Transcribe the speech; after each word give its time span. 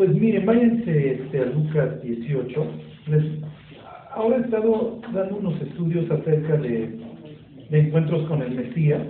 Pues 0.00 0.14
miren, 0.14 0.46
váyanse 0.46 1.12
este, 1.12 1.40
a 1.40 1.44
Lucas 1.44 2.00
18. 2.00 2.66
Les, 3.08 3.22
ahora 4.12 4.38
he 4.38 4.40
estado 4.40 4.98
dando 5.12 5.36
unos 5.36 5.60
estudios 5.60 6.10
acerca 6.10 6.56
de, 6.56 6.98
encuentros 7.70 8.26
con 8.26 8.40
el 8.40 8.54
Mesías. 8.54 9.02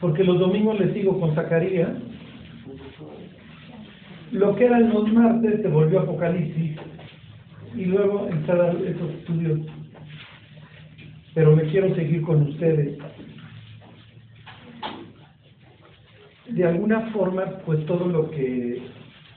Porque 0.00 0.24
los 0.24 0.40
domingos 0.40 0.80
les 0.80 0.92
sigo 0.94 1.20
con 1.20 1.32
Zacarías. 1.36 1.92
Lo 4.32 4.56
que 4.56 4.64
eran 4.64 4.92
los 4.92 5.12
martes 5.12 5.62
se 5.62 5.68
volvió 5.68 6.00
Apocalipsis. 6.00 6.76
Y 7.76 7.84
luego 7.84 8.28
dar 8.48 8.74
esos 8.84 9.10
estudios. 9.10 9.60
Pero 11.34 11.54
me 11.54 11.62
quiero 11.66 11.94
seguir 11.94 12.22
con 12.22 12.42
ustedes. 12.48 12.98
De 16.52 16.64
alguna 16.64 17.00
forma, 17.12 17.44
pues 17.64 17.84
todo 17.86 18.06
lo 18.06 18.30
que 18.30 18.82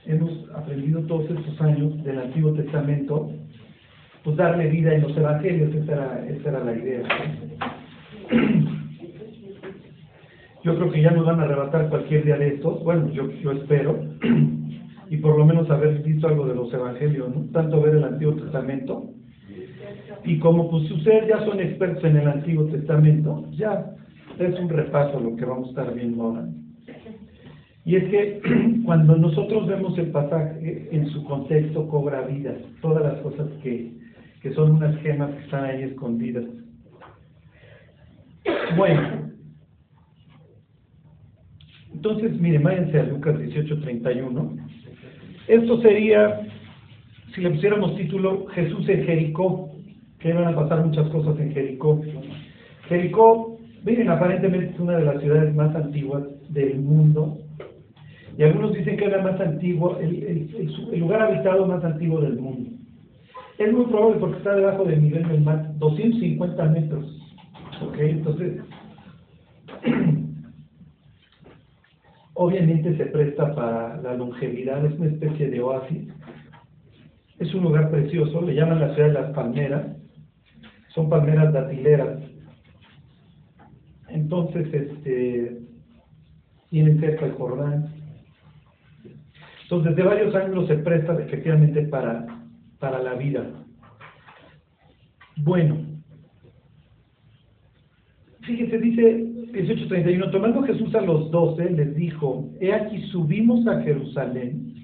hemos 0.05 0.49
aprendido 0.55 1.01
todos 1.03 1.29
estos 1.29 1.61
años 1.61 2.03
del 2.03 2.19
Antiguo 2.19 2.53
Testamento, 2.53 3.31
pues 4.23 4.37
darle 4.37 4.69
vida 4.69 4.95
en 4.95 5.01
los 5.01 5.15
evangelios, 5.15 5.73
esa 5.75 5.93
era, 5.93 6.25
esa 6.27 6.49
era 6.49 6.63
la 6.63 6.73
idea. 6.73 7.03
Yo 10.63 10.75
creo 10.75 10.91
que 10.91 11.01
ya 11.01 11.11
nos 11.11 11.25
van 11.25 11.41
a 11.41 11.43
arrebatar 11.43 11.89
cualquier 11.89 12.23
día 12.23 12.37
de 12.37 12.55
estos, 12.55 12.83
bueno, 12.83 13.09
yo, 13.11 13.29
yo 13.41 13.51
espero, 13.51 13.99
y 15.09 15.17
por 15.17 15.37
lo 15.37 15.45
menos 15.45 15.69
haber 15.69 16.01
visto 16.03 16.27
algo 16.27 16.47
de 16.47 16.55
los 16.55 16.73
evangelios, 16.73 17.35
¿no? 17.35 17.45
Tanto 17.51 17.81
ver 17.81 17.95
el 17.95 18.03
Antiguo 18.05 18.35
Testamento, 18.35 19.09
y 20.23 20.39
como 20.39 20.69
pues 20.69 20.89
ustedes 20.89 21.27
ya 21.27 21.43
son 21.45 21.59
expertos 21.59 22.03
en 22.05 22.15
el 22.15 22.27
Antiguo 22.29 22.65
Testamento, 22.67 23.45
ya 23.51 23.93
es 24.39 24.57
un 24.57 24.69
repaso 24.69 25.19
lo 25.19 25.35
que 25.35 25.43
vamos 25.45 25.67
a 25.67 25.69
estar 25.71 25.93
viendo 25.93 26.23
ahora. 26.23 26.47
Y 27.85 27.95
es 27.97 28.03
que 28.05 28.41
cuando 28.85 29.15
nosotros 29.15 29.67
vemos 29.67 29.97
el 29.97 30.11
pasaje 30.11 30.89
en 30.91 31.09
su 31.09 31.23
contexto 31.25 31.87
cobra 31.87 32.21
vida, 32.21 32.55
todas 32.81 33.03
las 33.03 33.21
cosas 33.21 33.47
que, 33.61 33.91
que 34.41 34.53
son 34.53 34.71
unas 34.73 34.95
gemas 35.01 35.31
que 35.31 35.43
están 35.43 35.65
ahí 35.65 35.83
escondidas. 35.83 36.45
Bueno, 38.75 39.31
entonces 41.93 42.39
miren, 42.39 42.63
váyanse 42.63 42.99
a 42.99 43.03
Lucas 43.03 43.39
18:31. 43.39 44.59
Esto 45.47 45.81
sería, 45.81 46.41
si 47.33 47.41
le 47.41 47.51
pusiéramos 47.51 47.95
título, 47.95 48.47
Jesús 48.47 48.87
en 48.89 49.05
Jericó, 49.05 49.71
que 50.19 50.33
van 50.33 50.53
a 50.53 50.55
pasar 50.55 50.85
muchas 50.85 51.07
cosas 51.09 51.37
en 51.39 51.53
Jericó. 51.53 52.01
Jericó, 52.87 53.57
miren, 53.85 54.09
aparentemente 54.09 54.73
es 54.73 54.79
una 54.79 54.97
de 54.97 55.05
las 55.05 55.21
ciudades 55.21 55.53
más 55.53 55.75
antiguas 55.75 56.23
del 56.49 56.79
mundo, 56.79 57.42
y 58.37 58.43
algunos 58.43 58.73
dicen 58.73 58.97
que 58.97 59.05
era 59.05 59.21
más 59.21 59.39
antiguo, 59.39 59.97
el, 59.99 60.23
el, 60.91 60.99
lugar 60.99 61.21
habitado 61.21 61.67
más 61.67 61.83
antiguo 61.83 62.19
del 62.21 62.39
mundo. 62.39 62.71
Es 63.59 63.71
muy 63.71 63.85
probable 63.85 64.19
porque 64.19 64.37
está 64.37 64.55
debajo 64.55 64.85
del 64.85 65.03
nivel 65.03 65.27
del 65.27 65.41
mar, 65.41 65.71
250 65.77 66.65
metros. 66.65 67.05
¿Ok? 67.81 67.95
Entonces, 67.99 68.61
obviamente 72.33 72.97
se 72.97 73.05
presta 73.05 73.53
para 73.53 74.01
la 74.01 74.15
longevidad, 74.15 74.83
es 74.83 74.97
una 74.97 75.09
especie 75.09 75.49
de 75.51 75.61
oasis. 75.61 76.07
Es 77.37 77.53
un 77.53 77.63
lugar 77.63 77.91
precioso, 77.91 78.41
le 78.41 78.55
llaman 78.55 78.79
la 78.79 78.95
ciudad 78.95 79.09
de 79.09 79.13
las 79.13 79.31
palmeras. 79.33 79.95
Son 80.89 81.07
palmeras 81.07 81.53
datileras. 81.53 82.19
Entonces, 84.09 84.73
este, 84.73 85.59
tienen 86.69 86.99
cerca 86.99 87.25
el 87.25 87.33
Jordán 87.33 88.02
entonces, 89.73 89.95
desde 89.95 90.07
varios 90.07 90.35
ángulos 90.35 90.67
se 90.67 90.75
presta 90.75 91.19
efectivamente 91.19 91.81
para, 91.87 92.27
para 92.77 93.01
la 93.01 93.15
vida. 93.15 93.43
Bueno, 95.37 95.77
fíjese, 98.41 98.77
dice 98.77 99.25
18:31, 99.51 100.29
tomando 100.29 100.61
Jesús 100.61 100.93
a 100.93 101.01
los 101.01 101.31
doce, 101.31 101.71
les 101.71 101.95
dijo, 101.95 102.51
he 102.61 102.71
aquí 102.71 103.01
subimos 103.07 103.65
a 103.65 103.81
Jerusalén 103.81 104.75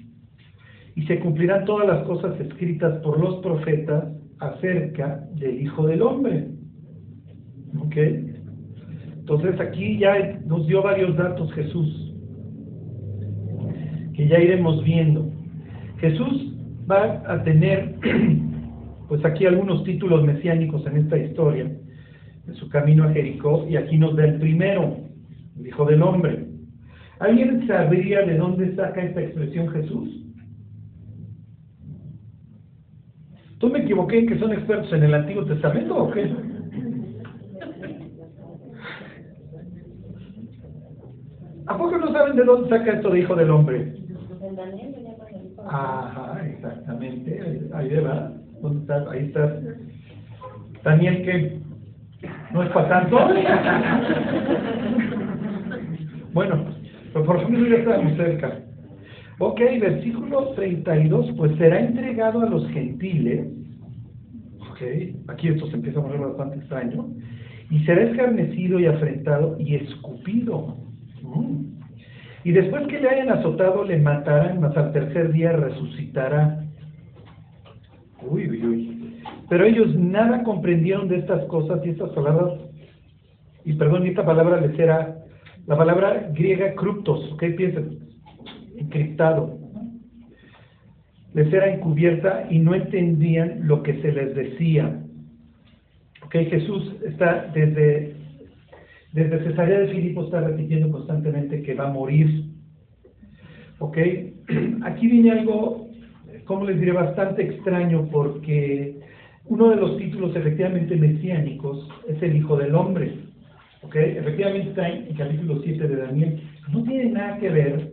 y 0.96 1.06
se 1.06 1.20
cumplirán 1.20 1.66
todas 1.66 1.86
las 1.86 2.04
cosas 2.04 2.40
escritas 2.40 2.98
por 2.98 3.20
los 3.20 3.36
profetas 3.42 4.06
acerca 4.40 5.24
del 5.34 5.62
Hijo 5.62 5.86
del 5.86 6.02
Hombre. 6.02 6.48
¿Ok? 7.78 7.96
Entonces 9.20 9.60
aquí 9.60 9.98
ya 9.98 10.40
nos 10.44 10.66
dio 10.66 10.82
varios 10.82 11.16
datos 11.16 11.52
Jesús 11.52 12.09
que 14.20 14.28
ya 14.28 14.38
iremos 14.38 14.84
viendo. 14.84 15.30
Jesús 15.98 16.54
va 16.90 17.22
a 17.26 17.42
tener, 17.42 17.94
pues 19.08 19.24
aquí 19.24 19.46
algunos 19.46 19.82
títulos 19.84 20.22
mesiánicos 20.24 20.86
en 20.86 20.98
esta 20.98 21.16
historia, 21.16 21.64
en 22.46 22.54
su 22.56 22.68
camino 22.68 23.04
a 23.04 23.12
Jericó, 23.14 23.66
y 23.66 23.76
aquí 23.76 23.96
nos 23.96 24.14
da 24.16 24.26
el 24.26 24.38
primero, 24.38 24.98
el 25.58 25.66
Hijo 25.66 25.86
del 25.86 26.02
Hombre. 26.02 26.44
¿Alguien 27.18 27.66
sabría 27.66 28.20
de 28.26 28.36
dónde 28.36 28.74
saca 28.76 29.00
esta 29.02 29.22
expresión 29.22 29.70
Jesús? 29.70 30.26
¿Tú 33.56 33.70
me 33.70 33.78
equivoqué 33.78 34.18
en 34.18 34.26
que 34.26 34.38
son 34.38 34.52
expertos 34.52 34.92
en 34.92 35.02
el 35.02 35.14
Antiguo 35.14 35.46
Testamento 35.46 35.96
o 35.96 36.10
qué? 36.10 36.30
¿A 41.68 41.78
poco 41.78 41.96
no 41.96 42.12
saben 42.12 42.36
de 42.36 42.44
dónde 42.44 42.68
saca 42.68 42.92
esto 42.92 43.08
de 43.08 43.20
Hijo 43.20 43.34
del 43.34 43.50
Hombre? 43.50 43.99
Ajá, 45.68 46.46
exactamente. 46.46 47.40
Ahí, 47.74 47.94
va. 47.96 48.32
¿Dónde 48.60 48.80
estás? 48.80 49.08
Ahí 49.08 49.26
estás. 49.26 49.52
Daniel, 50.82 51.22
que 51.22 51.60
no 52.52 52.62
es 52.62 52.70
para 52.70 52.88
tanto. 52.88 53.16
bueno, 56.32 56.64
pero 57.12 57.24
por 57.24 57.36
ejemplo 57.36 57.66
ya 57.68 57.76
estamos 57.76 58.16
cerca. 58.16 58.60
Ok, 59.38 59.60
versículo 59.80 60.48
32, 60.50 61.32
pues 61.36 61.56
será 61.56 61.80
entregado 61.80 62.42
a 62.42 62.46
los 62.46 62.68
gentiles. 62.68 63.46
Ok, 64.70 64.82
aquí 65.28 65.48
esto 65.48 65.66
se 65.68 65.76
empieza 65.76 66.00
a 66.00 66.02
poner 66.02 66.20
bastante 66.20 66.58
extraño. 66.58 67.08
Y 67.70 67.78
será 67.84 68.02
escarnecido 68.02 68.80
y 68.80 68.86
afrentado 68.86 69.56
y 69.58 69.76
escupido. 69.76 70.76
Mm. 71.22 71.79
Y 72.44 72.52
después 72.52 72.86
que 72.86 73.00
le 73.00 73.08
hayan 73.08 73.30
azotado, 73.30 73.84
le 73.84 73.98
matarán, 73.98 74.60
mas 74.60 74.76
al 74.76 74.92
tercer 74.92 75.32
día 75.32 75.52
resucitará. 75.52 76.64
Uy, 78.22 78.48
uy, 78.48 78.66
uy. 78.66 79.22
Pero 79.48 79.64
ellos 79.64 79.94
nada 79.96 80.42
comprendieron 80.42 81.08
de 81.08 81.18
estas 81.18 81.44
cosas 81.46 81.80
y 81.84 81.90
estas 81.90 82.10
palabras, 82.10 82.60
y 83.64 83.74
perdón, 83.74 84.06
esta 84.06 84.24
palabra 84.24 84.60
les 84.60 84.78
era 84.78 85.16
la 85.66 85.76
palabra 85.76 86.30
griega 86.32 86.74
cruptos, 86.74 87.32
¿ok? 87.32 87.44
Piensen, 87.56 87.98
encriptado. 88.76 89.58
Les 91.34 91.52
era 91.52 91.72
encubierta 91.72 92.46
y 92.50 92.58
no 92.58 92.74
entendían 92.74 93.68
lo 93.68 93.82
que 93.82 94.00
se 94.00 94.10
les 94.10 94.34
decía. 94.34 95.00
¿Ok? 96.24 96.32
Jesús 96.32 96.96
está 97.04 97.50
desde 97.54 98.16
desde 99.12 99.42
Cesarea 99.44 99.80
de 99.80 99.88
Filipo 99.88 100.24
está 100.24 100.40
repitiendo 100.40 100.90
constantemente 100.90 101.62
que 101.62 101.74
va 101.74 101.88
a 101.88 101.92
morir. 101.92 102.44
¿Ok? 103.78 103.98
Aquí 104.84 105.08
viene 105.08 105.32
algo, 105.32 105.88
como 106.44 106.64
les 106.66 106.78
diré, 106.78 106.92
bastante 106.92 107.42
extraño 107.42 108.08
porque 108.10 109.00
uno 109.46 109.70
de 109.70 109.76
los 109.76 109.96
títulos 109.96 110.34
efectivamente 110.36 110.94
mesiánicos 110.96 111.88
es 112.08 112.22
el 112.22 112.36
Hijo 112.36 112.56
del 112.56 112.74
Hombre. 112.74 113.14
¿Ok? 113.82 113.96
Efectivamente 113.96 114.70
está 114.70 114.88
en 114.88 115.08
el 115.08 115.16
capítulo 115.16 115.60
7 115.62 115.88
de 115.88 115.96
Daniel. 115.96 116.42
No 116.70 116.84
tiene 116.84 117.10
nada 117.10 117.38
que 117.38 117.48
ver 117.48 117.92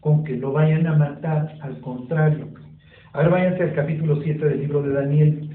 con 0.00 0.24
que 0.24 0.36
lo 0.36 0.52
vayan 0.52 0.86
a 0.88 0.96
matar, 0.96 1.56
al 1.60 1.78
contrario. 1.80 2.48
Ahora 3.12 3.28
váyanse 3.28 3.62
al 3.62 3.74
capítulo 3.74 4.20
7 4.22 4.44
del 4.44 4.60
libro 4.60 4.82
de 4.82 4.92
Daniel. 4.92 5.50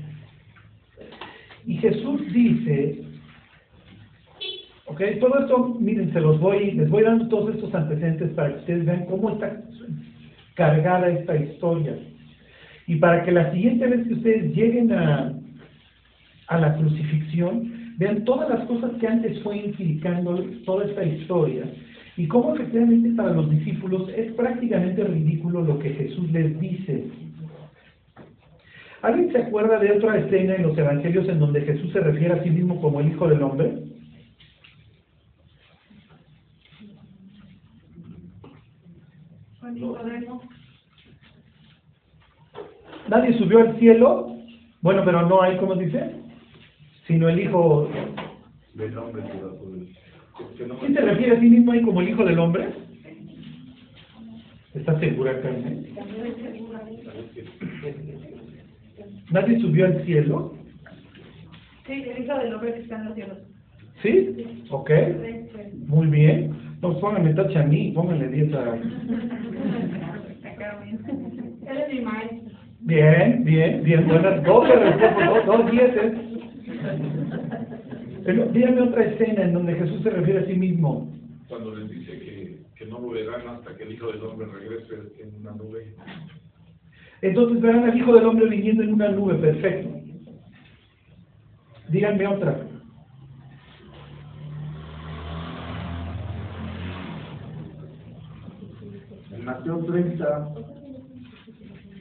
Y 1.66 1.76
Jesús 1.78 2.22
dice 2.32 3.07
¿Ok? 4.88 5.02
Todo 5.20 5.40
esto, 5.40 5.78
miren, 5.80 6.12
se 6.14 6.22
los 6.22 6.40
voy, 6.40 6.72
les 6.72 6.90
voy 6.90 7.04
dando 7.04 7.28
todos 7.28 7.56
estos 7.56 7.74
antecedentes 7.76 8.32
para 8.32 8.54
que 8.54 8.60
ustedes 8.60 8.86
vean 8.86 9.06
cómo 9.06 9.32
está 9.32 9.62
cargada 10.56 11.10
esta 11.10 11.36
historia. 11.36 11.94
Y 12.88 12.96
para 12.96 13.24
que 13.24 13.32
la 13.32 13.52
siguiente 13.52 13.86
vez 13.86 14.08
que 14.08 14.14
ustedes 14.14 14.56
lleguen 14.56 14.94
a, 14.94 15.34
a 16.48 16.58
la 16.58 16.76
crucifixión, 16.78 17.96
vean 17.98 18.24
todas 18.24 18.50
las 18.50 18.66
cosas 18.68 18.92
que 19.00 19.08
antes 19.08 19.42
fue 19.44 19.58
implicando 19.58 20.42
toda 20.66 20.86
esta 20.86 21.04
historia 21.04 21.66
y 22.16 22.28
cómo 22.28 22.56
efectivamente 22.56 23.10
para 23.16 23.32
los 23.32 23.50
discípulos 23.50 24.10
es 24.16 24.32
prácticamente 24.34 25.04
ridículo 25.04 25.62
lo 25.62 25.78
que 25.80 25.90
Jesús 25.90 26.32
les 26.32 26.60
dice. 26.60 27.04
¿Alguien 29.04 29.32
se 29.32 29.38
acuerda 29.38 29.78
de 29.80 29.92
otra 29.92 30.18
escena 30.18 30.56
en 30.56 30.64
los 30.64 30.78
evangelios 30.78 31.30
en 31.30 31.40
donde 31.40 31.62
Jesús 31.62 31.92
se 31.92 32.00
refiere 32.00 32.34
a 32.34 32.44
sí 32.44 32.50
mismo 32.50 32.82
como 32.82 33.02
el 33.02 33.10
Hijo 33.10 33.28
del 33.28 33.44
Hombre? 33.44 33.74
Nadie 43.10 43.38
subió 43.38 43.60
al 43.60 43.80
cielo. 43.80 44.36
Bueno, 44.82 45.04
pero 45.04 45.28
no 45.28 45.42
hay, 45.42 45.58
¿cómo 45.58 45.76
dice? 45.76 46.12
Sino 47.08 47.30
el 47.30 47.40
Hijo 47.40 47.90
del 48.74 48.98
hombre. 48.98 49.24
¿Quién 50.80 50.94
se 50.94 51.02
refiere 51.02 51.36
a 51.36 51.40
sí 51.40 51.50
mismo 51.50 51.72
ahí 51.72 51.82
como 51.82 52.02
el 52.02 52.10
Hijo 52.10 52.24
del 52.24 52.40
Hombre? 52.40 52.70
¿Estás 54.74 55.00
segura, 55.00 55.42
Carmen? 55.42 55.88
¿Nadie 59.32 59.60
subió 59.60 59.86
al 59.88 60.06
cielo? 60.06 60.54
Sí, 61.88 61.94
el 61.94 62.24
Hijo 62.24 62.38
del 62.38 62.54
Hombre 62.54 62.74
que 62.74 62.82
está 62.82 62.98
en 62.98 63.06
los 63.06 63.16
cielos. 63.16 63.38
¿Sí? 64.04 64.66
Ok. 64.70 64.92
Muy 65.88 66.08
bien. 66.08 66.67
No, 66.82 67.00
pónganme 67.00 67.34
tacha 67.34 67.62
a 67.62 67.66
mí, 67.66 67.92
pónganle 67.92 68.28
10 68.28 68.54
a... 68.54 68.76
Él 71.68 71.78
es 71.78 71.94
mi 71.94 72.02
maestro. 72.02 72.58
Bien, 72.82 73.44
bien, 73.44 73.84
bien. 73.84 74.08
Buenas, 74.08 74.44
dos 74.44 74.68
dos, 74.68 75.46
dos 75.46 75.72
dieces. 75.72 76.14
Pero 78.24 78.46
dígame 78.48 78.82
otra 78.82 79.04
escena 79.06 79.44
en 79.44 79.54
donde 79.54 79.76
Jesús 79.76 80.04
se 80.04 80.10
refiere 80.10 80.40
a 80.42 80.46
sí 80.46 80.54
mismo. 80.54 81.12
Cuando 81.48 81.76
les 81.76 81.90
dice 81.90 82.20
que, 82.20 82.58
que 82.76 82.86
no 82.86 83.00
lo 83.00 83.10
verán 83.10 83.48
hasta 83.48 83.76
que 83.76 83.84
el 83.84 83.94
Hijo 83.94 84.12
del 84.12 84.22
Hombre 84.24 84.48
regrese 84.48 84.96
en 85.20 85.36
una 85.42 85.52
nube. 85.52 85.96
Entonces 87.22 87.62
verán 87.62 87.90
al 87.90 87.98
Hijo 87.98 88.14
del 88.14 88.26
Hombre 88.26 88.48
viniendo 88.48 88.84
en 88.84 88.94
una 88.94 89.10
nube, 89.10 89.36
perfecto. 89.36 89.90
Díganme 91.90 92.28
otra. 92.28 92.60
En 99.32 99.46
Mateo 99.68 99.86
30, 99.86 100.50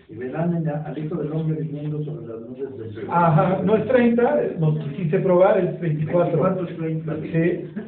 y 0.09 0.15
verán 0.15 0.65
al 0.69 0.99
Hijo 0.99 1.17
del 1.17 1.33
Hombre 1.33 1.63
viniendo 1.63 2.01
sobre 2.05 2.29
las 2.29 2.41
nubes 2.43 2.79
del 2.79 2.93
cielo. 2.93 3.13
Ajá, 3.13 3.61
no 3.65 3.77
es 3.77 3.89
30, 3.89 4.41
no 4.59 4.79
quise 4.95 5.19
probar, 5.19 5.59
es 5.59 5.81
24. 5.81 6.43
24 6.43 6.69
es 6.69 6.77
30. 6.77 7.17
Sí. 7.23 7.71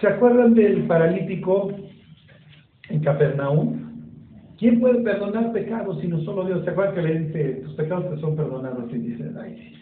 ¿Se 0.00 0.06
acuerdan 0.06 0.54
del 0.54 0.86
paralítico 0.86 1.72
en 2.88 3.00
Capernaum? 3.00 3.90
¿Quién 4.58 4.80
puede 4.80 5.02
perdonar 5.02 5.52
pecados 5.52 6.00
si 6.00 6.08
no 6.08 6.20
solo 6.20 6.44
Dios? 6.44 6.64
¿Se 6.64 6.70
acuerdan 6.70 6.94
que 6.94 7.02
le 7.02 7.18
dice, 7.20 7.54
tus 7.62 7.74
pecados 7.74 8.10
te 8.10 8.20
son 8.20 8.36
perdonados? 8.36 8.92
Y 8.92 8.98
dice, 8.98 9.30
ay, 9.40 9.56
sí. 9.56 9.79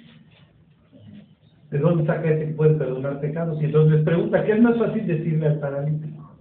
¿De 1.70 1.78
dónde 1.78 2.06
saca 2.06 2.30
ese 2.30 2.46
que 2.46 2.52
puede 2.54 2.74
perdonar 2.74 3.20
pecados? 3.20 3.60
Y 3.60 3.66
entonces 3.66 3.96
les 3.96 4.04
pregunta, 4.04 4.44
¿qué 4.44 4.52
es 4.52 4.62
más 4.62 4.76
fácil 4.78 5.06
decirle 5.06 5.46
al 5.46 5.60
paralítico? 5.60 6.36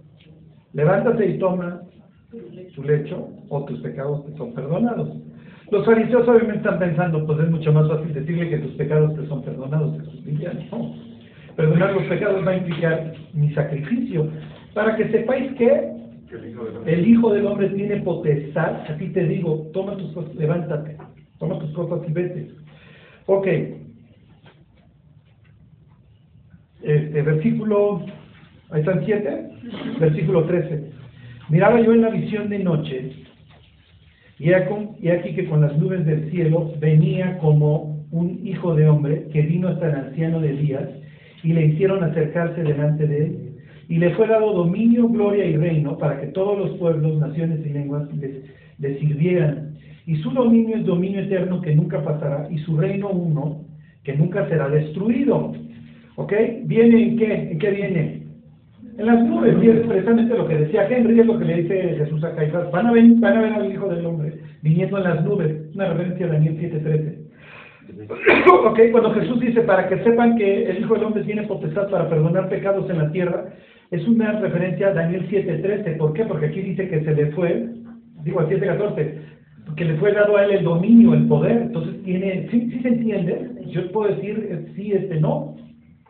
Levántate 0.72 1.26
y 1.26 1.38
toma 1.38 1.82
tu 2.74 2.82
lecho 2.82 3.28
o 3.48 3.64
tus 3.64 3.80
pecados 3.80 4.24
te 4.26 4.36
son 4.36 4.54
perdonados. 4.54 5.08
Los 5.70 5.84
fariseos 5.84 6.26
obviamente 6.26 6.58
están 6.58 6.78
pensando, 6.78 7.26
pues 7.26 7.40
es 7.40 7.50
mucho 7.50 7.72
más 7.72 7.88
fácil 7.88 8.14
decirle 8.14 8.48
que 8.48 8.58
tus 8.58 8.72
pecados 8.72 9.14
te 9.16 9.26
son 9.26 9.42
perdonados. 9.42 9.98
Jesús 10.00 10.24
dice, 10.24 10.48
no. 10.70 10.94
Perdonar 11.56 11.92
los 11.92 12.04
pecados 12.04 12.46
va 12.46 12.52
a 12.52 12.56
implicar 12.56 13.12
mi 13.34 13.52
sacrificio. 13.52 14.28
Para 14.72 14.96
que 14.96 15.10
sepáis 15.10 15.52
que 15.52 15.92
Que 16.30 16.36
el 16.36 17.06
Hijo 17.06 17.32
del 17.32 17.46
Hombre. 17.46 17.68
tiene 17.70 17.96
potestad, 17.98 18.82
así 18.88 19.08
te 19.08 19.24
digo, 19.24 19.68
toma 19.72 19.96
tus 19.96 20.12
cosas, 20.12 20.34
levántate, 20.36 20.96
toma 21.38 21.58
tus 21.58 21.72
cosas 21.72 22.00
y 22.08 22.12
vete. 22.12 22.50
Ok. 23.26 23.46
Este, 26.82 27.22
versículo, 27.22 28.04
ahí 28.70 28.84
versículo 29.98 30.44
13. 30.44 30.90
Miraba 31.50 31.80
yo 31.80 31.92
en 31.92 32.02
la 32.02 32.10
visión 32.10 32.48
de 32.48 32.58
noche, 32.60 33.12
y 34.38 34.50
y 34.50 35.08
aquí 35.08 35.34
que 35.34 35.46
con 35.46 35.60
las 35.62 35.76
nubes 35.76 36.06
del 36.06 36.30
cielo 36.30 36.72
venía 36.78 37.38
como 37.38 38.06
un 38.12 38.46
hijo 38.46 38.74
de 38.74 38.88
hombre 38.88 39.26
que 39.32 39.42
vino 39.42 39.68
hasta 39.68 39.88
el 39.88 39.94
anciano 39.96 40.40
de 40.40 40.50
Elías, 40.50 40.88
y 41.42 41.52
le 41.52 41.66
hicieron 41.66 42.04
acercarse 42.04 42.62
delante 42.62 43.06
de 43.06 43.24
él, 43.24 43.38
y 43.88 43.96
le 43.96 44.10
fue 44.14 44.28
dado 44.28 44.52
dominio, 44.52 45.08
gloria 45.08 45.46
y 45.46 45.56
reino 45.56 45.96
para 45.98 46.20
que 46.20 46.28
todos 46.28 46.58
los 46.58 46.78
pueblos, 46.78 47.18
naciones 47.18 47.60
y 47.66 47.70
lenguas 47.70 48.06
les, 48.14 48.44
les 48.78 49.00
sirvieran. 49.00 49.76
Y 50.06 50.16
su 50.16 50.30
dominio 50.30 50.76
es 50.76 50.84
dominio 50.84 51.20
eterno 51.20 51.60
que 51.60 51.74
nunca 51.74 52.04
pasará, 52.04 52.46
y 52.50 52.58
su 52.58 52.76
reino 52.76 53.10
uno 53.10 53.64
que 54.04 54.14
nunca 54.14 54.48
será 54.48 54.68
destruido. 54.68 55.54
¿Ok? 56.18 56.32
¿Viene 56.64 57.00
en 57.00 57.16
qué? 57.16 57.32
¿En 57.52 57.58
qué 57.60 57.70
viene? 57.70 58.22
En 58.98 59.06
las 59.06 59.22
nubes, 59.24 59.54
y 59.62 59.68
es 59.68 59.86
precisamente 59.86 60.36
lo 60.36 60.48
que 60.48 60.56
decía 60.56 60.88
Henry, 60.90 61.20
es 61.20 61.26
lo 61.26 61.38
que 61.38 61.44
le 61.44 61.62
dice 61.62 61.94
Jesús 61.96 62.24
a 62.24 62.34
Caifás. 62.34 62.72
Van 62.72 62.88
a 62.88 62.92
ver, 62.92 63.04
van 63.18 63.36
a 63.36 63.40
ver 63.40 63.52
al 63.52 63.72
Hijo 63.72 63.88
del 63.88 64.04
Hombre 64.04 64.32
viniendo 64.60 64.98
en 64.98 65.04
las 65.04 65.24
nubes. 65.24 65.54
Una 65.76 65.90
referencia 65.90 66.26
a 66.26 66.30
Daniel 66.30 66.58
7:13. 66.58 67.18
ok, 68.66 68.80
cuando 68.90 69.14
Jesús 69.14 69.38
dice 69.38 69.60
para 69.60 69.88
que 69.88 70.02
sepan 70.02 70.36
que 70.36 70.68
el 70.68 70.80
Hijo 70.80 70.94
del 70.94 71.04
Hombre 71.04 71.22
tiene 71.22 71.44
potestad 71.44 71.88
para 71.88 72.08
perdonar 72.08 72.48
pecados 72.48 72.90
en 72.90 72.98
la 72.98 73.12
tierra, 73.12 73.54
es 73.92 74.04
una 74.08 74.40
referencia 74.40 74.88
a 74.88 74.94
Daniel 74.94 75.24
7:13. 75.30 75.98
¿Por 75.98 76.14
qué? 76.14 76.24
Porque 76.24 76.46
aquí 76.46 76.62
dice 76.62 76.88
que 76.88 77.04
se 77.04 77.14
le 77.14 77.26
fue, 77.30 77.64
digo 78.24 78.40
al 78.40 78.48
7:14, 78.48 79.14
que 79.76 79.84
le 79.84 79.94
fue 79.98 80.12
dado 80.12 80.36
a 80.36 80.46
él 80.46 80.50
el 80.50 80.64
dominio, 80.64 81.14
el 81.14 81.28
poder. 81.28 81.58
Entonces 81.58 82.02
tiene, 82.02 82.48
¿sí, 82.50 82.68
sí 82.72 82.80
se 82.80 82.88
entiende? 82.88 83.50
Yo 83.68 83.88
puedo 83.92 84.12
decir 84.12 84.48
eh, 84.50 84.72
sí, 84.74 84.90
este 84.90 85.20
no. 85.20 85.54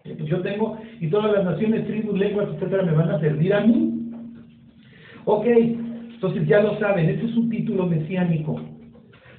Eh, 0.04 0.14
Pues 0.16 0.28
yo 0.28 0.40
tengo, 0.40 0.78
y 1.00 1.08
todas 1.08 1.32
las 1.32 1.44
naciones, 1.44 1.86
tribus, 1.86 2.18
lenguas, 2.18 2.48
etcétera, 2.54 2.82
me 2.82 2.92
van 2.92 3.10
a 3.10 3.20
servir 3.20 3.52
a 3.54 3.60
mí. 3.60 4.10
Ok, 5.24 5.46
entonces 5.46 6.46
ya 6.46 6.60
lo 6.60 6.78
saben, 6.78 7.08
este 7.08 7.26
es 7.26 7.36
un 7.36 7.50
título 7.50 7.86
mesiánico. 7.86 8.60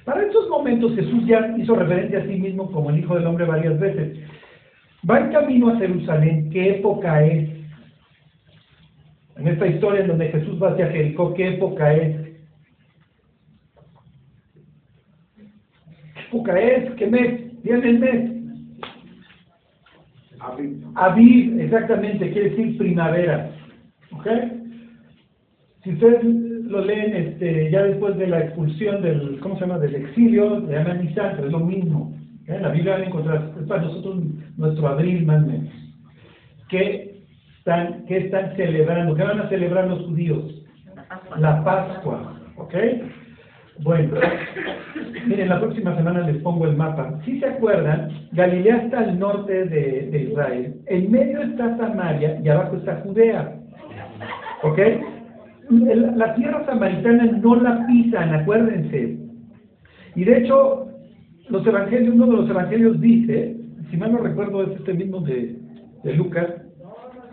Para 0.04 0.24
estos 0.24 0.48
momentos 0.48 0.94
Jesús 0.94 1.26
ya 1.26 1.54
hizo 1.58 1.74
referencia 1.74 2.20
a 2.20 2.26
sí 2.26 2.36
mismo 2.36 2.70
como 2.70 2.90
el 2.90 2.98
Hijo 2.98 3.14
del 3.14 3.26
Hombre 3.26 3.44
varias 3.44 3.78
veces. 3.78 4.18
Va 5.08 5.20
en 5.20 5.32
camino 5.32 5.68
a 5.68 5.78
Jerusalén, 5.78 6.50
¿qué 6.50 6.76
época 6.76 7.24
es? 7.24 7.48
En 9.36 9.48
esta 9.48 9.66
historia 9.66 10.02
en 10.02 10.08
donde 10.08 10.28
Jesús 10.28 10.62
va 10.62 10.72
hacia 10.72 10.88
Jericó, 10.88 11.34
¿qué 11.34 11.48
época 11.54 11.92
es? 11.94 12.16
¿Qué 16.14 16.22
época 16.28 16.60
es? 16.60 16.90
¿Qué 16.94 17.06
mes? 17.06 17.62
Díganme 17.62 17.88
el 17.88 17.98
mes. 17.98 18.39
Aviv, 20.94 21.60
exactamente, 21.60 22.32
quiere 22.32 22.50
decir 22.50 22.78
primavera. 22.78 23.50
¿Ok? 24.12 24.26
Si 25.82 25.92
ustedes 25.92 26.24
lo 26.24 26.84
leen 26.84 27.14
este, 27.14 27.70
ya 27.70 27.84
después 27.84 28.16
de 28.16 28.26
la 28.26 28.40
expulsión 28.40 29.02
del, 29.02 29.40
¿cómo 29.40 29.54
se 29.56 29.62
llama? 29.62 29.78
Del 29.78 29.94
exilio, 29.94 30.60
le 30.60 30.74
llaman 30.74 31.12
pero 31.14 31.46
es 31.46 31.52
lo 31.52 31.60
mismo. 31.60 32.14
la 32.46 32.68
Biblia 32.68 32.92
van 32.92 33.02
a 33.02 33.06
encontrar, 33.06 33.52
es 33.60 33.66
para 33.66 33.82
nosotros 33.82 34.18
nuestro 34.56 34.88
abril 34.88 35.24
más 35.26 35.42
o 35.42 35.46
menos. 35.46 35.72
¿Qué 36.68 37.22
están, 37.58 38.04
qué 38.06 38.18
están 38.18 38.54
celebrando? 38.56 39.14
¿Qué 39.14 39.22
van 39.22 39.40
a 39.40 39.48
celebrar 39.48 39.88
los 39.88 40.06
judíos? 40.06 40.64
La 41.38 41.64
Pascua. 41.64 42.40
¿Ok? 42.56 42.74
Bueno, 43.82 44.14
miren, 45.26 45.48
la 45.48 45.60
próxima 45.60 45.96
semana 45.96 46.20
les 46.26 46.42
pongo 46.42 46.66
el 46.66 46.76
mapa. 46.76 47.18
Si 47.24 47.38
se 47.40 47.46
acuerdan, 47.46 48.10
Galilea 48.32 48.76
está 48.84 49.00
al 49.00 49.18
norte 49.18 49.64
de, 49.66 50.28
Israel, 50.30 50.74
en 50.86 51.10
medio 51.10 51.40
está 51.42 51.76
Samaria 51.78 52.38
y 52.44 52.48
abajo 52.48 52.76
está 52.76 52.96
Judea. 53.02 53.56
¿Ok? 54.62 54.78
El- 54.78 56.12
La 56.18 56.34
tierra 56.34 56.64
samaritana 56.66 57.24
no 57.24 57.56
la 57.56 57.86
pisan, 57.86 58.34
acuérdense. 58.34 59.16
Y 60.14 60.24
de 60.24 60.38
hecho, 60.38 60.88
los 61.48 61.66
evangelios, 61.66 62.14
uno 62.14 62.26
de 62.26 62.32
los 62.32 62.50
evangelios 62.50 63.00
dice, 63.00 63.56
si 63.90 63.96
mal 63.96 64.12
no 64.12 64.18
recuerdo 64.18 64.62
es 64.64 64.78
este 64.78 64.92
mismo 64.94 65.20
de 65.20 65.56
Lucas, 66.16 66.46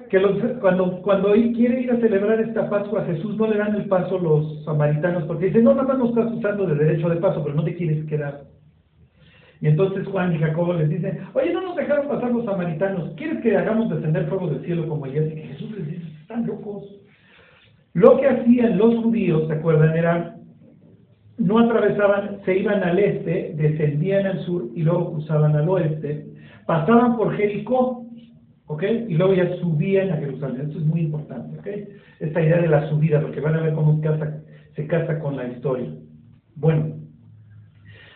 que 0.09 0.19
los, 0.19 0.37
cuando, 0.59 1.01
cuando 1.01 1.31
quiere 1.31 1.81
ir 1.81 1.91
a 1.91 1.99
celebrar 1.99 2.39
esta 2.39 2.69
Pascua 2.69 3.01
a 3.01 3.05
Jesús 3.05 3.35
no 3.37 3.47
le 3.47 3.57
dan 3.57 3.75
el 3.75 3.85
paso 3.85 4.17
los 4.17 4.63
samaritanos 4.63 5.23
porque 5.23 5.47
dicen, 5.47 5.63
no, 5.63 5.73
nada 5.73 5.95
más 5.95 6.09
estás 6.09 6.31
usando 6.31 6.65
de 6.65 6.75
derecho 6.75 7.09
de 7.09 7.17
paso, 7.17 7.43
pero 7.43 7.55
no 7.55 7.63
te 7.63 7.75
quieres 7.75 8.05
quedar. 8.05 8.41
Y 9.59 9.67
entonces 9.67 10.07
Juan 10.07 10.33
y 10.35 10.39
Jacobo 10.39 10.73
les 10.73 10.89
dicen, 10.89 11.19
oye, 11.33 11.51
no 11.51 11.61
nos 11.61 11.75
dejaron 11.75 12.07
pasar 12.07 12.31
los 12.31 12.45
samaritanos, 12.45 13.13
¿quieres 13.15 13.41
que 13.41 13.57
hagamos 13.57 13.89
descender 13.89 14.27
fuego 14.27 14.47
del 14.49 14.63
cielo 14.65 14.87
como 14.87 15.05
ellos? 15.05 15.31
Y 15.31 15.41
Jesús 15.41 15.71
les 15.71 15.87
dice, 15.87 16.07
están 16.21 16.45
locos. 16.45 16.85
Lo 17.93 18.19
que 18.19 18.27
hacían 18.27 18.77
los 18.77 18.95
judíos, 19.03 19.47
¿se 19.47 19.53
acuerdan? 19.53 19.97
Era, 19.97 20.35
no 21.37 21.59
atravesaban, 21.59 22.39
se 22.45 22.57
iban 22.57 22.83
al 22.83 22.99
este, 22.99 23.53
descendían 23.55 24.27
al 24.27 24.39
sur 24.45 24.69
y 24.75 24.83
luego 24.83 25.13
cruzaban 25.13 25.55
al 25.55 25.67
oeste, 25.67 26.27
pasaban 26.65 27.17
por 27.17 27.35
Jericó, 27.35 28.06
¿ok? 28.67 28.83
Y 29.09 29.15
luego 29.15 29.33
ya 29.33 29.55
subían 29.57 30.11
a 30.11 30.17
Jerusalén. 30.17 30.67
Esto 30.67 30.79
es 30.79 30.85
muy 30.85 31.01
importante, 31.01 31.57
¿ok? 31.59 31.67
Esta 32.19 32.41
idea 32.41 32.61
de 32.61 32.67
la 32.67 32.89
subida, 32.89 33.21
porque 33.21 33.39
van 33.41 33.55
a 33.55 33.61
ver 33.61 33.73
cómo 33.73 33.99
casa- 34.01 34.41
se 34.75 34.85
casa 34.87 35.19
con 35.19 35.35
la 35.37 35.47
historia. 35.47 35.89
Bueno, 36.55 36.95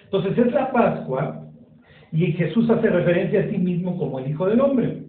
entonces 0.06 0.38
es 0.38 0.54
la 0.54 0.72
Pascua 0.72 1.46
y 2.12 2.26
Jesús 2.34 2.70
hace 2.70 2.90
referencia 2.90 3.42
a 3.42 3.50
sí 3.50 3.58
mismo 3.58 3.98
como 3.98 4.20
el 4.20 4.30
Hijo 4.30 4.46
del 4.48 4.60
Hombre. 4.62 5.04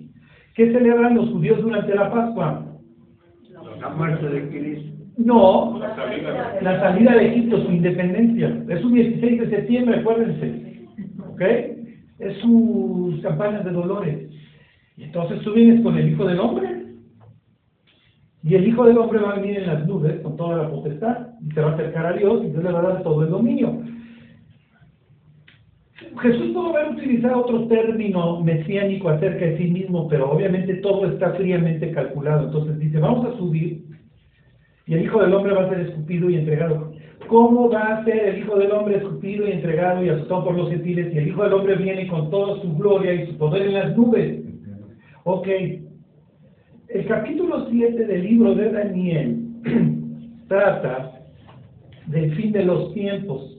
¿Qué 0.55 0.71
celebran 0.73 1.15
los 1.15 1.31
judíos 1.31 1.61
durante 1.63 1.95
la 1.95 2.11
Pascua? 2.11 2.67
La 3.81 3.89
muerte 3.91 4.29
de 4.29 4.49
Cristo. 4.49 4.93
No, 5.19 5.79
La 5.79 5.95
salida. 5.97 6.59
la 6.63 6.81
salida 6.81 7.15
de 7.17 7.27
Egipto, 7.29 7.65
su 7.65 7.73
independencia. 7.73 8.63
Es 8.69 8.85
un 8.85 8.95
16 8.95 9.41
de 9.41 9.51
septiembre, 9.51 10.01
acuérdense. 10.01 10.87
¿Ok? 11.29 11.41
Es 12.19 12.37
sus 12.41 13.21
campañas 13.23 13.65
de 13.65 13.73
dolores. 13.73 14.31
Y 14.97 15.05
entonces 15.05 15.41
tú 15.43 15.53
vienes 15.53 15.83
con 15.83 15.97
el 15.97 16.11
Hijo 16.11 16.25
del 16.25 16.41
Hombre. 16.41 16.87
Y 18.45 18.55
el 18.55 18.67
Hijo 18.67 18.85
del 18.85 18.99
Hombre 18.99 19.21
va 19.21 19.33
a 19.33 19.41
venir 19.41 19.59
en 19.59 19.67
las 19.67 19.87
nubes 19.87 20.21
con 20.21 20.37
toda 20.37 20.63
la 20.63 20.71
potestad 20.71 21.29
y 21.47 21.53
se 21.53 21.61
va 21.61 21.71
a 21.71 21.75
acercar 21.75 22.07
a 22.07 22.13
Dios 22.13 22.45
y 22.45 22.51
Dios 22.51 22.63
le 22.63 22.73
va 22.73 22.81
a 22.81 22.93
dar 22.95 23.03
todo 23.03 23.23
el 23.23 23.31
dominio. 23.31 23.81
Jesús 26.21 26.51
pudo 26.53 26.77
haber 26.77 26.93
utilizado 26.93 27.41
otro 27.41 27.67
término 27.69 28.41
mesiánico 28.41 29.09
acerca 29.09 29.47
de 29.47 29.59
sí 29.59 29.65
mismo, 29.69 30.09
pero 30.09 30.31
obviamente 30.31 30.75
todo 30.75 31.07
está 31.07 31.33
fríamente 31.33 31.91
calculado. 31.93 32.47
Entonces 32.47 32.79
dice, 32.79 32.99
vamos 32.99 33.27
a 33.27 33.39
subir 33.39 33.83
y 34.87 34.95
el 34.95 35.03
Hijo 35.05 35.21
del 35.21 35.33
Hombre 35.33 35.55
va 35.55 35.65
a 35.65 35.69
ser 35.69 35.81
escupido 35.81 36.29
y 36.29 36.37
entregado. 36.37 36.93
¿Cómo 37.29 37.71
va 37.71 37.99
a 37.99 38.05
ser 38.05 38.29
el 38.29 38.39
Hijo 38.41 38.59
del 38.59 38.73
Hombre 38.73 38.97
escupido 38.97 39.47
y 39.49 39.53
entregado 39.53 40.05
y 40.05 40.09
asustado 40.09 40.45
por 40.45 40.57
los 40.57 40.71
gentiles? 40.71 41.15
Y 41.15 41.19
el 41.19 41.29
Hijo 41.29 41.45
del 41.45 41.53
Hombre 41.53 41.77
viene 41.77 42.07
con 42.09 42.31
toda 42.31 42.61
su 42.61 42.77
gloria 42.77 43.15
y 43.15 43.27
su 43.29 43.39
poder 43.39 43.63
en 43.63 43.75
las 43.75 43.97
nubes. 43.97 44.52
Ok. 45.25 45.47
El 46.89 47.07
capítulo 47.07 47.69
7 47.71 48.07
del 48.07 48.23
libro 48.23 48.55
de 48.55 48.73
Daniel 48.73 49.39
trata 50.49 51.13
del 52.07 52.35
fin 52.35 52.53
de 52.53 52.65
los 52.65 52.93
tiempos. 52.93 53.59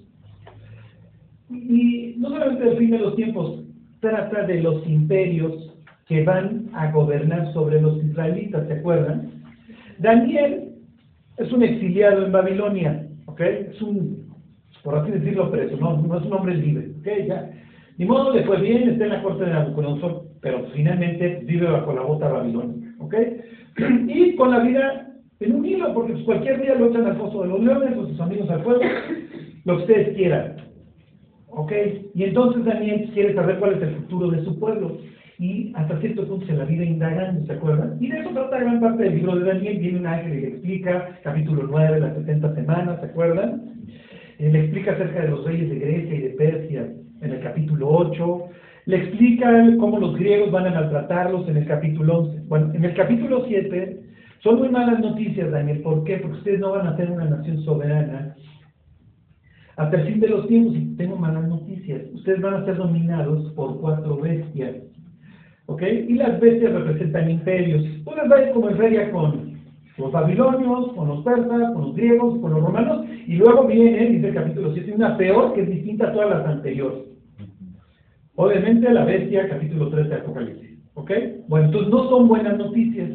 Y 1.49 2.15
no 2.17 2.29
solamente 2.29 2.65
del 2.65 2.77
fin 2.77 2.91
de 2.91 2.99
los 2.99 3.15
tiempos, 3.15 3.63
trata 4.01 4.43
de 4.43 4.61
los 4.61 4.85
imperios 4.87 5.73
que 6.07 6.23
van 6.23 6.69
a 6.73 6.91
gobernar 6.91 7.53
sobre 7.53 7.81
los 7.81 8.03
israelitas, 8.03 8.67
¿se 8.67 8.73
acuerdan? 8.73 9.31
Daniel 9.99 10.73
es 11.37 11.51
un 11.51 11.63
exiliado 11.63 12.25
en 12.25 12.31
Babilonia, 12.33 13.07
¿ok? 13.25 13.39
Es 13.39 13.81
un, 13.81 14.33
por 14.83 14.97
así 14.97 15.11
decirlo, 15.11 15.49
preso, 15.49 15.77
no, 15.77 16.01
no 16.01 16.17
es 16.17 16.25
un 16.25 16.33
hombre 16.33 16.55
libre, 16.55 16.91
¿ok? 16.99 17.27
Ya. 17.27 17.51
Ni 17.97 18.05
modo 18.05 18.33
le 18.33 18.43
fue 18.43 18.59
bien, 18.59 18.89
está 18.89 19.05
en 19.05 19.11
la 19.11 19.23
corte 19.23 19.45
de 19.45 19.51
Nabucodonosor, 19.51 20.22
pero 20.43 20.65
finalmente 20.73 21.41
vive 21.45 21.67
bajo 21.67 21.93
la 21.93 22.01
bota 22.01 22.27
babilónica, 22.27 22.93
¿ok? 22.99 23.15
Y 24.07 24.35
con 24.35 24.51
la 24.51 24.59
vida 24.59 25.09
en 25.39 25.55
un 25.55 25.65
hilo, 25.65 25.93
porque 25.93 26.13
pues, 26.13 26.25
cualquier 26.25 26.61
día 26.61 26.75
lo 26.75 26.89
echan 26.89 27.07
al 27.07 27.17
foso 27.17 27.41
de 27.41 27.47
los 27.47 27.63
leones, 27.63 27.97
o 27.97 28.07
sus 28.07 28.19
amigos 28.19 28.49
al 28.49 28.61
fuego, 28.61 28.81
lo 29.65 29.77
que 29.77 29.81
ustedes 29.81 30.15
quieran, 30.15 30.57
¿ok? 31.47 31.71
Y 32.13 32.23
entonces 32.23 32.65
Daniel 32.65 33.09
quiere 33.13 33.33
saber 33.33 33.57
cuál 33.57 33.73
es 33.73 33.81
el 33.81 33.95
futuro 33.95 34.29
de 34.29 34.43
su 34.43 34.59
pueblo 34.59 34.97
y 35.39 35.73
hasta 35.75 35.99
cierto 35.99 36.27
punto 36.27 36.45
se 36.45 36.53
la 36.53 36.65
vive 36.65 36.85
indagando, 36.85 37.45
¿se 37.45 37.53
acuerdan? 37.53 37.97
Y 37.99 38.09
de 38.09 38.19
eso 38.19 38.29
trata 38.29 38.59
gran 38.59 38.79
parte 38.79 39.03
del 39.03 39.15
libro 39.15 39.35
de 39.35 39.45
Daniel, 39.45 39.79
viene 39.79 39.99
un 39.99 40.07
ángel 40.07 40.37
y 40.37 40.41
le 40.41 40.47
explica, 40.49 41.19
capítulo 41.23 41.67
9, 41.69 41.99
las 41.99 42.15
70 42.15 42.53
semanas, 42.55 42.99
¿se 42.99 43.07
acuerdan? 43.07 43.63
Eh, 44.39 44.51
le 44.51 44.59
explica 44.59 44.91
acerca 44.91 45.21
de 45.21 45.29
los 45.29 45.45
reyes 45.45 45.69
de 45.69 45.79
Grecia 45.79 46.15
y 46.15 46.21
de 46.21 46.29
Persia 46.29 46.93
en 47.21 47.31
el 47.31 47.39
capítulo 47.41 47.89
8, 47.89 48.49
le 48.85 48.97
explica 48.97 49.49
cómo 49.79 49.99
los 49.99 50.15
griegos 50.17 50.51
van 50.51 50.67
a 50.67 50.71
maltratarlos 50.71 51.47
en 51.47 51.57
el 51.57 51.65
capítulo 51.65 52.19
11. 52.19 52.41
Bueno, 52.47 52.73
en 52.73 52.83
el 52.83 52.93
capítulo 52.93 53.45
7 53.47 53.99
son 54.39 54.59
muy 54.59 54.69
malas 54.69 54.99
noticias, 54.99 55.51
Daniel, 55.51 55.81
¿por 55.81 56.03
qué? 56.03 56.17
Porque 56.17 56.37
ustedes 56.37 56.59
no 56.59 56.71
van 56.71 56.87
a 56.87 56.97
ser 56.97 57.09
una 57.09 57.25
nación 57.25 57.61
soberana 57.63 58.35
hasta 59.75 60.01
el 60.01 60.19
de 60.19 60.29
los 60.29 60.47
tiempos, 60.47 60.75
y 60.75 60.95
tengo 60.97 61.15
malas 61.15 61.47
noticias, 61.47 62.01
ustedes 62.13 62.41
van 62.41 62.55
a 62.55 62.65
ser 62.65 62.77
dominados 62.77 63.51
por 63.53 63.79
cuatro 63.81 64.17
bestias. 64.17 64.75
¿Ok? 65.65 65.81
Y 65.81 66.13
las 66.13 66.39
bestias 66.39 66.73
representan 66.73 67.31
imperios. 67.31 67.83
Tú 68.03 68.11
les 68.15 68.29
vais 68.29 68.51
como 68.51 68.69
en 68.69 69.11
con 69.11 69.53
los 69.97 70.11
babilonios, 70.11 70.93
con 70.93 71.07
los 71.07 71.23
persas, 71.23 71.71
con 71.73 71.81
los 71.81 71.95
griegos, 71.95 72.39
con 72.39 72.51
los 72.51 72.61
romanos, 72.63 73.05
y 73.25 73.35
luego 73.35 73.65
viene, 73.65 74.09
dice 74.09 74.27
el 74.27 74.33
capítulo 74.33 74.73
7, 74.73 74.93
una 74.93 75.17
peor 75.17 75.53
que 75.53 75.61
es 75.61 75.69
distinta 75.69 76.09
a 76.09 76.13
todas 76.13 76.29
las 76.29 76.47
anteriores. 76.47 77.12
Obviamente 78.35 78.89
la 78.89 79.05
bestia, 79.05 79.47
capítulo 79.47 79.89
3 79.89 80.09
de 80.09 80.15
Apocalipsis. 80.15 80.79
¿Ok? 80.95 81.11
Bueno, 81.47 81.65
entonces 81.67 81.89
no 81.89 82.09
son 82.09 82.27
buenas 82.27 82.57
noticias. 82.57 83.09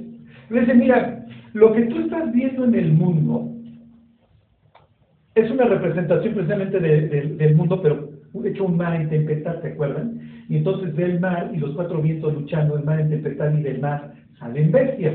Pero 0.48 0.60
dice, 0.60 0.74
mira, 0.74 1.24
lo 1.52 1.72
que 1.72 1.82
tú 1.82 1.98
estás 2.00 2.32
viendo 2.32 2.64
en 2.64 2.74
el 2.74 2.92
mundo 2.92 3.50
es 5.34 5.50
una 5.50 5.64
representación 5.64 6.34
precisamente 6.34 6.80
de- 6.80 7.08
de- 7.08 7.28
del 7.36 7.54
mundo, 7.54 7.80
pero 7.80 8.08
hecho 8.44 8.64
un 8.64 8.76
mar 8.76 8.94
en 8.94 9.08
tempestad, 9.08 9.60
¿se 9.62 9.68
acuerdan? 9.68 10.20
Y 10.48 10.56
entonces 10.56 10.94
ve 10.94 11.04
el 11.04 11.20
mar 11.20 11.50
y 11.52 11.58
los 11.58 11.74
cuatro 11.74 12.00
vientos 12.00 12.32
luchando, 12.34 12.76
el 12.76 12.84
mar 12.84 13.00
en 13.00 13.10
tempestad 13.10 13.52
y 13.56 13.62
del 13.62 13.80
mar 13.80 14.12
salen 14.38 14.70
bestias. 14.72 15.14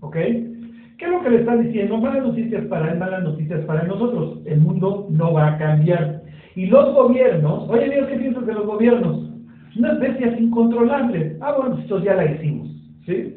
¿Ok? 0.00 0.14
¿Qué 0.16 1.06
es 1.06 1.10
lo 1.10 1.22
que 1.22 1.30
le 1.30 1.38
están 1.40 1.62
diciendo? 1.66 1.98
Malas 1.98 2.24
noticias 2.24 2.64
para 2.66 2.92
él, 2.92 2.98
malas 2.98 3.22
noticias 3.22 3.64
para 3.64 3.84
nosotros. 3.84 4.40
El 4.44 4.60
mundo 4.60 5.06
no 5.10 5.32
va 5.32 5.48
a 5.48 5.58
cambiar. 5.58 6.22
Y 6.54 6.66
los 6.66 6.94
gobiernos, 6.94 7.68
oye 7.68 7.90
Dios, 7.90 8.06
¿qué 8.08 8.16
piensas 8.16 8.46
de 8.46 8.52
los 8.54 8.66
gobiernos? 8.66 9.29
Unas 9.76 10.00
bestias 10.00 10.40
incontrolables. 10.40 11.36
Ah, 11.40 11.54
bueno, 11.56 11.72
pues 11.72 11.84
esto 11.84 12.02
ya 12.02 12.14
la 12.14 12.30
hicimos. 12.32 12.68
¿Sí? 13.06 13.34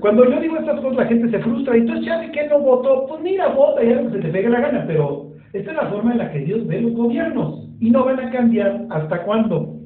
Cuando 0.00 0.28
yo 0.28 0.40
digo 0.40 0.56
estas 0.56 0.80
cosas, 0.80 0.96
la 0.96 1.06
gente 1.06 1.30
se 1.30 1.38
frustra. 1.38 1.76
Entonces, 1.76 2.06
¿ya 2.06 2.18
de 2.18 2.32
qué 2.32 2.48
no 2.48 2.58
votó? 2.58 3.06
Pues 3.08 3.22
mira, 3.22 3.48
vota, 3.48 3.84
ya 3.84 4.00
lo 4.00 4.10
que 4.10 4.16
se 4.16 4.22
te 4.22 4.28
pegue 4.28 4.48
la 4.48 4.60
gana. 4.60 4.84
Pero 4.86 5.32
esta 5.52 5.70
es 5.70 5.76
la 5.76 5.86
forma 5.86 6.12
en 6.12 6.18
la 6.18 6.32
que 6.32 6.40
Dios 6.40 6.66
ve 6.66 6.80
los 6.80 6.92
gobiernos. 6.92 7.68
Y 7.80 7.90
no 7.90 8.04
van 8.04 8.20
a 8.20 8.30
cambiar 8.30 8.86
hasta 8.90 9.22
cuándo. 9.22 9.76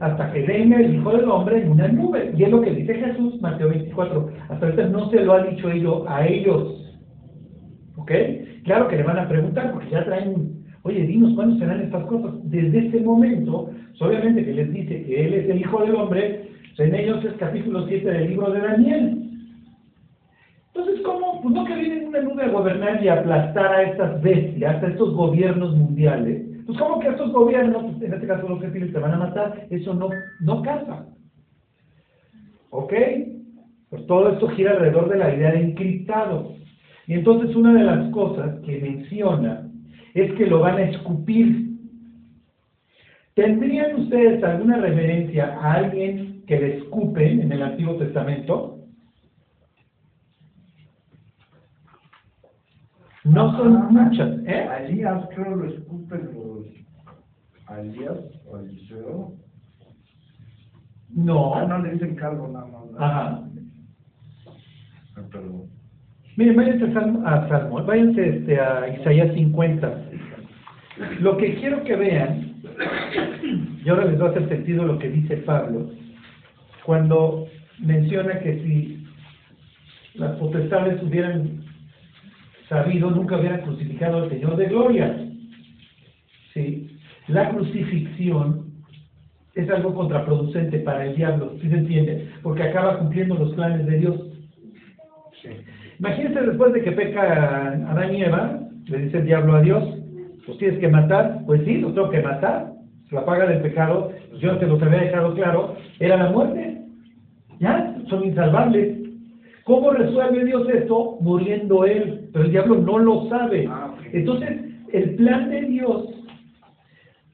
Hasta 0.00 0.32
que 0.32 0.42
venga 0.42 0.78
el 0.78 0.96
Hijo 0.96 1.12
del 1.12 1.28
Hombre 1.30 1.62
en 1.62 1.70
una 1.70 1.88
nube. 1.88 2.32
Y 2.36 2.42
es 2.42 2.50
lo 2.50 2.60
que 2.60 2.72
dice 2.72 2.94
Jesús, 2.94 3.40
Mateo 3.40 3.68
24. 3.70 4.28
Hasta 4.48 4.66
ahorita 4.66 4.88
no 4.88 5.10
se 5.10 5.20
lo 5.20 5.32
ha 5.32 5.44
dicho 5.44 5.70
ello 5.70 6.04
a 6.08 6.26
ellos. 6.26 6.94
¿Ok? 7.96 8.12
Claro 8.64 8.88
que 8.88 8.96
le 8.96 9.02
van 9.02 9.18
a 9.18 9.28
preguntar 9.28 9.72
porque 9.72 9.90
ya 9.90 10.04
traen, 10.04 10.64
oye, 10.82 11.06
dinos 11.06 11.32
cuándo 11.34 11.58
serán 11.58 11.80
estas 11.80 12.04
cosas. 12.04 12.32
Desde 12.50 12.88
ese 12.88 13.00
momento, 13.00 13.70
obviamente 14.00 14.44
que 14.44 14.52
les 14.52 14.72
dice 14.72 15.04
que 15.04 15.24
Él 15.26 15.34
es 15.34 15.48
el 15.48 15.60
Hijo 15.60 15.80
del 15.80 15.94
Hombre, 15.94 16.48
pues, 16.76 16.88
en 16.88 16.94
ellos 16.94 17.24
es 17.24 17.32
capítulo 17.34 17.86
7 17.86 18.08
del 18.08 18.30
libro 18.30 18.50
de 18.50 18.60
Daniel. 18.60 19.20
Entonces, 20.74 21.00
¿cómo? 21.04 21.40
Pues 21.42 21.54
no 21.54 21.64
que 21.64 21.74
viene 21.74 22.06
una 22.06 22.20
nube 22.20 22.42
a 22.42 22.48
gobernar 22.48 23.02
y 23.02 23.08
a 23.08 23.20
aplastar 23.20 23.74
a 23.74 23.82
estas 23.82 24.22
bestias, 24.22 24.82
a 24.82 24.88
estos 24.88 25.14
gobiernos 25.14 25.76
mundiales. 25.76 26.42
Pues 26.66 26.78
¿cómo 26.78 26.98
que 26.98 27.08
estos 27.08 27.32
gobiernos, 27.32 27.84
pues, 27.84 28.02
en 28.02 28.14
este 28.14 28.26
caso 28.26 28.48
los 28.48 28.60
gentiles, 28.60 28.92
te 28.92 28.98
van 28.98 29.12
a 29.12 29.18
matar? 29.18 29.66
Eso 29.70 29.94
no, 29.94 30.08
no 30.40 30.62
casa. 30.62 31.06
¿Ok? 32.70 32.92
Pues 33.90 34.06
todo 34.06 34.32
esto 34.32 34.48
gira 34.48 34.72
alrededor 34.72 35.08
de 35.08 35.18
la 35.18 35.34
idea 35.34 35.52
de 35.52 35.62
encriptado. 35.62 36.54
Y 37.06 37.14
entonces 37.14 37.54
una 37.54 37.72
de 37.74 37.84
las 37.84 38.10
cosas 38.10 38.58
que 38.60 38.80
menciona 38.80 39.68
es 40.14 40.32
que 40.32 40.46
lo 40.46 40.60
van 40.60 40.78
a 40.78 40.90
escupir. 40.90 41.73
¿Tendrían 43.34 43.96
ustedes 44.00 44.42
alguna 44.44 44.76
referencia 44.76 45.58
a 45.60 45.74
alguien 45.74 46.44
que 46.46 46.58
le 46.58 46.78
escupen 46.78 47.40
en 47.40 47.52
el 47.52 47.62
Antiguo 47.62 47.96
Testamento? 47.96 48.78
No 53.24 53.56
son 53.56 53.92
muchas, 53.92 54.38
¿eh? 54.46 54.68
A 54.70 54.84
Elías 54.84 55.26
creo 55.34 55.56
lo 55.56 55.68
escupen 55.68 56.30
los... 56.34 56.66
A 57.66 57.80
Elías 57.80 58.18
o 58.46 58.58
Eliseo. 58.58 59.32
No. 61.10 61.54
Ah, 61.54 61.64
no 61.66 61.78
le 61.78 61.92
dicen 61.92 62.14
calvo 62.16 62.48
nada 62.48 62.66
más. 62.66 62.84
Ajá. 62.98 63.44
Ah, 65.16 65.22
Perdón. 65.32 65.70
Miren, 66.36 66.56
váyanse 66.56 66.84
a 66.84 66.92
Salmo, 66.92 67.26
a 67.26 67.48
Salmo, 67.48 67.84
váyanse 67.84 68.38
este, 68.38 68.60
a 68.60 68.88
Isaías 68.88 69.32
50. 69.34 70.02
Lo 71.20 71.36
que 71.36 71.54
quiero 71.54 71.82
que 71.84 71.96
vean, 71.96 72.53
y 73.84 73.88
ahora 73.88 74.06
les 74.06 74.20
va 74.20 74.26
a 74.26 74.30
hacer 74.30 74.48
sentido 74.48 74.84
lo 74.84 74.98
que 74.98 75.10
dice 75.10 75.36
Pablo, 75.38 75.90
cuando 76.84 77.46
menciona 77.78 78.40
que 78.40 78.62
si 78.62 79.04
las 80.14 80.36
potestades 80.36 81.02
hubieran 81.02 81.64
sabido, 82.68 83.10
nunca 83.10 83.38
hubieran 83.38 83.62
crucificado 83.62 84.22
al 84.22 84.30
Señor 84.30 84.56
de 84.56 84.66
gloria. 84.66 85.16
¿Sí? 86.52 86.98
La 87.28 87.50
crucifixión 87.50 88.64
es 89.54 89.70
algo 89.70 89.94
contraproducente 89.94 90.78
para 90.80 91.06
el 91.06 91.14
diablo, 91.14 91.56
¿sí 91.60 91.68
se 91.68 91.76
entiende? 91.76 92.28
Porque 92.42 92.64
acaba 92.64 92.98
cumpliendo 92.98 93.34
los 93.36 93.54
planes 93.54 93.86
de 93.86 93.98
Dios. 93.98 94.20
Sí. 95.42 95.50
Imagínense 95.98 96.40
después 96.40 96.72
de 96.72 96.82
que 96.82 96.92
peca 96.92 97.68
Adán 97.88 98.14
y 98.14 98.22
Eva, 98.22 98.60
le 98.86 98.98
dice 98.98 99.18
el 99.18 99.26
diablo 99.26 99.56
a 99.56 99.62
Dios, 99.62 99.93
los 100.46 100.58
tienes 100.58 100.78
que 100.78 100.88
matar, 100.88 101.40
pues 101.46 101.64
sí, 101.64 101.78
los 101.78 101.94
tengo 101.94 102.10
que 102.10 102.22
matar, 102.22 102.72
la 103.10 103.24
paga 103.24 103.46
del 103.46 103.62
pecado, 103.62 104.10
yo 104.38 104.56
te 104.58 104.66
los 104.66 104.82
había 104.82 105.00
dejado 105.00 105.34
claro, 105.34 105.76
era 106.00 106.16
la 106.16 106.30
muerte, 106.30 106.82
ya, 107.60 107.96
son 108.08 108.24
insalvables. 108.24 108.98
¿Cómo 109.64 109.92
resuelve 109.92 110.44
Dios 110.44 110.68
esto? 110.68 111.16
Muriendo 111.20 111.84
Él, 111.84 112.28
pero 112.32 112.44
el 112.44 112.50
diablo 112.50 112.76
no 112.78 112.98
lo 112.98 113.28
sabe. 113.28 113.66
Ah. 113.70 113.94
Entonces, 114.12 114.50
el 114.92 115.14
plan 115.14 115.48
de 115.48 115.62
Dios 115.62 116.08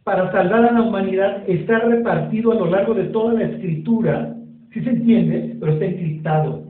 para 0.04 0.30
salvar 0.32 0.64
a 0.64 0.72
la 0.72 0.82
humanidad 0.82 1.42
está 1.48 1.78
repartido 1.80 2.52
a 2.52 2.56
lo 2.56 2.66
largo 2.66 2.94
de 2.94 3.04
toda 3.04 3.34
la 3.34 3.44
escritura, 3.44 4.34
¿sí 4.72 4.80
se 4.82 4.90
entiende? 4.90 5.56
Pero 5.58 5.72
está 5.72 5.84
encriptado. 5.84 6.62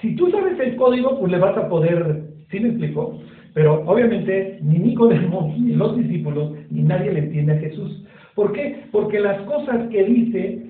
Si 0.00 0.14
tú 0.16 0.30
sabes 0.30 0.58
el 0.60 0.76
código, 0.76 1.18
pues 1.18 1.32
le 1.32 1.38
vas 1.38 1.56
a 1.56 1.68
poder, 1.68 2.22
¿sí 2.50 2.60
me 2.60 2.68
explico? 2.70 3.18
Pero 3.54 3.82
obviamente 3.86 4.58
ni 4.62 4.78
Nicodemo, 4.78 5.54
ni 5.58 5.74
los 5.74 5.96
discípulos, 5.96 6.52
ni 6.70 6.82
nadie 6.82 7.12
le 7.12 7.20
entiende 7.20 7.52
a 7.52 7.58
Jesús. 7.58 8.04
¿Por 8.34 8.52
qué? 8.52 8.84
Porque 8.92 9.20
las 9.20 9.40
cosas 9.42 9.88
que 9.88 10.04
dice 10.04 10.62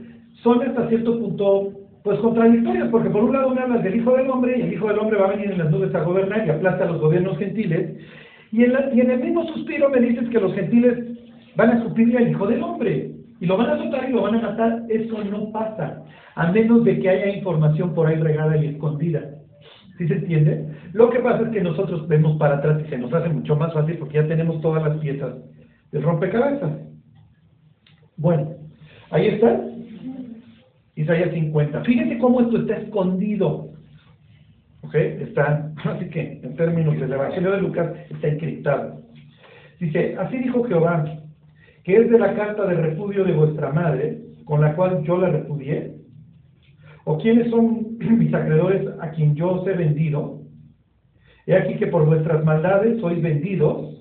son 0.42 0.62
hasta 0.62 0.88
cierto 0.88 1.18
punto 1.18 1.72
pues 2.02 2.18
contradictorias, 2.18 2.88
porque 2.90 3.08
por 3.08 3.24
un 3.24 3.32
lado 3.32 3.54
me 3.54 3.62
hablas 3.62 3.82
del 3.82 3.96
Hijo 3.96 4.14
del 4.14 4.28
Hombre, 4.28 4.58
y 4.58 4.62
el 4.62 4.72
Hijo 4.74 4.88
del 4.88 4.98
Hombre 4.98 5.18
va 5.18 5.28
a 5.28 5.30
venir 5.30 5.50
en 5.50 5.58
las 5.58 5.70
nubes 5.70 5.94
a 5.94 6.02
gobernar 6.02 6.46
y 6.46 6.50
aplasta 6.50 6.84
a 6.84 6.88
los 6.88 7.00
gobiernos 7.00 7.38
gentiles, 7.38 7.96
y 8.52 8.62
en, 8.62 8.72
y 8.92 9.00
en 9.00 9.10
el 9.10 9.20
mismo 9.20 9.46
suspiro 9.46 9.88
me 9.88 10.00
dices 10.00 10.28
que 10.28 10.38
los 10.38 10.54
gentiles 10.54 10.98
van 11.56 11.70
a 11.70 11.78
escupirle 11.78 12.18
al 12.18 12.28
Hijo 12.28 12.46
del 12.46 12.62
Hombre, 12.62 13.10
y 13.40 13.46
lo 13.46 13.56
van 13.56 13.70
a 13.70 13.74
azotar 13.74 14.08
y 14.08 14.12
lo 14.12 14.22
van 14.22 14.36
a 14.36 14.40
matar. 14.42 14.82
Eso 14.88 15.22
no 15.24 15.50
pasa, 15.50 16.02
a 16.34 16.52
menos 16.52 16.84
de 16.84 16.98
que 16.98 17.08
haya 17.08 17.36
información 17.36 17.94
por 17.94 18.06
ahí 18.06 18.16
regada 18.16 18.56
y 18.56 18.68
escondida. 18.68 19.22
¿Sí 19.98 20.06
se 20.08 20.14
entiende? 20.14 20.73
Lo 20.94 21.10
que 21.10 21.18
pasa 21.18 21.42
es 21.42 21.48
que 21.48 21.60
nosotros 21.60 22.06
vemos 22.06 22.36
para 22.36 22.58
atrás 22.58 22.80
y 22.80 22.88
se 22.88 22.96
nos 22.96 23.12
hace 23.12 23.28
mucho 23.28 23.56
más 23.56 23.74
fácil 23.74 23.98
porque 23.98 24.14
ya 24.14 24.28
tenemos 24.28 24.60
todas 24.60 24.80
las 24.80 24.96
piezas 24.98 25.34
del 25.90 26.04
rompecabezas. 26.04 26.70
Bueno, 28.16 28.52
ahí 29.10 29.26
está. 29.26 29.60
Isaías 30.94 31.32
50. 31.32 31.80
Fíjense 31.80 32.16
cómo 32.18 32.42
esto 32.42 32.58
está 32.58 32.76
escondido. 32.76 33.70
¿Ok? 34.82 34.94
Está, 34.94 35.72
así 35.84 36.08
que 36.10 36.40
en 36.40 36.54
términos 36.54 36.94
del 37.00 37.12
Evangelio 37.12 37.50
de 37.50 37.60
Lucas, 37.60 37.90
está 38.10 38.28
encriptado. 38.28 39.00
Dice, 39.80 40.14
así 40.16 40.38
dijo 40.38 40.62
Jehová, 40.62 41.04
que 41.82 41.96
es 41.96 42.08
de 42.08 42.20
la 42.20 42.34
carta 42.34 42.66
de 42.66 42.76
repudio 42.76 43.24
de 43.24 43.32
vuestra 43.32 43.72
madre, 43.72 44.20
con 44.44 44.60
la 44.60 44.76
cual 44.76 45.02
yo 45.02 45.18
la 45.18 45.30
repudié. 45.30 45.96
¿O 47.02 47.18
quiénes 47.18 47.50
son 47.50 47.98
mis 47.98 48.32
acreedores 48.32 48.86
a 49.00 49.10
quien 49.10 49.34
yo 49.34 49.54
os 49.54 49.66
he 49.66 49.72
vendido? 49.72 50.43
He 51.46 51.56
aquí 51.56 51.74
que 51.76 51.88
por 51.88 52.06
vuestras 52.06 52.44
maldades 52.44 53.00
sois 53.00 53.20
vendidos, 53.22 53.94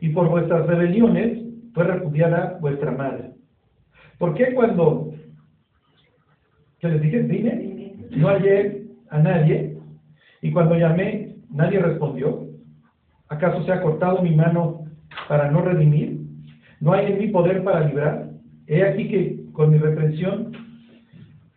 y 0.00 0.10
por 0.10 0.28
vuestras 0.28 0.66
rebeliones 0.66 1.38
fue 1.74 1.84
repudiada 1.84 2.58
vuestra 2.60 2.92
madre. 2.92 3.32
¿Por 4.18 4.34
qué 4.34 4.54
cuando 4.54 5.12
que 6.80 6.88
les 6.88 7.02
dije, 7.02 7.22
vine, 7.22 7.94
no 8.16 8.28
hallé 8.28 8.84
a 9.10 9.18
nadie, 9.18 9.76
y 10.42 10.52
cuando 10.52 10.76
llamé, 10.76 11.34
nadie 11.50 11.80
respondió? 11.80 12.46
¿Acaso 13.28 13.64
se 13.64 13.72
ha 13.72 13.82
cortado 13.82 14.22
mi 14.22 14.34
mano 14.34 14.84
para 15.28 15.50
no 15.50 15.62
redimir? 15.62 16.20
¿No 16.80 16.92
hay 16.92 17.06
en 17.12 17.18
mi 17.18 17.28
poder 17.28 17.64
para 17.64 17.86
librar? 17.86 18.30
He 18.66 18.84
aquí 18.84 19.08
que 19.08 19.52
con 19.52 19.70
mi 19.70 19.78
reprensión, 19.78 20.52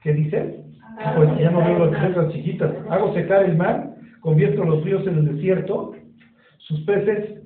¿qué 0.02 0.14
dice? 0.14 0.64
Pues 1.16 1.30
ya 1.38 1.52
no 1.52 1.60
veo 1.60 1.86
las 1.86 2.04
letras 2.04 2.34
chiquitas. 2.34 2.72
Hago 2.90 3.14
secar 3.14 3.44
el 3.44 3.56
mar, 3.56 3.91
convierto 4.22 4.64
los 4.64 4.84
ríos 4.84 5.06
en 5.08 5.18
el 5.18 5.36
desierto, 5.36 5.94
sus 6.60 6.80
peces 6.82 7.42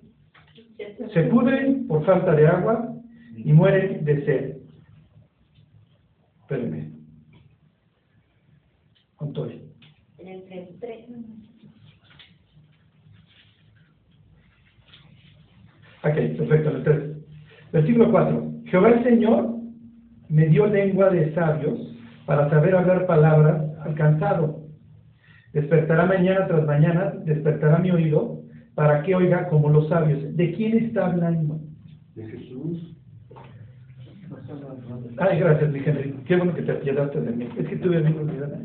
se 1.14 1.24
pudren 1.24 1.88
por 1.88 2.06
falta 2.06 2.36
de 2.36 2.48
agua 2.48 2.94
y 3.38 3.52
mueren 3.54 4.06
de 4.06 4.26
sed. 4.26 4.58
Espérenme. 6.42 6.92
¿Cuánto 9.16 9.46
es? 9.48 9.56
En 10.20 10.28
el 10.28 10.44
33. 10.46 11.10
Ok, 16.04 16.38
perfecto, 16.38 16.70
el 16.70 16.84
3. 16.84 17.16
Versículo 17.72 18.12
4. 18.12 18.52
Jehová 18.66 18.90
el 18.90 19.04
Señor 19.04 19.56
me 20.30 20.48
dio 20.48 20.68
lengua 20.68 21.10
de 21.10 21.34
sabios 21.34 21.80
para 22.26 22.50
saber 22.50 22.76
hablar 22.76 23.06
palabras 23.08 23.64
al 23.80 23.96
cansado. 23.96 24.65
Despertará 25.56 26.06
mañana 26.06 26.48
tras 26.48 26.66
mañana, 26.66 27.14
despertará 27.24 27.78
mi 27.78 27.90
oído 27.90 28.42
para 28.76 29.02
que 29.04 29.16
oiga 29.16 29.48
como 29.48 29.70
los 29.70 29.88
sabios. 29.88 30.36
¿De 30.36 30.52
quién 30.52 30.78
está 30.80 31.06
hablando? 31.06 31.62
De 32.14 32.28
Jesús. 32.28 32.98
Ay, 35.18 35.40
gracias, 35.40 35.72
mi 35.72 35.80
Henry. 35.80 36.14
Qué 36.26 36.36
bueno 36.36 36.54
que 36.54 36.62
te 36.62 36.74
apiadaste 36.74 37.22
de 37.22 37.32
mí. 37.32 37.48
Es 37.58 37.70
que 37.70 37.78
tuve 37.78 38.00
amigos 38.00 38.24
olvidada. 38.24 38.60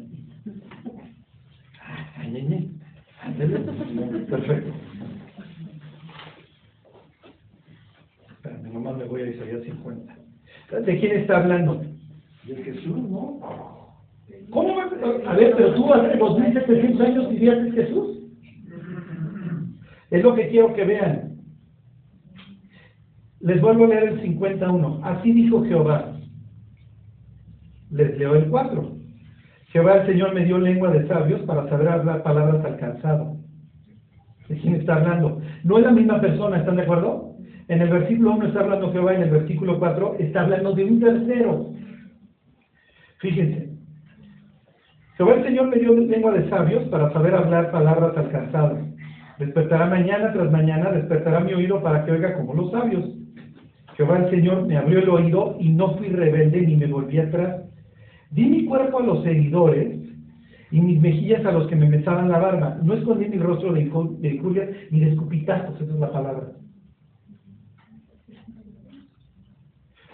Ay. 2.16 2.76
Ándale. 3.22 3.58
Perfecto. 4.28 4.72
Espérame, 8.32 8.72
nomás 8.72 8.96
me 8.96 9.04
voy 9.04 9.22
a 9.22 9.30
Isaías 9.30 9.62
50. 9.62 10.16
¿De 10.84 10.98
quién 10.98 11.20
está 11.20 11.36
hablando? 11.36 11.84
De 12.48 12.56
Jesús, 12.64 12.96
¿no? 12.96 13.79
¿Cómo 14.50 14.80
a 14.80 15.34
ver, 15.34 15.54
pero 15.56 15.74
tú 15.74 15.92
hace 15.94 16.16
2700 16.16 17.00
años 17.00 17.28
vivías 17.30 17.58
en 17.58 17.72
Jesús? 17.72 18.18
Es 20.10 20.22
lo 20.22 20.34
que 20.34 20.48
quiero 20.48 20.74
que 20.74 20.84
vean. 20.84 21.36
Les 23.40 23.60
vuelvo 23.60 23.84
a 23.84 23.88
leer 23.88 24.02
el 24.04 24.20
51. 24.20 25.00
Así 25.04 25.32
dijo 25.32 25.64
Jehová. 25.64 26.16
Les 27.90 28.18
leo 28.18 28.34
el 28.34 28.46
4. 28.48 28.92
Jehová 29.72 29.98
el 29.98 30.06
Señor 30.06 30.34
me 30.34 30.44
dio 30.44 30.58
lengua 30.58 30.90
de 30.90 31.06
sabios 31.06 31.40
para 31.42 31.68
saber 31.68 31.88
hablar 31.88 32.22
palabras 32.22 32.64
alcanzado. 32.64 33.36
¿De 34.48 34.56
quién 34.56 34.74
está 34.74 34.96
hablando? 34.96 35.40
No 35.62 35.78
es 35.78 35.84
la 35.84 35.92
misma 35.92 36.20
persona, 36.20 36.58
¿están 36.58 36.76
de 36.76 36.82
acuerdo? 36.82 37.36
En 37.68 37.80
el 37.80 37.88
versículo 37.88 38.32
1 38.32 38.48
está 38.48 38.60
hablando 38.60 38.90
Jehová, 38.90 39.14
en 39.14 39.22
el 39.22 39.30
versículo 39.30 39.78
4 39.78 40.16
está 40.18 40.40
hablando 40.40 40.72
de 40.72 40.84
un 40.84 40.98
tercero. 40.98 41.72
Fíjense. 43.18 43.59
Jehová 45.20 45.34
el 45.34 45.44
Señor 45.44 45.68
me 45.68 45.76
dio 45.76 45.92
lengua 45.92 46.32
de 46.32 46.48
sabios 46.48 46.82
para 46.84 47.12
saber 47.12 47.34
hablar 47.34 47.70
palabras 47.70 48.16
alcanzadas. 48.16 48.82
Despertará 49.38 49.84
mañana 49.84 50.32
tras 50.32 50.50
mañana, 50.50 50.92
despertará 50.92 51.40
mi 51.40 51.52
oído 51.52 51.82
para 51.82 52.06
que 52.06 52.12
oiga 52.12 52.32
como 52.38 52.54
los 52.54 52.70
sabios. 52.70 53.04
Jehová 53.98 54.16
el 54.16 54.30
Señor 54.30 54.66
me 54.66 54.78
abrió 54.78 55.00
el 55.00 55.10
oído 55.10 55.56
y 55.60 55.68
no 55.68 55.94
fui 55.98 56.08
rebelde 56.08 56.62
ni 56.62 56.74
me 56.74 56.86
volví 56.86 57.18
atrás. 57.18 57.64
Di 58.30 58.46
mi 58.46 58.64
cuerpo 58.64 59.00
a 59.00 59.02
los 59.02 59.22
seguidores 59.22 59.98
y 60.70 60.80
mis 60.80 60.98
mejillas 60.98 61.44
a 61.44 61.52
los 61.52 61.66
que 61.66 61.76
me 61.76 61.90
besaban 61.90 62.30
la 62.30 62.38
barba. 62.38 62.78
No 62.82 62.94
escondí 62.94 63.28
mi 63.28 63.36
rostro 63.36 63.74
de 63.74 63.82
injurias 63.82 64.70
ni 64.90 65.00
de 65.00 65.10
escupitazos, 65.10 65.78
esa 65.78 65.92
es 65.92 66.00
la 66.00 66.10
palabra. 66.10 66.46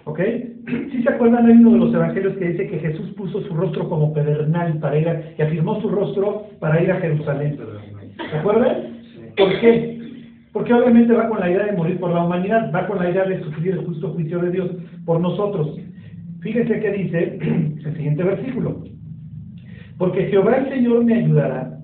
¿Ok? 0.06 0.20
Si 0.90 1.02
se 1.02 1.10
acuerdan, 1.10 1.46
hay 1.46 1.52
uno 1.52 1.72
de 1.72 1.78
los 1.78 1.94
evangelios 1.94 2.36
que 2.38 2.48
dice 2.48 2.66
que 2.66 2.78
Jesús 2.80 3.10
puso 3.16 3.40
su 3.42 3.54
rostro 3.54 3.88
como 3.88 4.12
pedernal 4.12 4.78
para 4.80 4.98
ir 4.98 5.08
a, 5.08 5.20
que 5.34 5.42
afirmó 5.42 5.80
su 5.80 5.88
rostro 5.88 6.46
para 6.58 6.82
ir 6.82 6.90
a 6.90 7.00
Jerusalén. 7.00 7.56
¿Se 8.16 8.36
acuerdan? 8.36 8.98
¿Por 9.36 9.60
qué? 9.60 10.00
Porque 10.52 10.74
obviamente 10.74 11.12
va 11.12 11.28
con 11.28 11.38
la 11.38 11.50
idea 11.50 11.66
de 11.66 11.76
morir 11.76 12.00
por 12.00 12.10
la 12.12 12.24
humanidad, 12.24 12.72
va 12.74 12.86
con 12.88 12.98
la 12.98 13.10
idea 13.10 13.24
de 13.24 13.40
sufrir 13.42 13.74
el 13.74 13.84
justo 13.84 14.10
juicio 14.10 14.40
de 14.40 14.50
Dios 14.50 14.70
por 15.04 15.20
nosotros. 15.20 15.78
Fíjense 16.40 16.80
que 16.80 16.92
dice 16.92 17.38
el 17.84 17.96
siguiente 17.96 18.24
versículo. 18.24 18.82
Porque 19.98 20.26
Jehová 20.26 20.56
el 20.56 20.68
Señor 20.68 21.04
me 21.04 21.14
ayudará, 21.14 21.78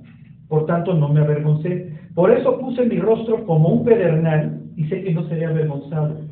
por 0.49 0.67
tanto 0.67 0.95
no 0.95 1.09
me 1.09 1.21
avergoncé. 1.21 1.93
Por 2.15 2.31
eso 2.31 2.59
puse 2.59 2.85
mi 2.87 2.99
rostro 2.99 3.45
como 3.47 3.69
un 3.69 3.85
pedernal 3.85 4.61
y 4.77 4.85
sé 4.85 5.05
que 5.05 5.13
no 5.13 5.29
seré 5.29 5.47
avergonzado. 5.47 6.32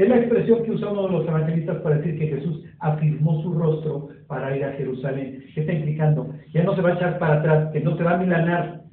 Es 0.00 0.08
la 0.08 0.16
expresión 0.16 0.62
que 0.62 0.70
usa 0.70 0.92
uno 0.92 1.08
de 1.08 1.12
los 1.12 1.28
evangelistas 1.28 1.76
para 1.82 1.98
decir 1.98 2.18
que 2.18 2.28
Jesús 2.28 2.64
afirmó 2.78 3.42
su 3.42 3.52
rostro 3.52 4.08
para 4.28 4.56
ir 4.56 4.64
a 4.64 4.72
Jerusalén. 4.72 5.44
¿Qué 5.54 5.60
está 5.60 5.74
implicando? 5.74 6.32
Ya 6.54 6.64
no 6.64 6.74
se 6.74 6.80
va 6.80 6.88
a 6.88 6.94
echar 6.94 7.18
para 7.18 7.40
atrás, 7.40 7.70
que 7.70 7.80
no 7.80 7.94
se 7.98 8.04
va 8.04 8.12
a 8.14 8.16
milanar. 8.16 8.84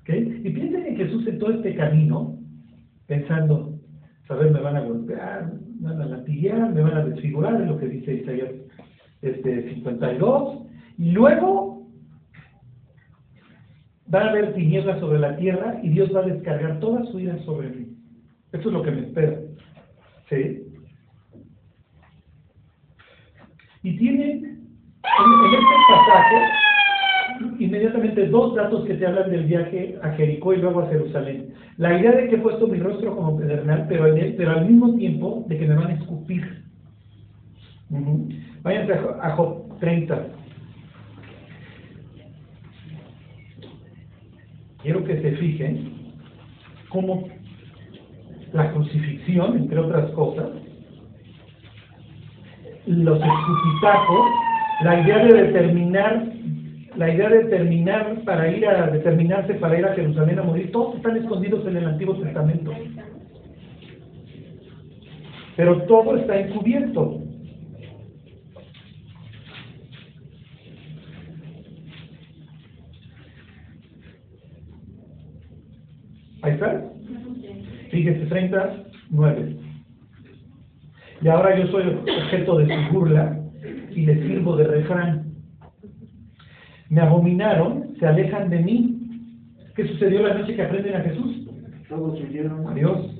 ¿Ok? 0.00 0.08
Y 0.08 0.50
piensen 0.50 0.84
en 0.84 0.96
Jesús 0.96 1.24
en 1.28 1.38
todo 1.38 1.52
este 1.52 1.76
camino, 1.76 2.36
pensando, 3.06 3.78
saber, 4.26 4.50
me 4.50 4.62
van 4.62 4.78
a 4.78 4.80
golpear, 4.80 5.52
me 5.80 5.90
van 5.90 6.02
a 6.02 6.06
latiguear, 6.06 6.72
me 6.72 6.82
van 6.82 6.96
a 6.96 7.04
desfigurar, 7.04 7.60
es 7.60 7.68
lo 7.68 7.78
que 7.78 7.86
dice 7.86 8.14
Isaías 8.14 8.50
este, 9.22 9.74
52, 9.74 10.58
y 10.98 11.12
luego 11.12 11.86
van 14.08 14.26
a 14.26 14.30
haber 14.30 14.54
tinieblas 14.54 14.98
sobre 14.98 15.20
la 15.20 15.36
tierra 15.36 15.78
y 15.84 15.90
Dios 15.90 16.12
va 16.12 16.22
a 16.22 16.26
descargar 16.26 16.80
toda 16.80 17.04
su 17.12 17.20
ira 17.20 17.38
sobre 17.44 17.68
mí. 17.68 17.96
Eso 18.50 18.68
es 18.68 18.74
lo 18.74 18.82
que 18.82 18.90
me 18.90 19.02
espera. 19.02 19.38
Y 23.82 23.96
tiene 23.98 24.30
en, 24.32 24.44
en 24.44 25.54
este 25.54 25.74
pasaje 25.88 26.64
inmediatamente 27.58 28.26
dos 28.28 28.54
datos 28.54 28.86
que 28.86 28.94
te 28.94 29.06
hablan 29.06 29.30
del 29.30 29.44
viaje 29.44 29.98
a 30.02 30.10
Jericó 30.10 30.54
y 30.54 30.58
luego 30.58 30.80
a 30.80 30.88
Jerusalén. 30.88 31.54
La 31.76 31.98
idea 31.98 32.12
de 32.12 32.28
que 32.28 32.36
he 32.36 32.38
puesto 32.38 32.66
mi 32.66 32.78
rostro 32.78 33.14
como 33.14 33.36
pedernal, 33.36 33.86
pero, 33.88 34.04
al 34.04 34.66
mismo 34.66 34.94
tiempo 34.96 35.44
de 35.48 35.58
que 35.58 35.66
me 35.66 35.74
van 35.74 35.88
a 35.88 35.94
escupir. 35.94 36.64
Ujú. 37.90 38.28
Váyanse 38.62 38.92
a, 38.92 39.26
a 39.26 39.30
Job 39.36 39.78
30. 39.80 40.26
Quiero 44.82 45.04
que 45.04 45.20
se 45.20 45.32
fijen 45.36 45.92
cómo 46.88 47.26
la 48.54 48.72
crucifixión, 48.72 49.56
entre 49.56 49.78
otras 49.80 50.10
cosas, 50.12 50.46
los 52.86 53.18
escupitazos, 53.18 54.26
la 54.82 55.00
idea 55.00 55.18
de 55.18 55.42
determinar 55.42 56.34
la 56.96 57.12
idea 57.12 57.28
de 57.28 57.44
terminar 57.46 58.22
para 58.24 58.48
ir 58.48 58.64
a 58.68 58.86
determinarse 58.86 59.54
para 59.54 59.76
ir 59.76 59.84
a 59.84 59.94
Jerusalén 59.94 60.38
a 60.38 60.44
morir, 60.44 60.70
todos 60.70 60.94
están 60.94 61.16
escondidos 61.16 61.66
en 61.66 61.76
el 61.76 61.86
Antiguo 61.86 62.14
Testamento. 62.14 62.72
Pero 65.56 65.82
todo 65.82 66.16
está 66.16 66.38
encubierto. 66.38 67.20
Ahí 76.42 76.52
está. 76.52 76.94
Fíjese, 77.94 78.26
39. 78.26 79.56
Y 81.22 81.28
ahora 81.28 81.56
yo 81.56 81.68
soy 81.68 81.86
objeto 81.86 82.58
de 82.58 82.66
su 82.66 82.92
burla 82.92 83.38
y 83.94 84.04
les 84.04 84.18
sirvo 84.26 84.56
de 84.56 84.64
refrán. 84.64 85.32
Me 86.90 87.00
abominaron, 87.02 87.94
se 88.00 88.04
alejan 88.04 88.50
de 88.50 88.58
mí. 88.58 88.98
¿Qué 89.76 89.86
sucedió 89.86 90.26
la 90.26 90.34
noche 90.34 90.56
que 90.56 90.62
aprenden 90.62 90.96
a 90.96 91.02
Jesús? 91.02 91.48
Todos 91.88 92.20
huyeron. 92.20 92.66
Adiós. 92.66 93.14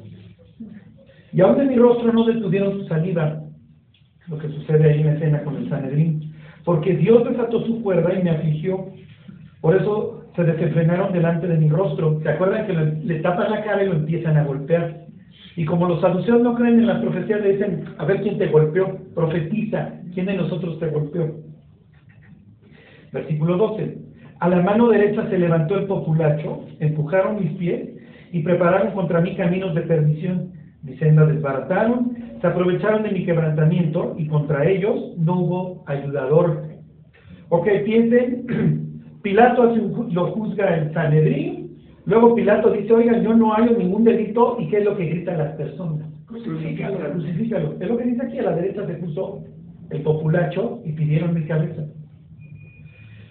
Y 1.32 1.40
aún 1.40 1.56
de 1.56 1.66
mi 1.66 1.76
rostro 1.76 2.12
no 2.12 2.24
detuvieron 2.24 2.80
su 2.80 2.88
saliva, 2.88 3.44
lo 4.26 4.38
que 4.38 4.48
sucede 4.48 4.90
ahí 4.90 5.00
en 5.02 5.06
la 5.06 5.12
escena 5.14 5.44
con 5.44 5.56
el 5.56 5.68
Sanedrín, 5.68 6.34
porque 6.64 6.96
Dios 6.96 7.22
desató 7.28 7.64
su 7.64 7.80
cuerda 7.80 8.12
y 8.12 8.24
me 8.24 8.30
afligió. 8.30 8.88
Por 9.60 9.76
eso 9.76 10.23
se 10.34 10.44
desenfrenaron 10.44 11.12
delante 11.12 11.46
de 11.46 11.56
mi 11.56 11.68
rostro. 11.68 12.20
¿Se 12.22 12.28
acuerdan 12.28 12.66
que 12.66 12.72
le, 12.72 12.94
le 13.04 13.20
tapan 13.20 13.50
la 13.50 13.62
cara 13.62 13.82
y 13.82 13.88
lo 13.88 13.94
empiezan 13.94 14.36
a 14.36 14.44
golpear? 14.44 15.04
Y 15.56 15.64
como 15.64 15.86
los 15.86 16.00
saduceos 16.00 16.42
no 16.42 16.54
creen 16.54 16.80
en 16.80 16.86
las 16.86 17.00
profecías, 17.00 17.40
le 17.40 17.52
dicen, 17.52 17.84
a 17.98 18.04
ver 18.04 18.22
quién 18.22 18.38
te 18.38 18.48
golpeó, 18.48 18.98
profetiza, 19.14 19.92
quién 20.12 20.26
de 20.26 20.34
nosotros 20.34 20.78
te 20.80 20.88
golpeó. 20.88 21.36
Versículo 23.12 23.56
12. 23.56 23.98
A 24.40 24.48
la 24.48 24.60
mano 24.60 24.88
derecha 24.88 25.28
se 25.30 25.38
levantó 25.38 25.78
el 25.78 25.86
populacho, 25.86 26.66
empujaron 26.80 27.40
mis 27.40 27.52
pies 27.52 27.88
y 28.32 28.40
prepararon 28.40 28.92
contra 28.92 29.20
mí 29.20 29.36
caminos 29.36 29.74
de 29.74 29.82
perdición. 29.82 30.52
Mi 30.82 30.96
senda 30.96 31.24
desbarataron, 31.24 32.16
se 32.40 32.46
aprovecharon 32.46 33.04
de 33.04 33.12
mi 33.12 33.24
quebrantamiento 33.24 34.16
y 34.18 34.26
contra 34.26 34.68
ellos 34.68 35.16
no 35.16 35.40
hubo 35.40 35.84
ayudador. 35.86 36.64
Ok, 37.48 37.68
piensen, 37.84 38.44
Pilato 39.24 39.62
hace 39.64 39.80
un 39.80 39.92
ju- 39.94 40.12
lo 40.12 40.26
juzga 40.32 40.76
el 40.76 40.92
Sanedrín, 40.92 41.78
luego 42.06 42.34
Pilato 42.34 42.70
dice, 42.70 42.92
oigan, 42.92 43.22
yo 43.24 43.34
no 43.34 43.52
hallo 43.54 43.76
ningún 43.76 44.04
delito, 44.04 44.56
¿y 44.60 44.68
qué 44.68 44.78
es 44.78 44.84
lo 44.84 44.96
que 44.96 45.06
gritan 45.06 45.38
las 45.38 45.54
personas? 45.56 46.06
Crucifícalo, 46.26 46.98
crucifícalo. 47.12 47.74
Es 47.80 47.88
lo 47.88 47.96
que 47.96 48.04
dice 48.04 48.22
aquí, 48.22 48.38
a 48.38 48.42
la 48.42 48.56
derecha 48.56 48.86
se 48.86 48.94
puso 48.94 49.42
el 49.90 50.02
populacho 50.02 50.80
y 50.84 50.92
pidieron 50.92 51.34
mi 51.34 51.44
cabeza. 51.46 51.82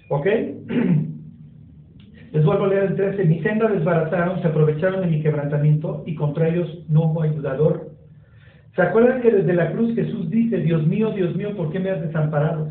¿Ok? 0.10 0.26
Les 2.32 2.44
vuelvo 2.44 2.66
a 2.66 2.68
leer 2.68 2.84
el 2.84 2.96
13. 2.96 3.26
Mi 3.26 3.42
senda 3.44 3.68
desbarataron, 3.68 4.42
se 4.42 4.48
aprovecharon 4.48 5.02
de 5.02 5.08
mi 5.08 5.22
quebrantamiento 5.22 6.04
y 6.08 6.16
contra 6.16 6.48
ellos 6.50 6.84
no 6.90 7.12
hubo 7.12 7.22
ayudador. 7.22 7.92
¿Se 8.76 8.82
acuerdan 8.82 9.22
que 9.22 9.30
desde 9.32 9.54
la 9.54 9.72
cruz 9.72 9.94
Jesús 9.94 10.32
dice, 10.32 10.58
Dios 10.58 10.88
mío, 10.88 11.12
Dios 11.12 11.36
mío, 11.36 11.56
¿por 11.56 11.72
qué 11.72 11.80
me 11.80 11.92
has 11.92 12.02
desamparado? 12.02 12.70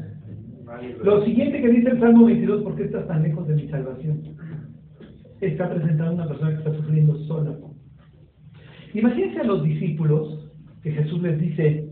Lo 1.02 1.24
siguiente 1.24 1.60
que 1.60 1.68
dice 1.68 1.90
el 1.90 2.00
Salmo 2.00 2.26
22, 2.26 2.62
¿por 2.62 2.76
qué 2.76 2.84
estás 2.84 3.06
tan 3.08 3.22
lejos 3.22 3.46
de 3.48 3.54
mi 3.54 3.68
salvación? 3.68 4.20
Está 5.40 5.68
presentando 5.70 6.12
una 6.14 6.28
persona 6.28 6.50
que 6.50 6.56
está 6.58 6.74
sufriendo 6.76 7.16
sola. 7.24 7.52
Imagínense 8.94 9.40
a 9.40 9.44
los 9.44 9.64
discípulos 9.64 10.50
que 10.82 10.92
Jesús 10.92 11.20
les 11.22 11.40
dice, 11.40 11.88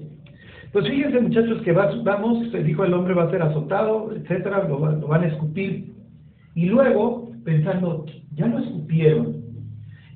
pues 0.72 0.86
fíjense 0.88 1.20
muchachos 1.20 1.62
que 1.62 1.72
vas- 1.72 2.02
vamos, 2.04 2.52
el 2.54 2.94
hombre 2.94 3.14
va 3.14 3.24
a 3.24 3.30
ser 3.30 3.42
azotado, 3.42 4.12
etcétera, 4.14 4.68
lo, 4.68 4.78
lo 4.78 5.06
van 5.08 5.22
a 5.24 5.28
escupir. 5.28 5.92
Y 6.54 6.66
luego, 6.66 7.32
pensando, 7.44 8.06
ya 8.34 8.46
lo 8.46 8.58
escupieron. 8.58 9.36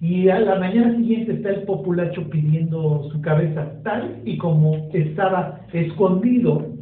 Y 0.01 0.29
a 0.29 0.39
la 0.39 0.59
mañana 0.59 0.95
siguiente 0.97 1.33
está 1.33 1.51
el 1.51 1.63
populacho 1.63 2.29
pidiendo 2.29 3.09
su 3.11 3.21
cabeza, 3.23 3.73
tal 3.83 4.21
y 4.25 4.37
como 4.37 4.89
estaba 4.93 5.61
escondido. 5.73 6.74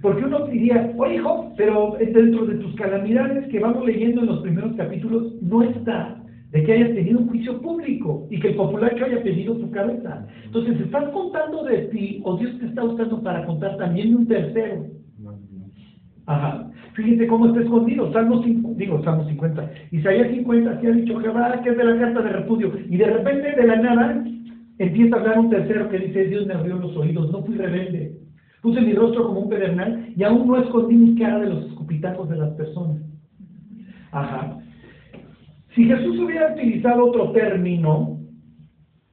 Porque 0.00 0.24
uno 0.24 0.46
diría, 0.46 0.92
oye 0.96 1.16
hijo, 1.16 1.52
pero 1.56 1.96
dentro 1.98 2.46
de 2.46 2.54
tus 2.56 2.74
calamidades 2.76 3.48
que 3.48 3.60
vamos 3.60 3.84
leyendo 3.84 4.22
en 4.22 4.28
los 4.28 4.40
primeros 4.40 4.74
capítulos, 4.76 5.34
no 5.42 5.62
está 5.62 6.20
de 6.50 6.64
que 6.64 6.72
hayas 6.72 6.94
tenido 6.94 7.20
un 7.20 7.28
juicio 7.28 7.60
público 7.60 8.26
y 8.30 8.40
que 8.40 8.48
el 8.48 8.56
populacho 8.56 9.04
haya 9.04 9.22
pedido 9.22 9.54
tu 9.56 9.70
cabeza. 9.70 10.26
Entonces, 10.44 10.80
¿estás 10.80 11.08
contando 11.10 11.64
de 11.64 11.82
ti 11.88 12.20
o 12.24 12.36
Dios 12.36 12.58
te 12.58 12.66
está 12.66 12.84
usando 12.84 13.22
para 13.22 13.46
contar 13.46 13.76
también 13.76 14.10
de 14.10 14.16
un 14.16 14.26
tercero? 14.26 14.86
Ajá. 16.26 16.70
Fíjense 16.94 17.26
cómo 17.28 17.46
está 17.46 17.60
escondido. 17.60 18.12
Salmo 18.12 18.42
5, 18.42 18.74
digo, 18.76 19.02
Salmo 19.04 19.24
50. 19.24 19.70
Isaías 19.92 20.30
50, 20.30 20.70
así 20.70 20.86
ha 20.86 20.90
dicho 20.90 21.20
Jehová, 21.20 21.60
que 21.62 21.70
es 21.70 21.76
de 21.76 21.84
la 21.84 21.98
carta 21.98 22.22
de 22.22 22.30
repudio. 22.30 22.72
Y 22.88 22.96
de 22.96 23.06
repente, 23.06 23.54
de 23.54 23.66
la 23.66 23.76
nada, 23.76 24.24
empieza 24.78 25.16
a 25.16 25.20
hablar 25.20 25.38
un 25.38 25.50
tercero 25.50 25.88
que 25.88 25.98
dice, 25.98 26.24
Dios 26.26 26.46
me 26.46 26.54
abrió 26.54 26.76
los 26.76 26.96
oídos, 26.96 27.30
no 27.30 27.42
fui 27.44 27.54
rebelde. 27.54 28.12
Puse 28.62 28.80
mi 28.80 28.92
rostro 28.92 29.26
como 29.26 29.40
un 29.40 29.48
pedernal 29.48 30.12
y 30.16 30.22
aún 30.22 30.46
no 30.46 30.56
escondí 30.58 30.94
mi 30.94 31.14
cara 31.18 31.38
de 31.38 31.48
los 31.48 31.66
escupitazos 31.66 32.28
de 32.28 32.36
las 32.36 32.50
personas. 32.50 32.98
Ajá. 34.12 34.58
Si 35.74 35.84
Jesús 35.84 36.18
hubiera 36.18 36.52
utilizado 36.52 37.06
otro 37.06 37.32
término, 37.32 38.18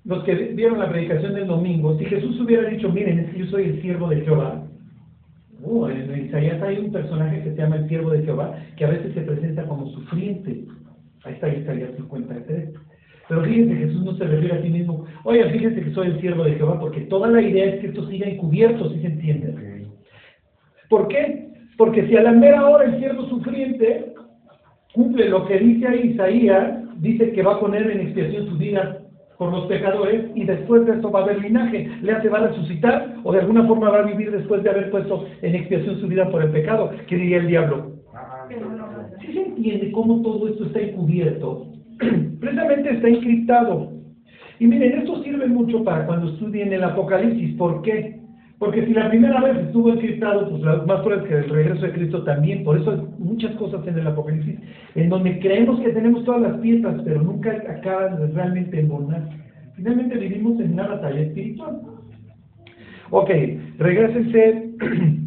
los 0.04 0.24
que 0.24 0.34
vieron 0.34 0.80
la 0.80 0.90
predicación 0.90 1.34
del 1.34 1.48
domingo, 1.48 1.98
si 1.98 2.06
Jesús 2.06 2.40
hubiera 2.42 2.70
dicho, 2.70 2.92
miren, 2.92 3.20
es 3.20 3.30
que 3.32 3.40
yo 3.40 3.46
soy 3.48 3.64
el 3.66 3.82
siervo 3.82 4.10
de 4.10 4.22
Jehová, 4.22 4.68
Oh, 5.64 5.90
en 5.90 6.26
Isaías 6.26 6.62
hay 6.62 6.78
un 6.78 6.92
personaje 6.92 7.44
que 7.44 7.52
se 7.52 7.58
llama 7.58 7.78
el 7.78 7.88
siervo 7.88 8.12
de 8.12 8.24
Jehová, 8.24 8.56
que 8.76 8.86
a 8.86 8.90
veces 8.90 9.14
se 9.14 9.22
presenta 9.22 9.66
como 9.66 9.88
sufriente. 9.90 10.66
Ahí 11.24 11.34
está 11.34 11.50
Isaías 11.50 11.92
53. 11.98 12.70
Pero 13.28 13.44
fíjense, 13.44 13.76
Jesús 13.76 14.04
no 14.04 14.16
se 14.16 14.26
refiere 14.26 14.56
a 14.56 14.62
sí 14.62 14.70
mismo. 14.70 15.06
Oye, 15.24 15.50
fíjense 15.50 15.82
que 15.82 15.92
soy 15.92 16.08
el 16.08 16.22
siervo 16.22 16.44
de 16.44 16.54
Jehová, 16.54 16.80
porque 16.80 17.02
toda 17.02 17.28
la 17.30 17.42
idea 17.42 17.66
es 17.66 17.82
que 17.82 17.88
esto 17.88 18.08
siga 18.08 18.28
encubierto, 18.28 18.90
¿sí 18.90 19.00
se 19.02 19.08
entiende? 19.08 19.88
¿Por 20.90 21.08
qué? 21.10 21.50
Porque 21.78 22.08
si 22.08 22.16
a 22.16 22.24
la 22.24 22.32
mera 22.32 22.68
hora 22.68 22.86
el 22.86 22.98
siervo 22.98 23.28
sufriente 23.28 24.14
cumple 24.94 25.30
lo 25.30 25.46
que 25.46 25.60
dice 25.60 25.88
ahí 25.88 26.12
Isaías, 26.14 26.80
dice 27.02 27.32
que 27.34 27.44
va 27.44 27.56
a 27.56 27.60
poner 27.60 27.90
en 27.92 28.00
expiación 28.00 28.48
su 28.48 28.58
vida 28.58 29.00
por 29.38 29.52
los 29.52 29.68
pecadores 29.68 30.32
y 30.34 30.44
después 30.46 30.86
de 30.86 30.94
eso 30.94 31.12
va 31.12 31.20
a 31.20 31.24
haber 31.24 31.42
linaje. 31.42 31.88
Lea 32.02 32.22
se 32.22 32.30
va 32.30 32.40
a 32.40 32.48
resucitar 32.48 33.16
o 33.24 33.32
de 33.32 33.40
alguna 33.40 33.68
forma 33.68 33.90
va 33.90 34.00
a 34.00 34.08
vivir 34.08 34.32
después 34.32 34.64
de 34.64 34.70
haber 34.70 34.90
puesto 34.90 35.26
en 35.42 35.56
expiación 35.56 36.00
su 36.00 36.08
vida 36.08 36.30
por 36.32 36.42
el 36.42 36.52
pecado. 36.52 36.92
¿Qué 37.08 37.16
diría 37.16 37.38
el 37.38 37.48
diablo? 37.48 37.92
¿Sí 39.22 39.34
se 39.34 39.42
entiende 39.42 39.92
cómo 39.92 40.22
todo 40.22 40.48
esto 40.48 40.66
está 40.66 40.80
encubierto? 40.80 41.68
Precisamente 42.40 42.92
está 42.92 43.08
encriptado. 43.08 43.94
Y 44.60 44.68
miren, 44.68 45.00
esto 45.00 45.24
sirve 45.24 45.48
mucho 45.48 45.84
para 45.84 46.06
cuando 46.06 46.32
estudien 46.32 46.74
el 46.74 46.84
Apocalipsis. 46.84 47.56
¿Por 47.56 47.82
qué? 47.84 48.18
Porque 48.60 48.86
si 48.86 48.94
la 48.94 49.10
primera 49.10 49.40
vez 49.42 49.58
estuvo 49.68 49.92
encriptado, 49.92 50.50
pues 50.50 50.64
las 50.64 50.86
más 50.88 51.02
pruebas 51.02 51.28
que 51.28 51.36
el 51.36 51.50
regreso 51.50 51.86
de 51.86 51.94
Cristo 51.94 52.24
también. 52.24 52.64
Por 52.64 52.80
eso 52.80 52.92
hay 52.92 53.02
muchas 53.20 53.56
cosas 53.56 53.86
en 53.88 54.00
el 54.00 54.08
Apocalipsis 54.08 54.60
en 54.96 55.10
donde 55.10 55.40
creemos 55.40 55.80
que 55.80 55.90
tenemos 55.90 56.26
todas 56.26 56.42
las 56.42 56.58
piezas, 56.60 57.02
pero 57.04 57.22
nunca 57.22 57.52
acaban 57.52 58.20
de 58.20 58.28
realmente 58.34 58.80
embonar. 58.80 59.30
Finalmente 59.76 60.18
vivimos 60.18 60.60
en 60.60 60.74
una 60.74 60.88
batalla 60.88 61.20
espiritual. 61.22 61.82
Ok, 63.12 63.30
regresense 63.78 64.72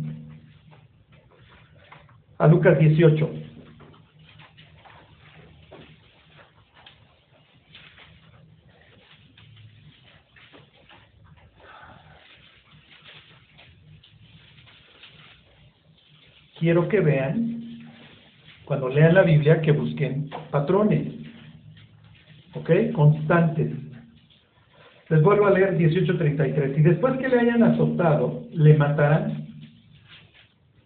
a 2.39 2.49
Lucas 2.49 2.79
18. 2.81 3.40
Quiero 16.61 16.87
que 16.89 17.01
vean, 17.01 17.89
cuando 18.67 18.91
lean 18.91 19.15
la 19.15 19.23
Biblia, 19.23 19.63
que 19.63 19.73
busquen 19.73 20.29
patrones, 20.51 21.11
¿ok? 22.53 22.71
Constantes. 22.95 23.73
Les 25.09 25.23
vuelvo 25.23 25.47
a 25.47 25.53
leer 25.53 25.79
18.33. 25.79 26.79
Y 26.79 26.83
después 26.83 27.17
que 27.17 27.29
le 27.31 27.41
hayan 27.41 27.63
azotado, 27.63 28.43
le 28.53 28.77
matarán, 28.77 29.49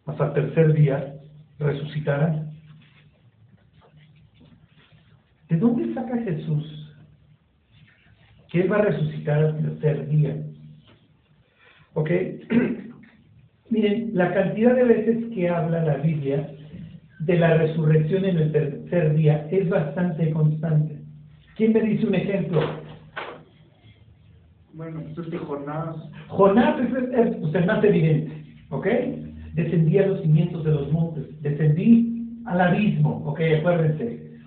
hasta 0.07 0.27
el 0.27 0.33
tercer 0.35 0.75
día 0.75 1.15
resucitarán. 1.59 2.53
¿De 5.49 5.57
dónde 5.57 5.93
saca 5.93 6.23
Jesús 6.23 6.95
que 8.49 8.69
va 8.69 8.77
a 8.77 8.83
resucitar 8.83 9.43
al 9.43 9.61
tercer 9.61 10.09
día? 10.09 10.37
¿Ok? 11.95 12.11
Miren, 13.75 14.11
la 14.15 14.33
cantidad 14.33 14.73
de 14.77 14.85
veces 14.85 15.25
que 15.35 15.49
habla 15.49 15.83
la 15.83 15.97
Biblia 15.97 16.49
de 17.19 17.37
la 17.37 17.55
resurrección 17.55 18.25
en 18.25 18.39
el 18.39 18.53
tercer 18.53 19.17
día 19.17 19.49
es 19.51 19.69
bastante 19.69 20.31
constante. 20.31 21.01
¿Quién 21.57 21.73
me 21.73 21.81
dice 21.81 22.07
un 22.07 22.15
ejemplo? 22.15 22.61
Bueno, 24.75 25.03
pues 25.03 25.27
este 25.27 25.39
Jonás, 25.39 25.97
Jonás 26.29 26.81
es, 26.83 26.87
es, 27.19 27.37
pues, 27.39 27.55
el 27.57 27.67
más 27.67 27.83
evidente, 27.83 28.45
¿ok? 28.71 28.87
Descendí 29.55 29.99
a 29.99 30.07
los 30.07 30.23
cimientos 30.23 30.63
de 30.63 30.71
los 30.71 30.93
montes. 30.93 31.43
Descendí 31.43 32.29
al 32.47 32.61
abismo. 32.61 33.25
Ok, 33.27 33.41
acuérdense. 33.59 34.39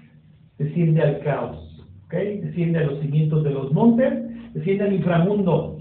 Desciende 0.58 1.02
al 1.02 1.20
caos. 1.20 1.86
Ok, 2.06 2.13
desciende 2.13 2.80
a 2.80 2.86
los 2.86 3.02
cimientos 3.02 3.44
de 3.44 3.50
los 3.50 3.74
montes. 3.74 4.54
Desciende 4.54 4.86
al 4.86 4.94
inframundo. 4.94 5.80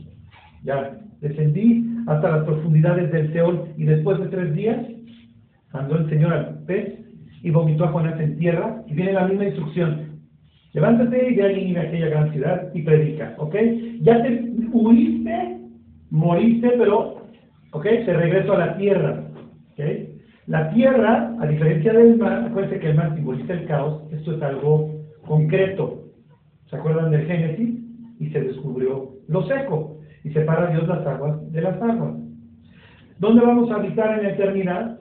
Ya, 0.64 0.98
descendí 1.20 1.85
hasta 2.06 2.30
las 2.30 2.44
profundidades 2.44 3.10
del 3.12 3.32
Seol. 3.32 3.68
Y 3.76 3.84
después 3.84 4.18
de 4.18 4.28
tres 4.28 4.54
días, 4.54 4.78
mandó 5.72 5.98
el 5.98 6.08
Señor 6.08 6.32
al 6.32 6.58
pez 6.64 6.94
y 7.42 7.50
vomitó 7.50 7.84
a 7.84 7.92
Jonás 7.92 8.20
en 8.20 8.38
tierra. 8.38 8.82
Y 8.86 8.94
viene 8.94 9.12
la 9.12 9.26
misma 9.26 9.46
instrucción. 9.46 10.06
Levántate 10.76 11.30
y 11.30 11.34
ve 11.36 11.42
a 11.42 11.48
Nínive, 11.48 11.80
aquella 11.80 12.08
gran 12.08 12.32
ciudad, 12.32 12.70
y 12.74 12.82
predica, 12.82 13.34
¿ok? 13.38 13.54
Ya 14.02 14.22
te 14.22 14.44
huiste, 14.70 15.58
moriste, 16.10 16.68
pero, 16.76 17.22
¿ok? 17.72 17.82
Te 17.82 18.12
regreso 18.12 18.52
a 18.52 18.58
la 18.58 18.76
tierra, 18.76 19.24
¿ok? 19.72 19.80
La 20.48 20.68
tierra, 20.74 21.34
a 21.40 21.46
diferencia 21.46 21.94
del 21.94 22.18
mar, 22.18 22.44
acuérdense 22.44 22.78
que 22.78 22.90
el 22.90 22.96
mar 22.96 23.14
simboliza 23.14 23.54
el 23.54 23.64
caos, 23.64 24.02
esto 24.12 24.36
es 24.36 24.42
algo 24.42 25.00
concreto. 25.26 26.04
¿Se 26.68 26.76
acuerdan 26.76 27.10
del 27.10 27.26
Génesis? 27.26 27.80
Y 28.20 28.28
se 28.28 28.42
descubrió 28.42 29.12
lo 29.28 29.46
seco, 29.46 29.95
y 30.26 30.32
separa 30.32 30.70
Dios 30.70 30.88
las 30.88 31.06
aguas 31.06 31.52
de 31.52 31.60
las 31.60 31.80
aguas. 31.80 32.14
¿Dónde 33.20 33.46
vamos 33.46 33.70
a 33.70 33.76
habitar 33.76 34.18
en 34.18 34.24
la 34.24 34.30
eternidad? 34.30 34.98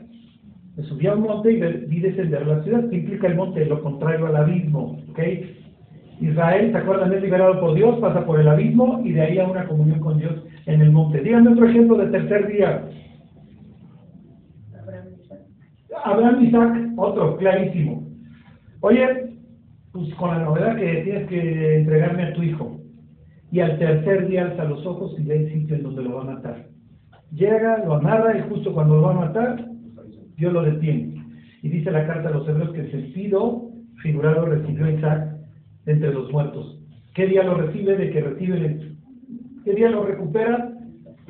Me 0.77 0.83
subí 0.83 1.07
a 1.07 1.15
un 1.15 1.23
monte 1.23 1.51
y 1.51 1.59
vi 1.87 1.99
descender 1.99 2.45
la 2.45 2.61
ciudad. 2.61 2.87
¿Qué 2.89 2.97
implica 2.97 3.25
el 3.25 3.35
monte? 3.35 3.65
Lo 3.65 3.81
contrario 3.81 4.27
al 4.27 4.35
abismo, 4.35 4.99
¿ok? 5.09 5.19
Israel, 6.21 6.71
¿se 6.71 6.77
acuerdan? 6.77 7.11
Es 7.11 7.23
liberado 7.23 7.59
por 7.59 7.73
Dios, 7.73 7.97
pasa 7.99 8.23
por 8.23 8.39
el 8.39 8.47
abismo 8.47 9.01
y 9.03 9.13
de 9.13 9.21
ahí 9.21 9.39
a 9.39 9.47
una 9.47 9.65
comunión 9.65 9.99
con 9.99 10.19
Dios 10.19 10.43
en 10.67 10.81
el 10.81 10.91
monte. 10.91 11.21
Díganme 11.21 11.53
otro 11.53 11.67
ejemplo 11.67 11.97
de 11.97 12.07
tercer 12.07 12.47
día. 12.47 12.87
Abraham 16.03 16.43
Isaac, 16.43 16.77
otro, 16.97 17.35
clarísimo. 17.37 18.07
Oye, 18.81 19.33
pues 19.91 20.13
con 20.15 20.29
la 20.29 20.43
novedad 20.43 20.75
que 20.75 21.01
tienes 21.03 21.27
que 21.27 21.77
entregarme 21.77 22.25
a 22.25 22.33
tu 22.33 22.43
hijo. 22.43 22.74
Y 23.51 23.59
al 23.59 23.77
tercer 23.77 24.27
día 24.27 24.45
alza 24.45 24.65
los 24.65 24.85
ojos 24.85 25.15
y 25.17 25.23
ve 25.23 25.37
el 25.37 25.53
sitio 25.53 25.75
en 25.75 25.83
donde 25.83 26.03
lo 26.03 26.15
va 26.15 26.21
a 26.21 26.35
matar. 26.35 26.67
Llega, 27.31 27.83
lo 27.85 27.95
amarra 27.95 28.37
y 28.37 28.41
justo 28.49 28.73
cuando 28.73 28.95
lo 28.95 29.01
va 29.03 29.11
a 29.11 29.27
matar, 29.27 29.65
Dios 30.37 30.53
lo 30.53 30.63
detiene. 30.63 31.23
Y 31.61 31.69
dice 31.69 31.91
la 31.91 32.05
carta 32.05 32.29
a 32.29 32.31
los 32.31 32.47
hebreos 32.47 32.71
que 32.73 32.81
el 32.81 32.91
sentido 32.91 33.69
figurado 34.01 34.45
recibió 34.45 34.89
Isaac 34.89 35.35
entre 35.85 36.13
los 36.13 36.31
muertos. 36.31 36.79
¿Qué 37.13 37.27
día 37.27 37.43
lo 37.43 37.55
recibe? 37.55 37.95
De 37.97 38.09
que 38.11 38.21
recibe. 38.21 38.95
¿Qué 39.63 39.73
día 39.73 39.89
lo 39.89 40.03
recupera? 40.05 40.73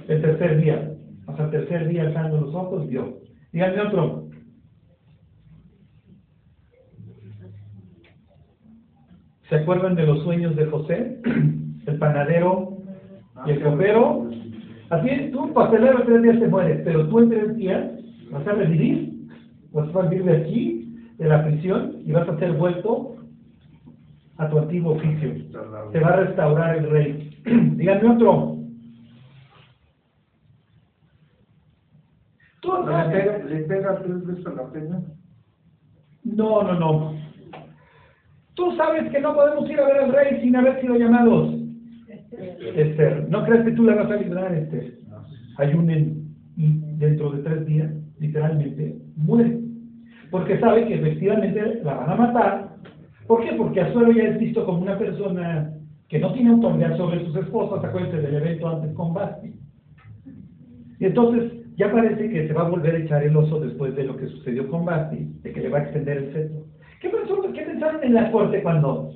El 0.07 0.21
tercer 0.21 0.61
día. 0.61 0.91
Hasta 1.27 1.45
el 1.45 1.51
tercer 1.51 1.87
día 1.87 2.03
alzando 2.03 2.41
los 2.41 2.53
ojos, 2.53 2.87
vio. 2.87 3.19
Díganme 3.51 3.81
otro. 3.81 4.25
¿Se 9.49 9.55
acuerdan 9.55 9.95
de 9.95 10.05
los 10.07 10.23
sueños 10.23 10.55
de 10.55 10.65
José? 10.65 11.21
Panadero 12.05 12.77
y 13.45 13.51
el 13.51 13.63
copero. 13.63 14.29
Así 14.91 15.09
es, 15.09 15.31
tú, 15.31 15.51
pastelero, 15.53 16.03
tres 16.03 16.21
días 16.21 16.39
te 16.39 16.47
mueres, 16.47 16.81
pero 16.83 17.07
tú 17.07 17.19
en 17.19 17.29
tres 17.29 17.55
días 17.55 17.83
vas 18.31 18.47
a 18.47 18.51
revivir, 18.51 19.11
vas 19.71 19.89
a 19.89 19.93
salir 19.93 20.23
de 20.23 20.37
aquí, 20.37 20.95
de 21.17 21.27
la 21.27 21.43
prisión, 21.43 21.95
y 22.05 22.11
vas 22.11 22.29
a 22.29 22.37
ser 22.37 22.53
vuelto 22.53 23.15
a 24.37 24.47
tu 24.49 24.59
antiguo 24.59 24.93
oficio. 24.93 25.33
Te 25.91 25.99
va 25.99 26.09
a 26.09 26.15
restaurar 26.17 26.77
el 26.77 26.89
rey. 26.91 27.41
Díganme 27.45 28.09
otro. 28.09 28.57
¿Tú 32.61 32.71
¿Le 32.85 33.03
pega, 33.11 33.37
¿Le 33.45 33.61
pega 33.61 33.99
tres 33.99 34.25
veces 34.25 34.45
a 34.45 34.51
la 34.51 34.63
pena? 34.71 35.01
No, 36.23 36.63
no, 36.63 36.73
no. 36.73 37.15
Tú 38.53 38.75
sabes 38.75 39.11
que 39.11 39.19
no 39.19 39.33
podemos 39.33 39.69
ir 39.69 39.79
a 39.79 39.85
ver 39.85 39.97
al 39.97 40.13
rey 40.13 40.41
sin 40.41 40.55
haber 40.55 40.79
sido 40.81 40.95
llamados. 40.95 41.54
Esther, 42.31 43.27
¿no 43.29 43.45
crees 43.45 43.65
que 43.65 43.71
tú 43.71 43.83
le 43.83 43.95
vas 43.95 44.11
a 44.11 44.15
librar, 44.15 44.53
Esther? 44.53 44.99
Ayunen 45.57 46.25
y 46.57 46.79
dentro 46.97 47.31
de 47.31 47.43
tres 47.43 47.65
días, 47.65 47.91
literalmente, 48.19 48.97
muere. 49.15 49.59
Porque 50.31 50.59
sabe 50.59 50.87
que 50.87 50.95
efectivamente 50.95 51.81
la 51.83 51.93
van 51.95 52.09
a 52.09 52.15
matar. 52.15 52.75
¿Por 53.27 53.43
qué? 53.43 53.53
Porque 53.53 53.81
Azuero 53.81 54.11
ya 54.11 54.23
es 54.23 54.39
visto 54.39 54.65
como 54.65 54.81
una 54.81 54.97
persona 54.97 55.71
que 56.07 56.19
no 56.19 56.33
tiene 56.33 56.51
autoridad 56.51 56.97
sobre 56.97 57.25
sus 57.25 57.35
esposas, 57.35 57.83
acuérdense 57.83 58.21
del 58.21 58.35
evento 58.35 58.67
antes 58.67 58.93
con 58.93 59.13
Basti. 59.13 59.53
Y 60.99 61.05
entonces 61.05 61.51
ya 61.77 61.91
parece 61.91 62.29
que 62.29 62.47
se 62.47 62.53
va 62.53 62.61
a 62.61 62.69
volver 62.69 62.95
a 62.95 62.99
echar 62.99 63.23
el 63.23 63.35
oso 63.35 63.59
después 63.59 63.95
de 63.95 64.05
lo 64.05 64.15
que 64.15 64.27
sucedió 64.27 64.69
con 64.69 64.85
Basti, 64.85 65.27
de 65.41 65.51
que 65.51 65.61
le 65.61 65.69
va 65.69 65.79
a 65.79 65.83
extender 65.83 66.17
el 66.17 66.33
cetro. 66.33 66.65
¿Qué, 67.01 67.09
pensaron, 67.09 67.53
qué 67.53 67.61
pensaron 67.61 68.03
en 68.03 68.13
la 68.13 68.31
corte 68.31 68.61
cuando 68.61 69.11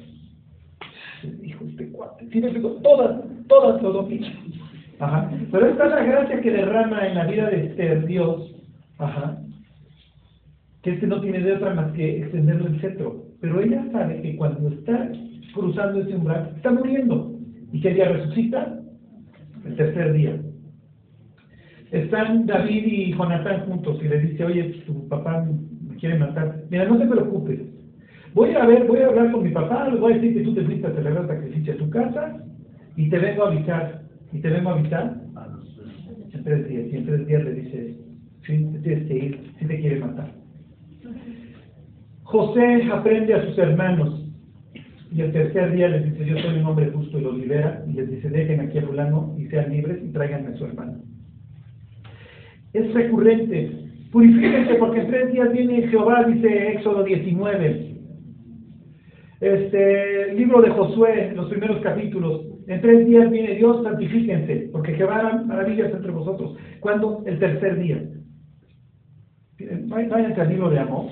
dijo 1.27 1.65
este 1.65 1.89
cuate? 1.91 2.25
Tiene 2.27 2.51
todas, 2.59 3.21
todas 3.47 3.81
lo 3.81 3.91
dominan. 3.91 4.33
Ajá. 4.99 5.31
Pero 5.51 5.67
esta 5.67 5.85
es 5.85 5.91
la 5.91 6.03
gracia 6.03 6.41
que 6.41 6.51
derrama 6.51 7.07
en 7.07 7.15
la 7.15 7.25
vida 7.25 7.49
de 7.49 7.67
Esther 7.67 8.05
Dios, 8.05 8.55
ajá, 8.97 9.37
que 10.83 10.91
este 10.91 11.07
no 11.07 11.21
tiene 11.21 11.39
de 11.39 11.53
otra 11.53 11.73
más 11.73 11.91
que 11.93 12.19
extenderle 12.19 12.69
el 12.69 12.81
cetro. 12.81 13.23
Pero 13.41 13.61
ella 13.61 13.85
sabe 13.91 14.21
que 14.21 14.35
cuando 14.35 14.69
está 14.69 15.11
cruzando 15.53 16.01
ese 16.01 16.15
umbral, 16.15 16.53
está 16.55 16.71
muriendo. 16.71 17.31
¿Y 17.71 17.79
qué 17.81 17.93
día 17.93 18.09
resucita? 18.09 18.79
El 19.65 19.75
tercer 19.75 20.13
día. 20.13 20.39
Están 21.91 22.45
David 22.45 22.85
y 22.85 23.13
Jonatán 23.13 23.65
juntos 23.65 23.99
y 24.03 24.07
le 24.07 24.19
dice, 24.19 24.45
oye, 24.45 24.63
tu 24.85 25.07
papá 25.07 25.45
me 25.87 25.95
quiere 25.95 26.19
matar. 26.19 26.63
Mira, 26.69 26.85
no 26.85 26.97
te 26.97 27.07
preocupes. 27.07 27.59
Voy 28.33 28.53
a 28.53 28.65
ver, 28.65 28.85
voy 28.85 28.99
a 28.99 29.07
hablar 29.07 29.31
con 29.31 29.43
mi 29.43 29.49
papá, 29.49 29.89
le 29.89 29.99
voy 29.99 30.13
a 30.13 30.15
decir 30.15 30.35
que 30.35 30.43
tú 30.43 30.53
te 30.53 30.63
fuiste 30.63 30.87
a 30.87 30.93
celebrar 30.93 31.27
sacrificio 31.27 31.73
a 31.73 31.77
tu 31.77 31.89
casa 31.89 32.43
y 32.95 33.09
te 33.09 33.17
vengo 33.17 33.45
a 33.45 33.51
avisar. 33.51 34.01
Y 34.31 34.39
te 34.39 34.49
vengo 34.49 34.69
a 34.69 34.73
avisar 34.73 35.15
en 36.33 36.43
tres 36.43 36.67
días. 36.67 36.87
Y 36.91 36.97
en 36.97 37.05
tres 37.05 37.27
días 37.27 37.43
le 37.43 37.53
dice, 37.53 37.97
sí, 38.45 38.69
te 38.73 38.79
tienes 38.79 39.07
que 39.07 39.17
ir, 39.17 39.53
sí 39.59 39.65
te 39.65 39.79
quiere 39.79 39.99
matar. 39.99 40.31
José 42.23 42.83
aprende 42.91 43.33
a 43.33 43.45
sus 43.45 43.57
hermanos 43.57 44.25
y 45.11 45.21
el 45.21 45.31
tercer 45.31 45.71
día 45.71 45.89
les 45.89 46.11
dice, 46.11 46.25
yo 46.25 46.37
soy 46.37 46.59
un 46.59 46.65
hombre 46.65 46.91
justo 46.91 47.17
y 47.17 47.23
los 47.23 47.35
libera 47.35 47.83
y 47.87 47.93
les 47.93 48.11
dice, 48.11 48.29
dejen 48.29 48.59
aquí 48.59 48.77
a 48.77 48.83
fulano 48.83 49.35
y 49.39 49.47
sean 49.47 49.71
libres 49.71 50.03
y 50.03 50.11
tráiganme 50.11 50.49
a 50.49 50.57
su 50.57 50.65
hermano. 50.65 50.99
Es 52.73 52.93
recurrente. 52.93 53.71
Purifíquense 54.11 54.75
porque 54.75 55.01
en 55.01 55.07
tres 55.07 55.33
días 55.33 55.51
viene 55.51 55.87
Jehová, 55.87 56.23
dice 56.25 56.73
Éxodo 56.73 57.03
19. 57.03 57.98
Este 59.39 60.33
libro 60.33 60.61
de 60.61 60.69
Josué, 60.69 61.31
los 61.33 61.49
primeros 61.49 61.81
capítulos. 61.81 62.41
En 62.67 62.81
tres 62.81 63.05
días 63.07 63.31
viene 63.31 63.55
Dios, 63.55 63.81
santifíquense, 63.83 64.69
porque 64.71 64.95
Jehová 64.95 65.19
hará 65.19 65.41
maravillas 65.43 65.93
entre 65.93 66.11
vosotros. 66.11 66.57
¿Cuándo? 66.81 67.23
El 67.25 67.39
tercer 67.39 67.79
día. 67.79 68.03
Vayan 69.87 70.39
al 70.39 70.49
libro 70.49 70.69
de 70.69 70.79
amor. 70.79 71.05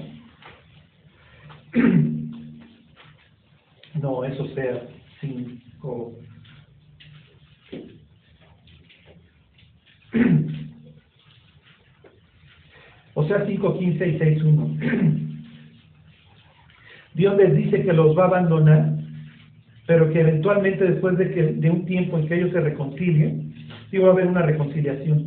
No, 3.99 4.23
eso 4.23 4.45
sea 4.49 4.83
cinco. 5.19 6.13
O 13.19 13.27
sea, 13.27 13.43
5, 13.47 13.79
15 13.79 14.07
y 14.09 14.19
6, 14.19 14.43
1. 14.43 14.77
Dios 17.17 17.35
les 17.35 17.55
dice 17.55 17.81
que 17.81 17.93
los 17.93 18.15
va 18.15 18.25
a 18.25 18.27
abandonar, 18.27 18.93
pero 19.87 20.09
que 20.11 20.21
eventualmente 20.21 20.85
después 20.85 21.17
de, 21.17 21.31
que, 21.31 21.43
de 21.53 21.69
un 21.71 21.85
tiempo 21.85 22.19
en 22.19 22.27
que 22.27 22.35
ellos 22.35 22.51
se 22.51 22.61
reconcilien, 22.61 23.55
sí 23.89 23.97
va 23.97 24.09
a 24.09 24.11
haber 24.11 24.27
una 24.27 24.43
reconciliación. 24.43 25.25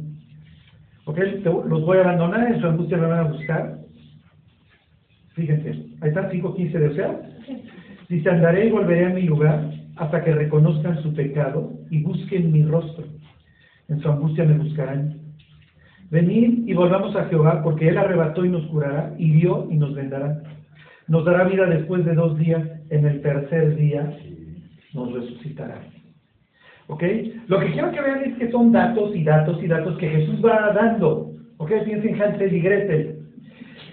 ¿Ok? 1.07 1.19
Los 1.45 1.85
voy 1.85 1.99
a 1.99 2.03
abandonar, 2.03 2.53
en 2.53 2.61
su 2.61 2.67
angustia 2.69 2.97
me 2.97 3.09
van 3.09 3.19
a 3.19 3.31
buscar. 3.33 3.79
Fíjense, 5.35 5.71
ahí 6.01 6.09
está 6.11 6.31
5.15 6.31 6.71
de 6.71 6.87
Osea. 6.87 7.21
Dice, 8.09 8.31
andaré 8.31 8.67
y 8.67 8.71
volveré 8.71 9.07
a 9.07 9.11
mi 9.11 9.23
lugar 9.23 9.73
hasta 9.97 10.23
que 10.23 10.33
reconozcan 10.33 11.03
su 11.03 11.13
pecado 11.13 11.73
y 11.91 12.03
busquen 12.03 12.53
mi 12.53 12.63
rostro. 12.63 13.05
En 13.89 14.01
su 14.01 14.09
angustia 14.09 14.45
me 14.45 14.59
buscarán. 14.59 15.19
Venid 16.11 16.69
y 16.69 16.73
volvamos 16.73 17.17
a 17.17 17.25
Jehová, 17.25 17.63
porque 17.65 17.89
Él 17.89 17.99
arrebató 17.99 18.45
y 18.45 18.49
nos 18.49 18.65
curará, 18.67 19.13
hirió 19.19 19.67
y 19.69 19.77
nos 19.77 19.93
vendará. 19.93 20.41
Nos 21.11 21.25
dará 21.25 21.43
vida 21.43 21.67
después 21.67 22.05
de 22.05 22.15
dos 22.15 22.39
días, 22.39 22.63
en 22.89 23.05
el 23.05 23.21
tercer 23.21 23.75
día 23.75 24.17
nos 24.95 25.13
resucitará. 25.13 25.83
¿Ok? 26.87 27.03
Lo 27.49 27.59
que 27.59 27.73
quiero 27.73 27.91
que 27.91 28.01
vean 28.01 28.23
es 28.23 28.39
que 28.39 28.49
son 28.53 28.71
datos 28.71 29.15
y 29.17 29.25
datos 29.25 29.61
y 29.61 29.67
datos 29.67 29.99
que 29.99 30.09
Jesús 30.09 30.41
va 30.41 30.73
dando. 30.73 31.33
¿Ok? 31.57 31.73
Piensen 31.85 32.23
Hansel 32.23 32.55
y 32.55 32.61
Gretel. 32.61 33.19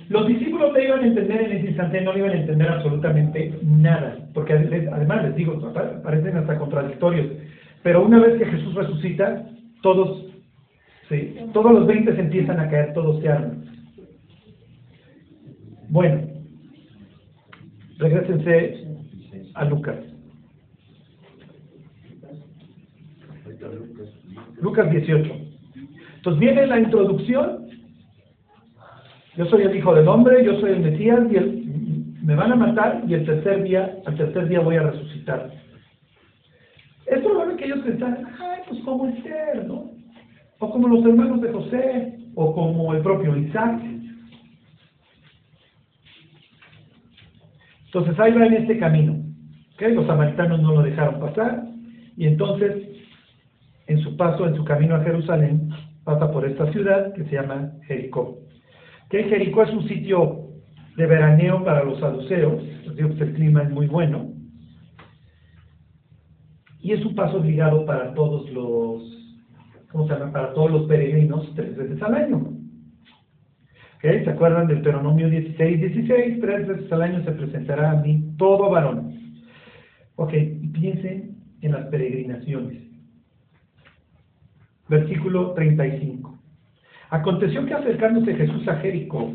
Los 0.10 0.28
discípulos 0.28 0.76
te 0.76 0.84
iban 0.86 1.00
a 1.00 1.08
entender 1.08 1.42
en 1.42 1.58
ese 1.58 1.68
instante, 1.70 2.02
no 2.02 2.16
iban 2.16 2.30
a 2.30 2.40
entender 2.40 2.70
absolutamente 2.70 3.52
nada, 3.64 4.16
porque 4.36 4.54
además 4.54 5.24
les 5.24 5.36
digo, 5.36 5.60
parecen 6.04 6.38
hasta 6.38 6.60
contradictorios, 6.60 7.32
pero 7.82 8.06
una 8.06 8.20
vez 8.20 8.38
que 8.38 8.46
Jesús 8.46 8.76
resucita, 8.76 9.44
todos 9.82 10.24
¿sí? 11.10 11.36
Todos 11.52 11.72
los 11.74 11.88
20 11.88 12.14
se 12.14 12.22
empiezan 12.22 12.60
a 12.60 12.70
caer, 12.70 12.94
todos 12.94 13.20
se 13.22 13.30
arman. 13.30 13.66
Bueno, 15.90 16.27
regresense 17.98 18.88
a 19.54 19.66
Lucas. 19.66 19.98
Lucas 24.62 24.90
18. 24.90 25.32
Entonces 26.18 26.40
viene 26.40 26.68
la 26.68 26.80
introducción. 26.80 27.68
Yo 29.36 29.46
soy 29.46 29.64
el 29.64 29.76
hijo 29.76 29.94
del 29.94 30.08
hombre, 30.08 30.44
yo 30.44 30.60
soy 30.60 30.72
el 30.72 30.80
Mesías 30.80 31.20
y 31.32 31.36
el, 31.36 32.16
me 32.24 32.36
van 32.36 32.52
a 32.52 32.56
matar 32.56 33.04
y 33.08 33.14
el 33.14 33.26
tercer 33.26 33.64
día, 33.64 34.00
al 34.06 34.18
tercer 34.18 34.48
día 34.48 34.60
voy 34.60 34.76
a 34.78 34.84
resucitar. 34.84 35.52
Es 37.06 37.20
probable 37.20 37.56
que 37.56 37.66
ellos 37.66 37.80
pensaran, 37.86 38.28
ay, 38.40 38.62
pues 38.68 38.82
como 38.84 39.08
Esther, 39.08 39.66
¿no? 39.66 39.92
O 40.60 40.70
como 40.72 40.88
los 40.88 41.06
hermanos 41.06 41.42
de 41.42 41.52
José, 41.52 42.18
o 42.36 42.54
como 42.54 42.94
el 42.94 43.02
propio 43.02 43.38
Isaac. 43.38 43.80
Entonces 47.98 48.20
ahí 48.20 48.32
va 48.32 48.46
en 48.46 48.54
este 48.54 48.78
camino. 48.78 49.14
¿ok? 49.74 49.82
Los 49.94 50.06
samaritanos 50.06 50.62
no 50.62 50.74
lo 50.74 50.84
dejaron 50.84 51.20
pasar 51.20 51.64
y 52.16 52.28
entonces 52.28 52.76
en 53.88 54.00
su 54.02 54.16
paso, 54.16 54.48
en 54.48 54.56
su 54.56 54.64
camino 54.64 54.96
a 54.96 55.04
Jerusalén, 55.04 55.70
pasa 56.04 56.32
por 56.32 56.46
esta 56.46 56.72
ciudad 56.72 57.14
que 57.14 57.24
se 57.24 57.32
llama 57.32 57.72
Jericó. 57.88 58.38
Jericó 59.10 59.64
es 59.64 59.72
un 59.72 59.88
sitio 59.88 60.50
de 60.96 61.08
veraneo 61.08 61.64
para 61.64 61.84
los 61.84 62.00
saduceos, 62.00 62.62
digo 62.96 63.16
que 63.16 63.24
el 63.24 63.34
clima 63.34 63.64
es 63.64 63.72
muy 63.72 63.88
bueno, 63.88 64.32
y 66.80 66.92
es 66.92 67.04
un 67.06 67.16
paso 67.16 67.38
obligado 67.38 67.86
para 67.86 68.14
todos 68.14 68.50
los, 68.52 69.02
¿cómo 69.92 70.08
se 70.08 70.14
llama? 70.14 70.32
Para 70.32 70.54
todos 70.54 70.72
los 70.72 70.84
peregrinos 70.84 71.52
tres 71.56 71.76
veces 71.76 72.02
al 72.02 72.14
año. 72.14 72.57
¿Ok? 73.98 74.04
¿Se 74.24 74.30
acuerdan 74.30 74.68
del 74.68 74.78
Deuteronomio 74.78 75.28
16, 75.28 75.80
16? 75.80 76.40
Tres 76.40 76.68
veces 76.68 76.92
al 76.92 77.02
año 77.02 77.24
se 77.24 77.32
presentará 77.32 77.92
a 77.92 77.96
mí 77.96 78.36
todo 78.38 78.70
varón. 78.70 79.12
Ok, 80.18 80.34
y 80.34 80.68
piensen 80.68 81.36
en 81.62 81.72
las 81.72 81.86
peregrinaciones. 81.88 82.84
Versículo 84.88 85.54
35. 85.54 86.38
Aconteció 87.10 87.66
que 87.66 87.74
acercándose 87.74 88.36
Jesús 88.36 88.68
a 88.68 88.76
Jericó, 88.78 89.32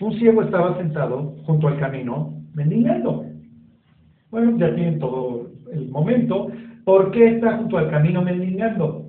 un 0.00 0.18
ciego 0.18 0.42
estaba 0.42 0.76
sentado 0.76 1.36
junto 1.46 1.68
al 1.68 1.78
camino, 1.78 2.34
mendigando. 2.52 3.24
Bueno, 4.30 4.58
ya 4.58 4.74
tienen 4.74 4.98
todo 4.98 5.50
el 5.72 5.88
momento. 5.88 6.50
¿Por 6.84 7.10
qué 7.10 7.36
está 7.36 7.56
junto 7.56 7.78
al 7.78 7.90
camino 7.90 8.20
mendigando? 8.20 9.08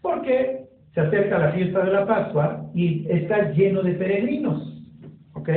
Porque 0.00 0.61
se 0.94 1.00
acerca 1.00 1.38
la 1.38 1.52
fiesta 1.52 1.84
de 1.84 1.92
la 1.92 2.06
Pascua 2.06 2.66
y 2.74 3.06
está 3.08 3.52
lleno 3.52 3.82
de 3.82 3.92
peregrinos. 3.92 4.84
¿Ok? 5.34 5.48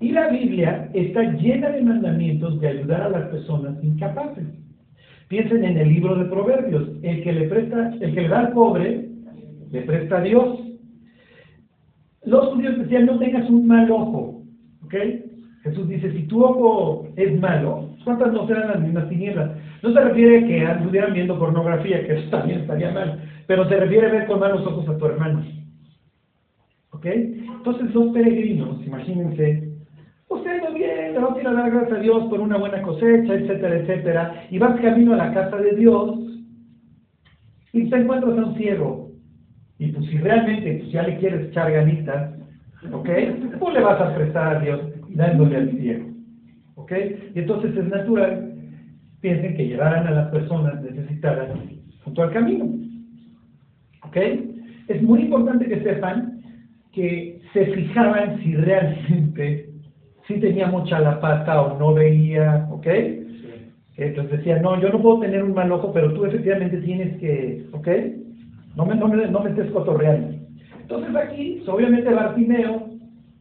Y 0.00 0.12
la 0.12 0.28
Biblia 0.28 0.88
está 0.94 1.22
llena 1.22 1.70
de 1.70 1.82
mandamientos 1.82 2.60
de 2.60 2.68
ayudar 2.68 3.02
a 3.02 3.08
las 3.08 3.28
personas 3.28 3.82
incapaces. 3.82 4.44
Piensen 5.28 5.64
en 5.64 5.78
el 5.78 5.88
libro 5.88 6.14
de 6.14 6.26
Proverbios. 6.26 6.88
El 7.02 7.22
que 7.22 7.32
le 7.32 7.48
presta, 7.48 7.92
el 8.00 8.14
que 8.14 8.22
le 8.22 8.28
da 8.28 8.40
al 8.40 8.52
pobre, 8.52 9.08
le 9.72 9.82
presta 9.82 10.18
a 10.18 10.22
Dios. 10.22 10.60
Los 12.24 12.46
judíos 12.54 12.78
decían, 12.78 13.06
no 13.06 13.18
tengas 13.18 13.48
un 13.50 13.66
mal 13.66 13.90
ojo. 13.90 14.42
¿Ok? 14.84 14.94
Jesús 15.64 15.88
dice, 15.88 16.12
si 16.12 16.22
tu 16.24 16.44
ojo 16.44 17.08
es 17.16 17.40
malo, 17.40 17.90
¿cuántas 18.04 18.32
no 18.32 18.46
serán 18.46 18.68
las 18.68 18.80
mismas 18.80 19.08
tinieblas? 19.08 19.50
No 19.82 19.92
se 19.92 20.00
refiere 20.00 20.38
a 20.38 20.46
que 20.46 20.62
estuvieran 20.62 21.12
viendo 21.12 21.38
pornografía, 21.38 22.06
que 22.06 22.18
eso 22.18 22.30
también 22.30 22.60
estaría 22.60 22.92
mal, 22.92 23.20
pero 23.46 23.68
se 23.68 23.76
refiere 23.76 24.06
a 24.06 24.12
ver 24.12 24.26
con 24.26 24.40
malos 24.40 24.66
ojos 24.66 24.88
a 24.88 24.98
tu 24.98 25.06
hermano. 25.06 25.44
¿Ok? 26.90 27.06
Entonces 27.06 27.94
los 27.94 28.12
peregrinos, 28.12 28.84
imagínense, 28.84 29.68
usted 30.28 30.62
ido 30.62 30.72
bien, 30.72 31.12
le 31.12 31.18
vas 31.18 31.36
a 31.36 31.40
ir 31.40 31.48
a 31.48 31.52
dar 31.52 31.70
gracias 31.70 31.98
a 31.98 32.02
Dios 32.02 32.24
por 32.26 32.40
una 32.40 32.56
buena 32.56 32.82
cosecha, 32.82 33.34
etcétera, 33.34 33.76
etcétera, 33.76 34.46
y 34.50 34.58
vas 34.58 34.80
camino 34.80 35.14
a 35.14 35.16
la 35.16 35.34
casa 35.34 35.56
de 35.56 35.76
Dios 35.76 36.18
y 37.72 37.90
te 37.90 37.96
encuentras 37.96 38.38
a 38.38 38.44
un 38.46 38.56
ciego. 38.56 39.10
Y 39.78 39.88
pues 39.88 40.06
si 40.06 40.18
realmente 40.18 40.78
pues, 40.80 40.92
ya 40.92 41.02
le 41.02 41.18
quieres 41.18 41.48
echar 41.48 41.70
ganitas, 41.70 42.32
¿ok? 42.92 43.08
Pues 43.58 43.74
le 43.74 43.80
vas 43.80 44.00
a 44.00 44.14
prestar 44.14 44.56
a 44.56 44.60
Dios 44.60 44.80
dándole 45.10 45.56
al 45.56 45.70
ciego. 45.72 46.06
¿Ok? 46.76 46.92
Y 47.34 47.38
entonces 47.38 47.76
es 47.76 47.88
natural, 47.88 48.54
piensen 49.20 49.56
que 49.56 49.66
llevaran 49.66 50.06
a 50.06 50.12
las 50.12 50.30
personas 50.30 50.82
necesitadas 50.82 51.50
junto 52.04 52.22
al 52.22 52.32
camino. 52.32 52.85
¿Ok? 54.06 54.16
Es 54.88 55.02
muy 55.02 55.22
importante 55.22 55.66
que 55.66 55.82
sepan 55.82 56.40
que 56.92 57.40
se 57.52 57.66
fijaban 57.66 58.38
si 58.42 58.54
realmente, 58.54 59.68
si 60.26 60.40
tenía 60.40 60.66
mucha 60.66 60.98
la 61.00 61.20
pata 61.20 61.60
o 61.60 61.78
no 61.78 61.92
veía, 61.94 62.66
¿ok? 62.70 62.86
Entonces 63.98 64.38
decía, 64.38 64.60
no, 64.60 64.80
yo 64.80 64.90
no 64.90 65.00
puedo 65.00 65.20
tener 65.20 65.42
un 65.42 65.54
mal 65.54 65.72
ojo, 65.72 65.92
pero 65.92 66.12
tú 66.12 66.24
efectivamente 66.24 66.78
tienes 66.78 67.18
que, 67.18 67.66
¿ok? 67.72 67.88
No 68.76 68.84
me, 68.86 68.94
no 68.94 69.08
me, 69.08 69.26
no 69.26 69.40
me 69.40 69.50
estés 69.50 69.70
cotorreando. 69.70 70.36
Entonces 70.80 71.16
aquí, 71.16 71.54
pues, 71.58 71.68
obviamente 71.68 72.12
Bartimeo, 72.12 72.90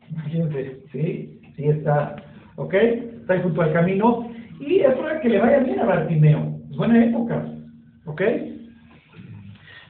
imagínense, 0.09 0.81
¿sí? 0.91 1.39
Sí 1.55 1.63
está, 1.63 2.15
¿ok? 2.55 2.73
Está 2.73 3.33
ahí 3.33 3.41
junto 3.41 3.61
al 3.61 3.73
camino. 3.73 4.29
Y 4.59 4.79
es 4.79 4.95
hora 4.97 5.19
que 5.19 5.29
le 5.29 5.39
vaya 5.39 5.59
bien 5.59 5.79
a 5.79 5.85
Bartimeo. 5.85 6.59
Es 6.71 6.77
buena 6.77 7.05
época, 7.05 7.45
¿ok? 8.05 8.21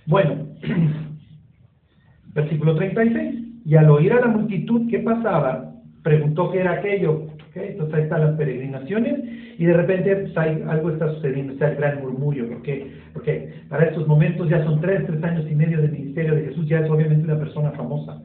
Bueno, 0.08 0.45
versículo 2.34 2.76
36. 2.76 3.36
Y 3.66 3.76
al 3.76 3.90
oír 3.90 4.14
a 4.14 4.22
la 4.22 4.28
multitud 4.28 4.90
que 4.90 5.00
pasaba, 5.00 5.74
preguntó 6.04 6.52
qué 6.52 6.60
era 6.60 6.74
aquello. 6.74 7.14
¿ok? 7.14 7.56
Entonces 7.56 7.96
ahí 7.96 8.04
están 8.04 8.22
las 8.22 8.38
peregrinaciones 8.38 9.20
y 9.58 9.66
de 9.66 9.74
repente 9.74 10.16
pues, 10.16 10.38
hay, 10.38 10.64
algo 10.68 10.92
está 10.92 11.14
sucediendo, 11.16 11.54
está 11.54 11.70
el 11.70 11.78
gran 11.78 12.02
murmullo. 12.02 12.48
¿Por 12.48 12.62
qué? 12.62 12.92
Porque 13.14 13.54
para 13.70 13.86
estos 13.86 14.08
momentos 14.08 14.50
ya 14.50 14.64
son 14.64 14.82
tres, 14.82 15.06
tres 15.08 15.24
años 15.24 15.46
y 15.50 15.56
medio 15.56 15.82
de 15.82 15.88
ministerio 15.88 16.36
de 16.36 16.46
Jesús, 16.46 16.68
ya 16.68 16.80
es 16.80 16.90
obviamente 16.90 17.24
una 17.24 17.40
persona 17.40 17.72
famosa. 17.72 18.22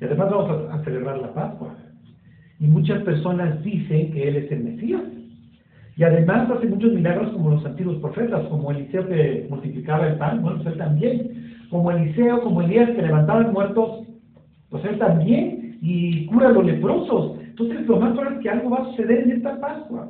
Y 0.00 0.04
además 0.04 0.30
vamos 0.30 0.68
a, 0.70 0.74
a 0.74 0.84
celebrar 0.84 1.18
la 1.18 1.32
Pascua. 1.32 1.76
Y 2.60 2.66
muchas 2.66 3.02
personas 3.02 3.62
dicen 3.62 4.12
que 4.12 4.28
Él 4.28 4.36
es 4.36 4.52
el 4.52 4.64
Mesías. 4.64 5.02
Y 5.96 6.02
además 6.02 6.50
hace 6.50 6.66
muchos 6.66 6.92
milagros 6.92 7.30
como 7.32 7.50
los 7.50 7.64
antiguos 7.64 7.98
profetas, 7.98 8.46
como 8.48 8.70
Eliseo 8.70 9.06
que 9.06 9.46
multiplicaba 9.48 10.08
el 10.08 10.16
pan, 10.16 10.42
bueno, 10.42 10.58
pues 10.58 10.74
él 10.74 10.78
también. 10.78 11.43
Como 11.74 11.90
Eliseo, 11.90 12.40
como 12.40 12.62
Elías 12.62 12.88
que 12.90 13.02
levantaban 13.02 13.52
muertos, 13.52 14.06
pues 14.70 14.84
él 14.84 14.96
también. 14.96 15.76
Y 15.82 16.24
cura 16.26 16.46
a 16.46 16.52
los 16.52 16.64
leprosos. 16.64 17.40
Entonces 17.40 17.84
lo 17.88 17.98
más 17.98 18.12
probable 18.12 18.36
es 18.36 18.42
que 18.44 18.50
algo 18.50 18.70
va 18.70 18.78
a 18.78 18.84
suceder 18.84 19.24
en 19.24 19.32
esta 19.32 19.60
Pascua. 19.60 20.08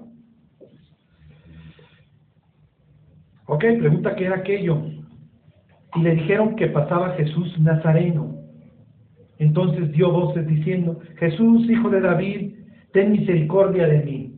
Ok, 3.46 3.60
pregunta 3.78 4.14
qué 4.14 4.26
era 4.26 4.36
aquello. 4.36 4.82
Y 5.94 6.00
le 6.02 6.16
dijeron 6.16 6.54
que 6.56 6.66
pasaba 6.66 7.14
Jesús 7.14 7.58
Nazareno. 7.58 8.36
Entonces 9.38 9.90
dio 9.92 10.12
voces 10.12 10.46
diciendo, 10.46 11.00
Jesús, 11.16 11.66
hijo 11.70 11.88
de 11.88 12.02
David, 12.02 12.52
ten 12.92 13.12
misericordia 13.12 13.86
de 13.86 14.00
mí. 14.00 14.34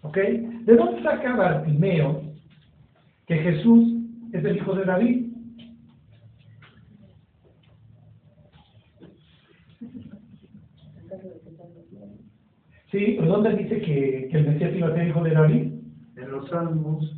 ¿Ok? 0.00 0.16
¿De 0.16 0.76
dónde 0.76 1.02
saca 1.02 1.36
Bartimeo 1.36 2.22
que 3.26 3.36
Jesús 3.36 3.98
es 4.32 4.42
el 4.42 4.56
hijo 4.56 4.74
de 4.74 4.86
David? 4.86 5.21
Sí, 12.92 13.16
¿pero 13.18 13.32
dónde 13.32 13.56
dice 13.56 13.80
que, 13.80 14.28
que 14.30 14.36
el 14.36 14.48
Mesías 14.48 14.74
iba 14.76 14.88
a 14.88 14.94
ser 14.94 15.08
hijo 15.08 15.24
de 15.24 15.30
David? 15.30 15.72
En 16.14 16.30
los 16.30 16.46
salmos, 16.50 17.16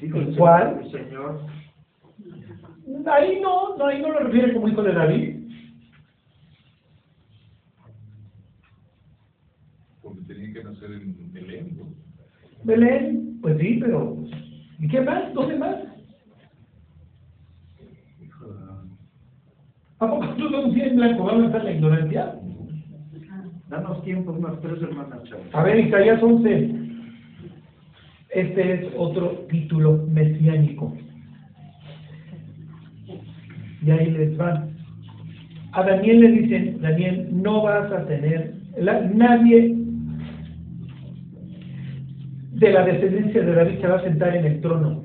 dijo 0.00 0.18
¿El 0.18 0.34
cuál? 0.36 0.90
Señor, 0.90 1.42
el 2.24 2.32
Señor, 2.32 3.12
Ahí 3.12 3.40
no, 3.42 3.76
no, 3.76 3.84
ahí 3.84 4.00
no 4.00 4.12
lo 4.12 4.20
refiere 4.20 4.54
como 4.54 4.68
hijo 4.68 4.82
de 4.82 4.92
David. 4.94 5.36
Porque 10.00 10.20
tenía 10.22 10.52
que 10.54 10.64
nacer 10.64 10.92
en 10.92 11.32
Belén, 11.34 11.76
¿no? 11.76 11.84
Belén, 12.64 13.38
pues 13.42 13.58
sí, 13.58 13.78
pero 13.82 14.16
¿y 14.78 14.88
qué 14.88 15.02
más? 15.02 15.34
¿Dónde 15.34 15.56
más? 15.56 15.76
¿A 19.98 20.08
poco 20.08 20.26
tú 20.36 20.48
no 20.48 20.74
en 20.74 20.96
blanco 20.96 21.24
va 21.24 21.32
a 21.32 21.36
lanzar 21.36 21.64
la 21.64 21.72
ignorancia? 21.72 22.40
Danos 23.68 24.02
tiempo 24.04 24.32
unas 24.32 24.60
tres 24.60 24.80
hermanas. 24.82 25.20
A 25.52 25.62
ver, 25.62 25.78
Isaías 25.80 26.22
11. 26.22 26.70
Este 28.30 28.72
es 28.74 28.86
otro 28.96 29.46
título 29.50 30.04
mesiánico. 30.10 30.94
Y 33.84 33.90
ahí 33.90 34.10
les 34.10 34.36
van. 34.36 34.70
A 35.72 35.82
Daniel 35.84 36.20
le 36.20 36.30
dicen, 36.32 36.80
Daniel, 36.80 37.28
no 37.32 37.62
vas 37.62 37.90
a 37.92 38.06
tener, 38.06 38.54
la- 38.78 39.00
nadie 39.02 39.74
de 42.52 42.72
la 42.72 42.84
descendencia 42.86 43.42
de 43.42 43.54
David 43.54 43.80
se 43.80 43.86
va 43.86 43.96
a 43.96 44.02
sentar 44.02 44.34
en 44.36 44.46
el 44.46 44.60
trono 44.62 45.02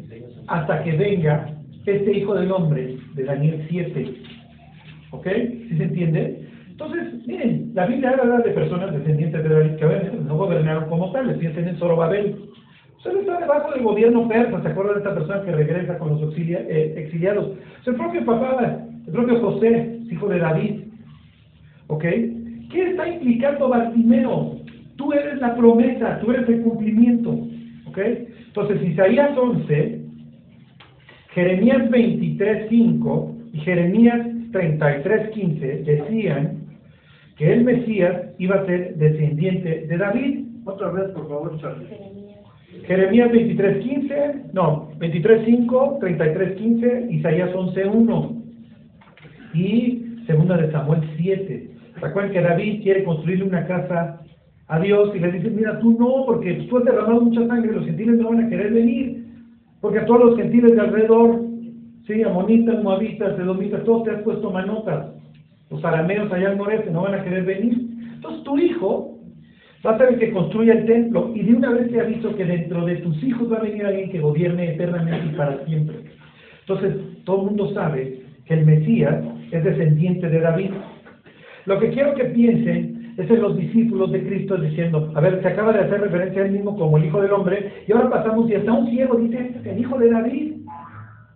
hasta 0.47 0.83
que 0.83 0.93
venga 0.93 1.53
este 1.85 2.17
hijo 2.17 2.33
del 2.35 2.51
hombre 2.51 2.97
de 3.15 3.23
Daniel 3.23 3.65
7. 3.69 4.13
¿Ok? 5.11 5.27
¿Sí 5.69 5.77
se 5.77 5.83
entiende? 5.83 6.40
Entonces, 6.83 7.27
miren, 7.27 7.71
la 7.75 7.85
Biblia 7.85 8.15
habla 8.19 8.39
de 8.39 8.51
personas 8.51 8.91
descendientes 8.91 9.43
de 9.43 9.49
David 9.49 9.75
que 9.75 10.17
no 10.25 10.37
gobernaron 10.37 10.89
como 10.89 11.11
tales, 11.11 11.37
piensen 11.37 11.67
en 11.67 11.77
Zorobabel. 11.77 12.35
Usted 12.97 13.17
está 13.17 13.39
debajo 13.39 13.71
del 13.71 13.83
gobierno 13.83 14.27
persa, 14.27 14.61
¿se 14.61 14.67
acuerdan 14.67 14.95
de 14.95 14.99
esta 15.01 15.13
persona 15.13 15.41
que 15.43 15.51
regresa 15.51 15.97
con 15.99 16.09
los 16.09 16.21
auxilia- 16.21 16.65
eh, 16.67 16.93
exiliados? 16.97 17.45
O 17.47 17.83
sea, 17.83 17.93
el 17.93 17.99
propio 17.99 18.25
papá, 18.25 18.79
el 19.05 19.11
propio 19.13 19.39
José, 19.41 19.99
hijo 20.09 20.27
de 20.27 20.39
David. 20.39 20.81
¿Ok? 21.87 22.03
¿Qué 22.03 22.89
está 22.91 23.07
implicando 23.07 23.69
Bartimeo? 23.69 24.57
Tú 24.95 25.13
eres 25.13 25.39
la 25.39 25.55
promesa, 25.55 26.19
tú 26.19 26.31
eres 26.31 26.47
el 26.49 26.61
cumplimiento. 26.61 27.31
¿Ok? 27.87 27.97
Entonces, 28.47 28.81
Isaías 28.81 29.37
11, 29.37 30.01
Jeremías 31.33 31.89
23.5 31.89 33.31
y 33.53 33.57
Jeremías 33.59 34.19
33.15 34.51 35.83
decían 35.83 36.60
que 37.41 37.51
el 37.51 37.63
Mesías 37.63 38.35
iba 38.37 38.57
a 38.57 38.65
ser 38.67 38.97
descendiente 38.97 39.87
de 39.87 39.97
David. 39.97 40.45
Otra 40.63 40.91
vez, 40.91 41.09
por 41.09 41.27
favor, 41.27 41.59
Charlie. 41.59 41.87
Jeremías 42.85 43.31
23.15, 43.31 44.51
no, 44.53 44.91
23.5, 44.99 45.99
33.15, 46.01 47.11
Isaías 47.11 47.49
11.1 47.51 48.43
y 49.55 50.23
segunda 50.27 50.55
de 50.55 50.71
Samuel 50.71 51.01
7. 51.17 51.71
¿Recuerdan 51.95 52.31
que 52.31 52.41
David 52.41 52.83
quiere 52.83 53.03
construirle 53.05 53.45
una 53.45 53.65
casa 53.65 54.21
a 54.67 54.79
Dios 54.79 55.09
y 55.15 55.19
le 55.19 55.31
dice, 55.31 55.49
mira, 55.49 55.79
tú 55.79 55.97
no, 55.97 56.27
porque 56.27 56.53
tú 56.69 56.77
has 56.77 56.85
derramado 56.85 57.21
mucha 57.21 57.47
sangre, 57.47 57.73
los 57.73 57.85
gentiles 57.85 58.19
no 58.19 58.29
van 58.29 58.45
a 58.45 58.49
querer 58.49 58.71
venir, 58.71 59.25
porque 59.81 59.97
a 59.97 60.05
todos 60.05 60.25
los 60.25 60.37
gentiles 60.37 60.75
de 60.75 60.81
alrededor, 60.81 61.41
sí, 62.05 62.21
amonitas, 62.21 62.83
moabitas, 62.83 63.39
edomitas, 63.39 63.83
todos 63.83 64.03
te 64.03 64.11
has 64.11 64.21
puesto 64.21 64.51
manotas. 64.51 65.20
Los 65.71 65.83
arameos 65.85 66.31
allá 66.31 66.49
al 66.49 66.57
noreste 66.57 66.91
no 66.91 67.03
van 67.03 67.15
a 67.15 67.23
querer 67.23 67.45
venir. 67.45 67.77
Entonces 68.13 68.43
tu 68.43 68.57
hijo 68.57 69.17
va 69.85 69.91
a 69.91 69.97
ser 69.97 70.19
que 70.19 70.31
construya 70.31 70.73
el 70.73 70.85
templo 70.85 71.31
y 71.33 71.43
de 71.43 71.53
una 71.55 71.71
vez 71.71 71.89
te 71.89 72.01
aviso 72.01 72.35
que 72.35 72.45
dentro 72.45 72.85
de 72.85 72.97
tus 72.97 73.23
hijos 73.23 73.51
va 73.51 73.57
a 73.57 73.63
venir 73.63 73.85
alguien 73.85 74.11
que 74.11 74.19
gobierne 74.19 74.73
eternamente 74.73 75.27
y 75.27 75.35
para 75.35 75.65
siempre. 75.65 75.95
Entonces 76.59 76.95
todo 77.23 77.41
el 77.41 77.45
mundo 77.47 77.73
sabe 77.73 78.21
que 78.45 78.53
el 78.53 78.65
Mesías 78.65 79.23
es 79.51 79.63
descendiente 79.63 80.29
de 80.29 80.41
David. 80.41 80.71
Lo 81.65 81.79
que 81.79 81.89
quiero 81.89 82.13
que 82.15 82.25
piensen 82.25 83.13
es 83.17 83.29
en 83.29 83.41
los 83.41 83.55
discípulos 83.57 84.11
de 84.11 84.25
Cristo 84.25 84.57
diciendo, 84.57 85.11
a 85.15 85.21
ver, 85.21 85.41
se 85.41 85.47
acaba 85.47 85.73
de 85.73 85.79
hacer 85.79 86.01
referencia 86.01 86.41
a 86.41 86.45
él 86.45 86.51
mismo 86.51 86.77
como 86.77 86.97
el 86.97 87.05
Hijo 87.05 87.21
del 87.21 87.31
Hombre, 87.31 87.71
y 87.87 87.91
ahora 87.91 88.09
pasamos 88.09 88.49
y 88.49 88.55
hasta 88.55 88.71
un 88.71 88.89
ciego 88.89 89.17
dice, 89.17 89.37
"Este 89.37 89.59
es 89.59 89.75
el 89.75 89.79
Hijo 89.79 89.97
de 89.99 90.09
David. 90.09 90.53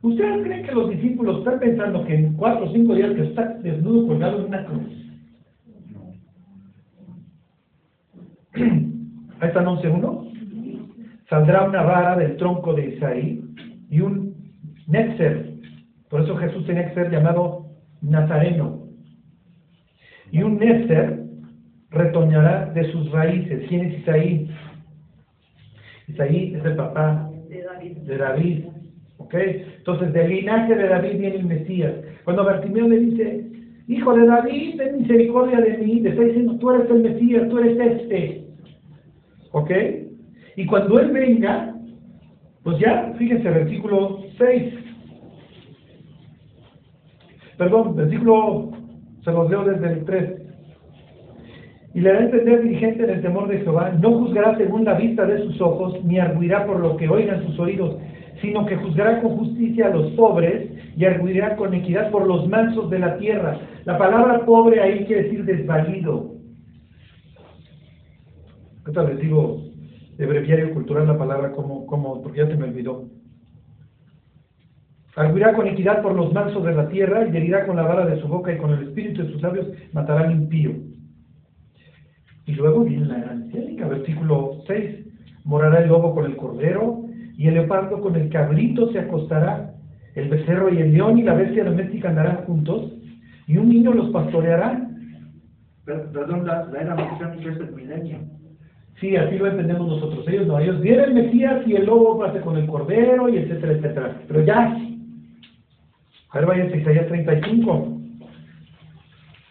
¿Ustedes 0.05 0.43
creen 0.43 0.63
que 0.63 0.71
los 0.71 0.89
discípulos 0.91 1.39
están 1.39 1.59
pensando 1.59 2.05
que 2.05 2.13
en 2.13 2.33
cuatro 2.33 2.65
o 2.65 2.71
cinco 2.71 2.93
días 2.93 3.11
que 3.15 3.23
está 3.23 3.55
desnudo 3.63 4.05
colgado 4.05 4.37
en 4.37 4.45
una 4.45 4.63
cruz? 4.65 4.83
Ahí 9.39 9.47
están 9.47 9.65
11.1. 9.65 11.23
Saldrá 11.27 11.63
una 11.63 11.81
vara 11.81 12.15
del 12.17 12.37
tronco 12.37 12.75
de 12.75 12.89
Isaí 12.89 13.43
y 13.89 13.99
un 13.99 14.35
Netzer. 14.85 15.55
Por 16.11 16.21
eso 16.21 16.37
Jesús 16.37 16.67
tenía 16.67 16.87
que 16.89 16.93
ser 16.93 17.09
llamado 17.09 17.65
Nazareno. 18.03 18.87
Y 20.31 20.43
un 20.43 20.59
Netzer 20.59 21.25
retoñará 21.89 22.67
de 22.75 22.91
sus 22.91 23.09
raíces. 23.09 23.65
¿Quién 23.67 23.87
es 23.87 24.01
Isaí? 24.01 24.51
Isaí 26.09 26.53
es 26.53 26.63
el 26.63 26.75
papá 26.75 27.27
De 27.49 27.63
David. 27.63 27.97
de 27.97 28.17
David. 28.17 28.65
¿Ok? 29.17 29.33
Entonces, 29.87 30.13
del 30.13 30.29
linaje 30.29 30.73
de 30.73 30.87
David 30.87 31.19
viene 31.19 31.35
el 31.35 31.45
Mesías. 31.45 31.93
Cuando 32.23 32.43
Bartimeo 32.43 32.87
le 32.87 32.99
dice, 33.01 33.45
Hijo 33.87 34.15
de 34.15 34.25
David, 34.25 34.77
ten 34.77 34.97
misericordia 34.97 35.59
de 35.59 35.77
mí, 35.77 35.99
le 35.99 36.09
está 36.09 36.23
diciendo, 36.23 36.57
tú 36.57 36.71
eres 36.71 36.89
el 36.89 37.03
Mesías, 37.03 37.47
tú 37.49 37.59
eres 37.59 37.79
este. 37.79 38.47
¿Ok? 39.51 39.71
Y 40.55 40.65
cuando 40.65 40.99
Él 40.99 41.11
venga, 41.11 41.75
pues 42.63 42.79
ya, 42.79 43.13
fíjense, 43.19 43.47
versículo 43.47 44.23
6. 44.39 44.73
Perdón, 47.59 47.95
versículo, 47.95 48.71
se 49.23 49.31
los 49.31 49.51
leo 49.51 49.65
desde 49.65 49.93
el 49.93 50.05
3. 50.05 50.41
Y 51.93 52.01
le 52.01 52.09
hará 52.09 52.23
entender 52.23 52.63
dirigente 52.63 53.03
en 53.03 53.09
el 53.11 53.21
temor 53.21 53.47
de 53.49 53.59
Jehová, 53.59 53.91
no 54.01 54.13
juzgará 54.13 54.57
según 54.57 54.83
la 54.83 54.95
vista 54.95 55.27
de 55.27 55.43
sus 55.43 55.61
ojos, 55.61 56.03
ni 56.03 56.17
arguirá 56.17 56.65
por 56.65 56.79
lo 56.79 56.97
que 56.97 57.07
oigan 57.07 57.45
sus 57.45 57.59
oídos, 57.59 57.97
sino 58.41 58.65
que 58.65 58.75
juzgará 58.77 59.21
con 59.21 59.37
justicia 59.37 59.87
a 59.87 59.89
los 59.89 60.11
pobres 60.13 60.71
y 60.95 61.05
arguirá 61.05 61.55
con 61.55 61.73
equidad 61.73 62.11
por 62.11 62.27
los 62.27 62.47
mansos 62.47 62.89
de 62.89 62.99
la 62.99 63.17
tierra. 63.17 63.59
La 63.85 63.97
palabra 63.97 64.45
pobre 64.45 64.81
ahí 64.81 65.05
quiere 65.05 65.23
decir 65.23 65.45
desvalido. 65.45 66.31
¿Qué 68.85 68.91
tal 68.91 69.07
les 69.07 69.19
digo 69.19 69.61
de 70.17 70.25
breviario 70.25 70.73
cultural 70.73 71.07
la 71.07 71.17
palabra 71.17 71.51
como, 71.51 71.85
como, 71.85 72.21
porque 72.21 72.39
ya 72.39 72.47
se 72.47 72.55
me 72.55 72.65
olvidó? 72.65 73.05
Arguirá 75.15 75.53
con 75.53 75.67
equidad 75.67 76.01
por 76.01 76.13
los 76.13 76.33
mansos 76.33 76.63
de 76.65 76.73
la 76.73 76.89
tierra 76.89 77.25
y 77.25 77.35
herirá 77.35 77.65
con 77.65 77.77
la 77.77 77.83
vara 77.83 78.05
de 78.05 78.19
su 78.19 78.27
boca 78.27 78.51
y 78.51 78.57
con 78.57 78.71
el 78.71 78.89
espíritu 78.89 79.23
de 79.23 79.31
sus 79.31 79.41
labios 79.41 79.67
matará 79.93 80.21
al 80.21 80.33
impío. 80.33 80.71
Y 82.45 82.51
luego 82.51 82.83
viene 82.83 83.05
la 83.05 83.15
angélica, 83.31 83.87
versículo 83.87 84.61
6. 84.67 85.05
Morará 85.45 85.79
el 85.79 85.89
lobo 85.89 86.13
con 86.13 86.25
el 86.25 86.35
cordero 86.35 87.04
y 87.37 87.47
el 87.47 87.55
leopardo 87.55 88.01
con 88.01 88.15
el 88.15 88.29
cabrito 88.29 88.91
se 88.91 88.99
acostará. 88.99 89.71
El 90.15 90.29
becerro 90.29 90.73
y 90.73 90.77
el 90.77 90.93
león 90.93 91.17
y 91.17 91.23
la 91.23 91.33
bestia 91.33 91.65
doméstica 91.65 92.09
andarán 92.09 92.45
juntos 92.45 92.93
y 93.47 93.57
un 93.57 93.69
niño 93.69 93.93
los 93.93 94.09
pastoreará. 94.11 94.87
Per- 95.85 96.11
Perdón, 96.11 96.45
la, 96.47 96.65
la 96.65 96.81
era 96.81 96.95
mesiánica 96.95 97.51
es 97.51 97.59
el 97.59 97.75
milenio. 97.75 98.19
Sí, 99.01 99.15
así 99.17 99.37
lo 99.37 99.47
entendemos 99.47 99.87
nosotros. 99.89 100.25
Ellos 100.27 100.47
no, 100.47 100.57
ellos 100.59 100.79
viene 100.81 101.03
el 101.03 101.13
Mesías 101.13 101.67
y 101.67 101.73
el 101.75 101.85
lobo 101.85 102.17
pase 102.17 102.39
con 102.39 102.55
el 102.57 102.65
cordero 102.65 103.27
y 103.27 103.37
etcétera, 103.37 103.73
etcétera. 103.73 104.21
Pero 104.27 104.41
ya. 104.45 104.77
A 106.31 106.37
ver, 106.39 106.47
váyanse 106.47 106.75
a 106.75 106.77
Isaías 106.77 107.07
35. 107.07 107.91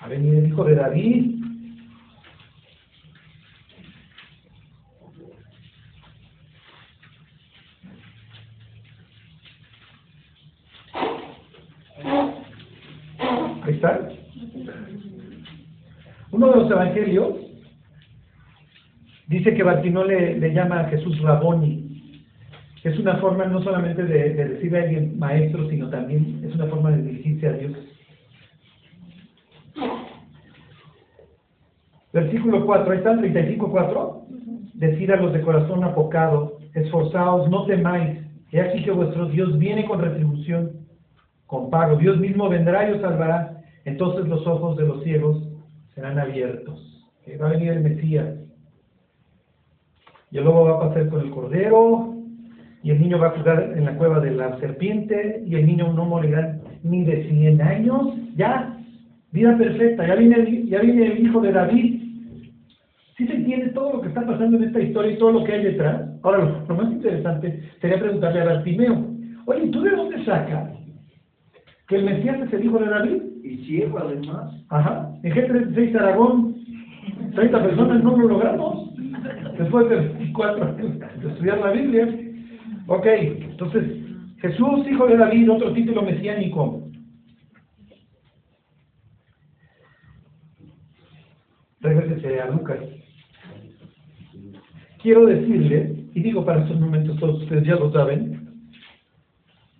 A 0.00 0.08
venir 0.08 0.34
el 0.34 0.46
hijo 0.48 0.64
de 0.64 0.74
David. 0.74 1.34
Ahí 13.62 13.74
está. 13.74 14.08
Uno 16.44 16.52
de 16.52 16.60
los 16.60 16.70
evangelios 16.72 17.36
dice 19.28 19.54
que 19.54 19.62
Bartimeo 19.62 20.04
le, 20.04 20.38
le 20.38 20.52
llama 20.52 20.80
a 20.80 20.88
Jesús 20.90 21.18
Raboni. 21.22 22.22
Es 22.82 22.98
una 22.98 23.16
forma 23.16 23.46
no 23.46 23.62
solamente 23.62 24.04
de, 24.04 24.34
de 24.34 24.48
decirle 24.50 24.78
a 24.78 24.82
alguien 24.82 25.18
maestro, 25.18 25.70
sino 25.70 25.88
también 25.88 26.42
es 26.46 26.54
una 26.54 26.66
forma 26.66 26.90
de 26.90 27.00
dirigirse 27.00 27.48
a 27.48 27.52
Dios. 27.52 27.72
Versículo 32.12 32.66
4, 32.66 32.92
ahí 32.92 32.98
está, 32.98 33.16
35, 33.16 33.70
4. 33.70 34.26
Decid 34.74 35.10
a 35.12 35.16
los 35.16 35.32
de 35.32 35.40
corazón 35.40 35.82
apocado, 35.82 36.58
esforzaos, 36.74 37.48
no 37.48 37.64
temáis, 37.64 38.18
he 38.52 38.60
aquí 38.60 38.82
que 38.82 38.90
vuestro 38.90 39.28
Dios 39.30 39.58
viene 39.58 39.86
con 39.86 39.98
retribución, 39.98 40.72
con 41.46 41.70
pago. 41.70 41.96
Dios 41.96 42.18
mismo 42.18 42.50
vendrá 42.50 42.90
y 42.90 42.92
os 42.92 43.00
salvará. 43.00 43.62
Entonces 43.86 44.28
los 44.28 44.46
ojos 44.46 44.76
de 44.76 44.86
los 44.86 45.02
ciegos 45.04 45.43
serán 45.94 46.18
abiertos. 46.18 46.90
Va 47.40 47.46
a 47.48 47.50
venir 47.52 47.72
el 47.72 47.80
Mesías. 47.80 48.34
Y 50.30 50.38
el 50.38 50.44
lobo 50.44 50.64
va 50.64 50.76
a 50.76 50.88
pasar 50.88 51.08
con 51.08 51.20
el 51.20 51.30
cordero, 51.30 52.14
y 52.82 52.90
el 52.90 53.00
niño 53.00 53.18
va 53.18 53.28
a 53.28 53.38
jugar 53.38 53.72
en 53.76 53.84
la 53.84 53.96
cueva 53.96 54.20
de 54.20 54.32
la 54.32 54.58
serpiente, 54.60 55.42
y 55.46 55.54
el 55.54 55.66
niño 55.66 55.92
no 55.92 56.04
morirá 56.04 56.58
ni 56.82 57.04
de 57.04 57.28
100 57.28 57.62
años. 57.62 58.14
Ya, 58.36 58.78
vida 59.32 59.56
perfecta, 59.56 60.06
ya 60.06 60.14
viene, 60.16 60.36
el- 60.36 60.68
ya 60.68 60.80
viene 60.80 61.06
el 61.06 61.26
hijo 61.26 61.40
de 61.40 61.52
David. 61.52 62.00
¿Sí 63.16 63.26
se 63.26 63.34
entiende 63.34 63.68
todo 63.68 63.92
lo 63.94 64.00
que 64.02 64.08
está 64.08 64.26
pasando 64.26 64.56
en 64.56 64.64
esta 64.64 64.80
historia 64.80 65.12
y 65.12 65.18
todo 65.18 65.32
lo 65.32 65.44
que 65.44 65.52
hay 65.52 65.64
detrás? 65.64 66.02
Ahora, 66.22 66.38
lo, 66.38 66.66
lo 66.66 66.74
más 66.82 66.92
interesante 66.92 67.62
sería 67.80 68.00
preguntarle 68.00 68.40
a 68.40 68.44
Bartimeo, 68.44 69.06
oye, 69.46 69.68
¿tú 69.68 69.82
de 69.82 69.90
dónde 69.92 70.24
sacas 70.24 70.70
que 71.86 71.96
el 71.96 72.04
Mesías 72.04 72.40
es 72.42 72.52
el 72.52 72.64
hijo 72.64 72.78
de 72.80 72.86
David? 72.90 73.22
Y 73.44 73.58
ciego 73.66 73.98
además. 73.98 74.54
Ajá, 74.70 75.12
en 75.22 75.32
G36 75.32 75.94
Aragón, 75.96 76.56
30 77.34 77.62
personas 77.62 78.02
no 78.02 78.16
lo 78.16 78.28
logramos, 78.28 78.94
después 79.58 79.88
de 79.90 79.96
24 79.96 80.64
años 80.64 80.98
de 80.98 81.28
estudiar 81.28 81.58
la 81.58 81.72
Biblia. 81.72 82.08
Ok, 82.86 83.06
entonces, 83.06 83.84
Jesús, 84.40 84.86
hijo 84.90 85.06
de 85.06 85.18
David, 85.18 85.50
otro 85.50 85.74
título 85.74 86.02
mesiánico. 86.02 86.88
Regrésese 91.80 92.40
a 92.40 92.50
Lucas. 92.50 92.78
Quiero 95.02 95.26
decirle, 95.26 96.06
y 96.14 96.22
digo 96.22 96.46
para 96.46 96.62
estos 96.62 96.80
momentos 96.80 97.18
todos 97.20 97.42
ustedes 97.42 97.66
ya 97.66 97.74
lo 97.74 97.92
saben, 97.92 98.48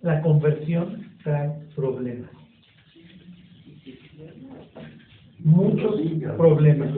la 0.03 0.21
conversión 0.21 1.15
trae 1.23 1.49
problemas. 1.75 2.44
Muchos 5.45 6.01
problemas. 6.37 6.89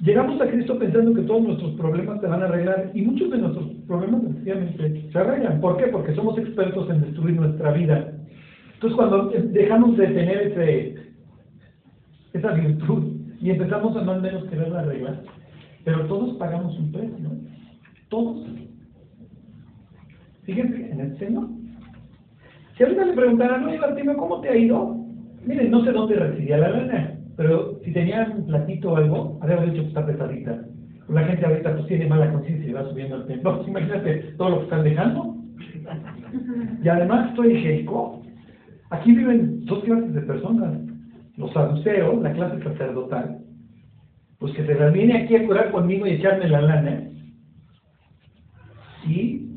Llegamos 0.00 0.40
a 0.40 0.48
Cristo 0.48 0.76
pensando 0.76 1.14
que 1.14 1.22
todos 1.22 1.44
nuestros 1.44 1.72
problemas 1.74 2.20
se 2.20 2.26
van 2.26 2.42
a 2.42 2.46
arreglar 2.46 2.90
y 2.94 3.02
muchos 3.02 3.30
de 3.30 3.38
nuestros 3.38 3.66
problemas 3.86 4.22
sencillamente 4.22 5.08
se 5.12 5.18
arreglan. 5.18 5.60
¿Por 5.60 5.76
qué? 5.76 5.86
Porque 5.86 6.12
somos 6.16 6.36
expertos 6.36 6.90
en 6.90 7.00
destruir 7.00 7.36
nuestra 7.36 7.70
vida. 7.70 8.12
Entonces 8.74 8.96
cuando 8.96 9.28
dejamos 9.28 9.96
de 9.96 10.08
tener 10.08 10.38
ese, 10.48 10.96
esa 12.32 12.50
virtud 12.54 13.12
y 13.40 13.50
empezamos 13.50 13.96
a 13.96 14.02
más 14.02 14.18
o 14.18 14.20
menos 14.20 14.44
quererla 14.46 14.80
arreglar, 14.80 15.22
pero 15.84 16.06
todos 16.06 16.36
pagamos 16.38 16.76
un 16.76 16.90
precio, 16.90 17.18
¿no? 17.20 17.30
Todos. 18.08 18.44
Fíjense 20.42 20.90
en 20.90 21.00
el 21.00 21.18
Señor. 21.18 21.46
Si 22.76 22.82
ahorita 22.82 23.04
le 23.04 23.12
preguntaran, 23.12 23.64
oye 23.64 23.78
Bartimeo, 23.78 24.16
¿cómo 24.16 24.40
te 24.40 24.48
ha 24.48 24.56
ido? 24.56 25.03
Miren, 25.46 25.70
no 25.70 25.84
sé 25.84 25.92
dónde 25.92 26.14
residía 26.16 26.58
la 26.58 26.70
lana, 26.70 27.18
pero 27.36 27.78
si 27.84 27.92
tenían 27.92 28.32
un 28.32 28.46
platito 28.46 28.92
o 28.92 28.96
algo, 28.96 29.38
habría 29.42 29.60
dicho 29.62 29.82
que 29.82 29.88
está 29.88 30.06
pesadita. 30.06 30.64
La 31.08 31.24
gente 31.24 31.44
ahorita 31.44 31.74
pues 31.74 31.86
tiene 31.86 32.06
mala 32.06 32.32
conciencia 32.32 32.68
y 32.68 32.72
va 32.72 32.88
subiendo 32.88 33.16
el 33.16 33.26
templo. 33.26 33.62
Imagínate 33.68 34.14
todo 34.38 34.50
lo 34.50 34.58
que 34.58 34.64
están 34.64 34.84
dejando. 34.84 35.36
Y 36.82 36.88
además 36.88 37.28
estoy 37.30 37.52
en 37.52 37.62
Jericó. 37.62 38.22
Aquí 38.90 39.12
viven 39.12 39.64
dos 39.66 39.84
clases 39.84 40.14
de 40.14 40.22
personas. 40.22 40.78
Los 41.36 41.52
saduceos, 41.52 42.22
la 42.22 42.32
clase 42.32 42.62
sacerdotal, 42.62 43.38
pues 44.38 44.54
que 44.54 44.64
se 44.64 44.90
viene 44.90 45.18
aquí 45.18 45.34
a 45.34 45.46
curar 45.46 45.72
conmigo 45.72 46.06
y 46.06 46.12
echarme 46.12 46.48
la 46.48 46.62
lana. 46.62 47.10
Y, 49.06 49.48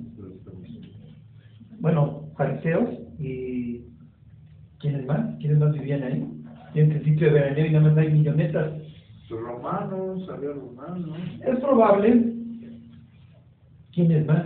bueno, 1.79 2.23
fariseos 2.35 2.89
y 3.19 3.86
¿quiénes 4.79 5.05
más? 5.05 5.35
¿Quiénes 5.39 5.59
más 5.59 5.73
vivían 5.73 6.03
ahí? 6.03 6.25
Y 6.73 6.79
en 6.79 6.91
el 6.91 7.03
sitio 7.03 7.27
de 7.27 7.33
veraneo 7.33 7.65
y 7.65 7.71
nada 7.71 7.89
más 7.89 7.97
hay 7.97 8.11
millonetas. 8.11 8.73
Los 9.29 9.41
romanos, 9.41 10.29
había 10.29 10.49
romanos. 10.49 11.17
Es 11.45 11.59
probable. 11.59 12.33
¿Quiénes 13.93 14.25
más? 14.25 14.45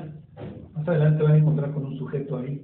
Más 0.73 0.87
adelante 0.87 1.23
van 1.23 1.33
a 1.33 1.37
encontrar 1.37 1.71
con 1.71 1.85
un 1.85 1.97
sujeto 1.97 2.37
ahí 2.37 2.61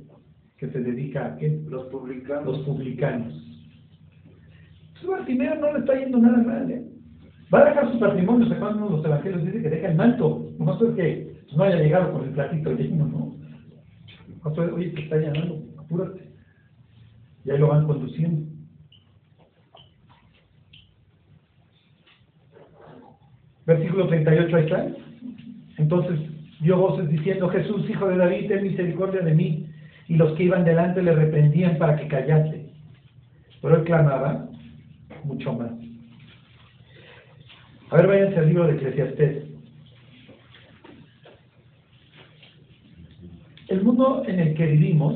que 0.57 0.70
se 0.70 0.80
dedica 0.80 1.26
a 1.26 1.38
qué? 1.38 1.61
Los 1.70 1.86
publicanos. 1.86 2.45
Los 2.45 2.59
publicanos. 2.65 3.34
Entonces 4.88 5.09
Bartimeo 5.09 5.55
no 5.55 5.74
le 5.74 5.80
está 5.80 5.99
yendo 5.99 6.18
nada 6.18 6.38
mal, 6.43 6.72
¿eh? 6.72 6.84
Va 7.53 7.59
a 7.61 7.65
dejar 7.65 7.91
su 7.91 7.99
patrimonio, 7.99 8.47
sacando 8.49 8.89
los 8.89 9.05
evangelios, 9.05 9.45
dice 9.45 9.61
que 9.61 9.70
deja 9.70 9.89
el 9.89 9.95
manto. 9.95 10.49
No 10.57 10.74
es 10.74 10.95
que 10.95 11.38
no 11.55 11.63
haya 11.63 11.78
llegado 11.78 12.11
con 12.11 12.24
el 12.24 12.32
platito 12.32 12.72
lleno, 12.74 13.05
¿no? 13.05 13.38
Oye, 14.74 14.93
que 14.93 15.03
está 15.03 15.18
llamando, 15.18 15.61
apúrate. 15.78 16.26
Y 17.48 17.52
ahí 17.52 17.58
lo 17.60 17.70
van 17.70 17.88
conduciendo. 17.88 18.45
Versículo 23.66 24.08
38, 24.08 24.56
ahí 24.56 24.64
está. 24.64 24.88
Entonces 25.78 26.20
dio 26.60 26.78
voces 26.78 27.10
diciendo, 27.10 27.48
Jesús, 27.50 27.89
hijo 27.89 28.10
de 28.10 28.18
David, 28.18 28.50
ten 28.50 28.64
misericordia 28.64 29.22
de 29.22 29.34
mí. 29.34 29.70
Y 30.10 30.16
los 30.16 30.34
que 30.34 30.43
iban 30.43 30.66
delante 30.66 31.02
le 31.02 31.14
reprendían 31.14 31.78
para 31.78 31.95
que 31.95 32.08
callase. 32.08 32.70
Pero 33.62 33.78
él 33.78 33.84
clamaba 33.86 34.50
mucho 35.24 35.54
más. 35.54 35.72
A 37.89 37.95
ver, 37.95 38.08
váyanse 38.08 38.39
al 38.39 38.48
libro 38.48 38.68
de 38.68 38.74
Eclesiastés. 38.74 39.45
El 43.70 43.84
mundo 43.84 44.24
en 44.28 44.39
el 44.39 44.54
que 44.54 44.66
vivimos, 44.66 45.16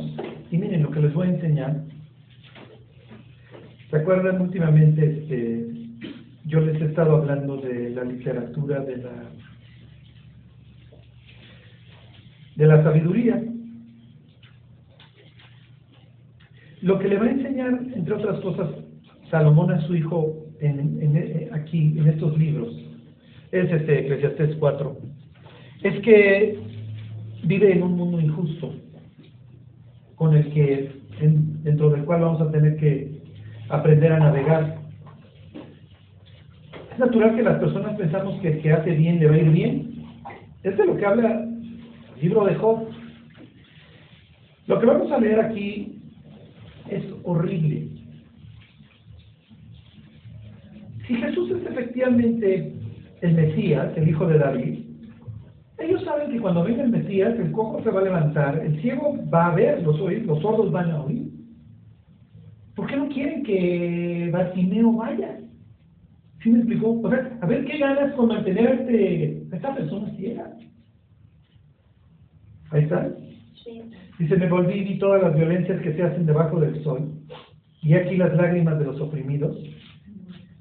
y 0.50 0.58
miren 0.58 0.84
lo 0.84 0.92
que 0.92 1.02
les 1.02 1.14
voy 1.14 1.28
a 1.28 1.32
enseñar. 1.32 1.92
¿Se 3.92 3.98
acuerdan 3.98 4.40
últimamente? 4.40 5.06
Este, 5.06 5.68
yo 6.46 6.62
les 6.62 6.82
he 6.82 6.86
estado 6.86 7.18
hablando 7.18 7.58
de 7.58 7.90
la 7.90 8.06
literatura, 8.06 8.80
de 8.80 8.98
la, 8.98 9.32
de 12.56 12.68
la 12.68 12.82
sabiduría. 12.84 13.44
Lo 16.82 17.00
que 17.00 17.10
le 17.10 17.18
va 17.18 17.26
a 17.26 17.32
enseñar, 17.32 17.82
entre 17.94 18.14
otras 18.14 18.40
cosas, 18.40 18.70
Salomón 19.30 19.72
a 19.72 19.82
su 19.82 19.94
hijo 19.94 20.38
en, 20.62 20.80
en, 21.02 21.18
en, 21.18 21.54
aquí, 21.54 21.94
en 21.98 22.08
estos 22.08 22.38
libros, 22.38 22.74
es 23.52 23.70
este 23.70 24.06
Eclesiastés 24.06 24.56
4, 24.56 24.98
es 25.84 26.00
que 26.00 26.58
vive 27.44 27.74
en 27.74 27.84
un 27.84 27.98
mundo 27.98 28.22
injusto, 28.22 28.74
con 30.16 30.34
el 30.34 30.50
que, 30.54 30.92
en, 31.20 31.62
dentro 31.64 31.90
del 31.90 32.06
cual 32.06 32.22
vamos 32.22 32.42
a 32.42 32.52
tener 32.52 32.78
que 32.78 33.21
aprender 33.72 34.12
a 34.12 34.20
navegar. 34.20 34.78
Es 36.92 37.00
natural 37.00 37.36
que 37.36 37.44
las 37.44 37.60
personas 37.60 37.98
pensamos 37.98 38.40
que 38.42 38.50
el 38.50 38.62
que 38.62 38.74
hace 38.74 38.92
bien 38.92 39.20
le 39.20 39.28
va 39.28 39.36
a 39.36 39.38
ir 39.38 39.50
bien. 39.50 40.06
Es 40.64 40.78
de 40.78 40.86
lo 40.86 40.96
que 40.98 41.06
habla 41.06 41.44
el 41.44 42.22
libro 42.22 42.46
de 42.46 42.56
Job. 42.56 42.88
Lo 44.68 44.80
que 44.80 44.86
vamos 44.86 45.12
a 45.12 45.20
leer 45.20 45.40
aquí 45.40 46.00
es 46.90 47.04
horrible. 47.24 47.88
Si 51.08 51.16
Jesús 51.16 51.52
es 51.52 51.66
efectivamente 51.66 52.74
el 53.22 53.34
Mesías, 53.34 53.92
el 53.98 54.10
hijo 54.10 54.28
de 54.28 54.38
David, 54.38 54.80
ellos 55.78 56.04
saben 56.04 56.32
que 56.32 56.40
cuando 56.40 56.64
venga 56.64 56.84
el 56.84 56.90
Mesías, 56.90 57.38
el 57.40 57.52
cojo 57.52 57.82
se 57.84 57.90
va 57.90 58.02
a 58.02 58.04
levantar, 58.04 58.60
el 58.64 58.80
ciego 58.82 59.18
va 59.34 59.48
a 59.48 59.56
ver, 59.56 59.82
los, 59.82 60.00
oír, 60.00 60.26
los 60.26 60.40
sordos 60.42 60.72
van 60.72 60.92
a 60.92 61.02
oír. 61.02 61.21
¿Por 62.92 63.00
qué 63.00 63.06
no 63.06 63.14
quieren 63.14 63.44
que 63.44 64.30
Bartimeo 64.34 64.92
vaya? 64.92 65.40
¿Sí 66.44 66.50
me 66.50 66.60
explicó? 66.60 67.00
O 67.02 67.10
sea, 67.10 67.38
a 67.42 67.46
ver 67.46 67.64
qué 67.64 67.78
ganas 67.78 68.14
con 68.16 68.28
mantener 68.28 68.68
a, 68.68 68.74
este, 68.74 69.44
a 69.50 69.56
esta 69.56 69.76
persona 69.76 70.10
ciega. 70.18 70.52
Ahí 72.72 72.84
está. 72.84 73.10
Sí. 73.64 73.82
Dice, 74.20 74.36
me 74.36 74.50
volví 74.50 74.74
y 74.74 74.84
vi 74.84 75.00
todas 75.00 75.24
las 75.24 75.34
violencias 75.36 75.82
que 75.82 75.94
se 75.94 76.04
hacen 76.04 76.26
debajo 76.26 76.60
del 76.60 76.84
sol, 76.84 77.14
y 77.82 77.94
aquí 77.94 78.18
las 78.18 78.36
lágrimas 78.36 78.78
de 78.78 78.86
los 78.86 79.00
oprimidos, 79.00 79.58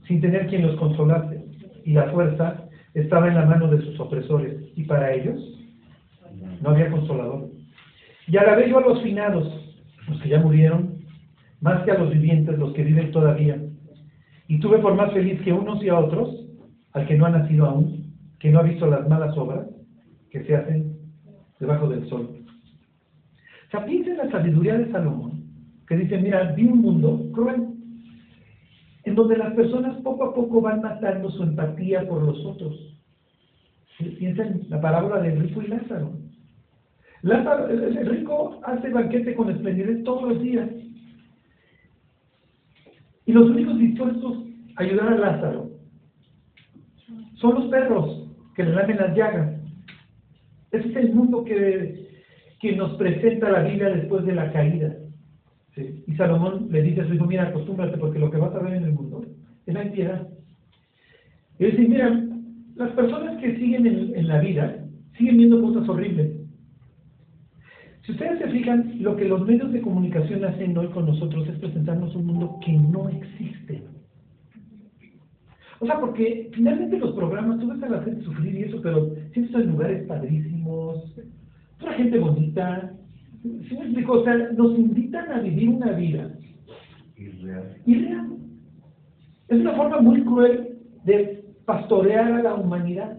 sin 0.06 0.20
tener 0.20 0.46
quien 0.46 0.62
los 0.62 0.76
consolase, 0.76 1.44
y 1.84 1.94
la 1.94 2.10
fuerza 2.10 2.68
estaba 2.94 3.26
en 3.26 3.34
la 3.34 3.46
mano 3.46 3.66
de 3.68 3.82
sus 3.82 3.98
opresores, 3.98 4.56
y 4.76 4.84
para 4.84 5.12
ellos 5.14 5.40
no 6.62 6.70
había 6.70 6.90
consolador. 6.90 7.50
Y 8.28 8.36
alabé 8.36 8.70
yo 8.70 8.78
a 8.78 8.82
los 8.82 9.02
finados, 9.02 9.48
los 10.08 10.22
que 10.22 10.28
ya 10.28 10.38
murieron, 10.38 10.89
más 11.60 11.82
que 11.84 11.92
a 11.92 11.98
los 11.98 12.10
vivientes, 12.10 12.58
los 12.58 12.72
que 12.72 12.84
viven 12.84 13.10
todavía. 13.10 13.60
Y 14.48 14.58
tuve 14.60 14.78
por 14.78 14.94
más 14.94 15.12
feliz 15.12 15.40
que 15.42 15.52
unos 15.52 15.82
y 15.82 15.88
a 15.88 15.98
otros, 15.98 16.46
al 16.92 17.06
que 17.06 17.16
no 17.16 17.26
ha 17.26 17.30
nacido 17.30 17.66
aún, 17.66 18.14
que 18.38 18.50
no 18.50 18.60
ha 18.60 18.62
visto 18.62 18.86
las 18.86 19.08
malas 19.08 19.36
obras 19.36 19.66
que 20.30 20.44
se 20.44 20.56
hacen 20.56 20.96
debajo 21.58 21.88
del 21.88 22.08
sol. 22.08 22.28
O 23.68 23.70
sea, 23.70 23.84
piensa 23.84 24.10
en 24.10 24.16
la 24.18 24.30
sabiduría 24.30 24.78
de 24.78 24.90
Salomón, 24.90 25.44
que 25.86 25.96
dice, 25.96 26.18
mira, 26.18 26.52
vi 26.52 26.66
un 26.66 26.80
mundo 26.80 27.30
cruel, 27.32 27.68
en 29.04 29.14
donde 29.14 29.36
las 29.36 29.54
personas 29.54 30.00
poco 30.02 30.24
a 30.24 30.34
poco 30.34 30.60
van 30.60 30.82
matando 30.82 31.30
su 31.30 31.42
empatía 31.42 32.06
por 32.08 32.22
los 32.22 32.44
otros. 32.44 32.96
Piensa 34.18 34.44
en 34.44 34.66
la 34.68 34.80
parábola 34.80 35.20
del 35.20 35.40
rico 35.40 35.62
y 35.62 35.68
Lázaro. 35.68 36.12
Lázaro, 37.22 37.68
el, 37.68 38.06
rico 38.06 38.60
hace 38.64 38.88
banquete 38.88 39.34
con 39.34 39.50
esplendidez 39.50 40.02
todos 40.04 40.32
los 40.32 40.42
días. 40.42 40.68
Y 43.30 43.32
los 43.32 43.48
únicos 43.48 43.78
dispuestos 43.78 44.38
a 44.74 44.82
ayudar 44.82 45.12
a 45.12 45.16
Lázaro 45.16 45.70
son 47.34 47.54
los 47.54 47.66
perros 47.66 48.28
que 48.56 48.64
le 48.64 48.74
lamen 48.74 48.96
las 48.96 49.16
llagas. 49.16 49.56
Ese 50.72 50.88
es 50.88 50.96
el 50.96 51.14
mundo 51.14 51.44
que, 51.44 52.08
que 52.58 52.74
nos 52.74 52.96
presenta 52.96 53.48
la 53.48 53.62
Biblia 53.62 53.90
después 53.90 54.26
de 54.26 54.34
la 54.34 54.50
caída. 54.50 54.96
Y 55.76 56.12
Salomón 56.16 56.70
le 56.72 56.82
dice 56.82 57.02
a 57.02 57.06
su 57.06 57.14
hijo, 57.14 57.26
mira, 57.26 57.44
acostúmbrate 57.44 57.98
porque 57.98 58.18
lo 58.18 58.32
que 58.32 58.38
vas 58.38 58.52
a 58.52 58.64
ver 58.64 58.74
en 58.74 58.82
el 58.82 58.94
mundo 58.94 59.24
es 59.64 59.74
la 59.74 59.84
impiedad. 59.84 60.26
Y 61.60 61.66
dice, 61.66 61.82
mira, 61.82 62.26
las 62.74 62.90
personas 62.94 63.40
que 63.40 63.54
siguen 63.58 63.86
en, 63.86 64.16
en 64.16 64.26
la 64.26 64.40
vida 64.40 64.76
siguen 65.16 65.36
viendo 65.36 65.62
cosas 65.62 65.88
horribles. 65.88 66.39
Si 68.04 68.12
ustedes 68.12 68.38
se 68.38 68.48
fijan, 68.48 68.94
lo 69.00 69.16
que 69.16 69.26
los 69.26 69.46
medios 69.46 69.72
de 69.72 69.82
comunicación 69.82 70.44
hacen 70.44 70.76
hoy 70.76 70.88
con 70.88 71.06
nosotros 71.06 71.46
es 71.48 71.58
presentarnos 71.58 72.14
un 72.16 72.26
mundo 72.26 72.58
que 72.64 72.72
no 72.72 73.08
existe. 73.08 73.82
O 75.80 75.86
sea, 75.86 75.98
porque 75.98 76.50
finalmente 76.54 76.98
los 76.98 77.14
programas, 77.14 77.58
tú 77.58 77.68
ves 77.68 77.82
a 77.82 77.88
la 77.88 78.02
gente 78.02 78.22
sufrir 78.24 78.54
y 78.54 78.62
eso, 78.64 78.80
pero 78.82 79.14
siempre 79.32 79.52
son 79.52 79.62
en 79.62 79.70
lugares 79.70 80.06
padrísimos, 80.06 81.16
una 81.80 81.92
gente 81.94 82.18
bonita. 82.18 82.92
¿Sí 83.42 83.74
me 83.74 83.84
explico? 83.84 84.12
O 84.12 84.24
sea, 84.24 84.34
nos 84.34 84.78
invitan 84.78 85.32
a 85.32 85.40
vivir 85.40 85.70
una 85.70 85.92
vida 85.92 86.30
Irreal. 87.16 87.76
irreal. 87.86 88.28
Es 89.48 89.58
una 89.58 89.72
forma 89.72 90.00
muy 90.00 90.22
cruel 90.22 90.78
de 91.04 91.44
pastorear 91.64 92.32
a 92.32 92.42
la 92.42 92.54
humanidad. 92.54 93.18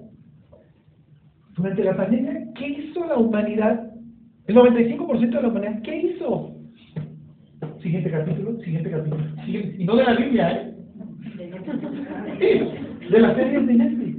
Durante 1.56 1.84
la 1.84 1.98
pandemia, 1.98 2.54
¿qué 2.54 2.68
hizo 2.68 3.06
la 3.06 3.18
humanidad 3.18 3.91
El 4.48 4.56
95% 4.56 5.20
de 5.20 5.42
la 5.42 5.48
humanidad, 5.48 5.82
¿qué 5.84 5.96
hizo? 5.98 6.56
Siguiente 7.82 8.12
capítulo, 8.12 8.60
siguiente 8.62 8.92
capítulo. 8.92 9.24
Y 9.48 9.86
no 9.86 9.96
de 9.96 10.04
la 10.04 10.14
Biblia, 10.16 10.52
¿eh? 10.52 10.74
De 13.10 13.20
las 13.20 13.36
series 13.36 13.68
de 13.68 13.74
Netflix. 13.74 14.18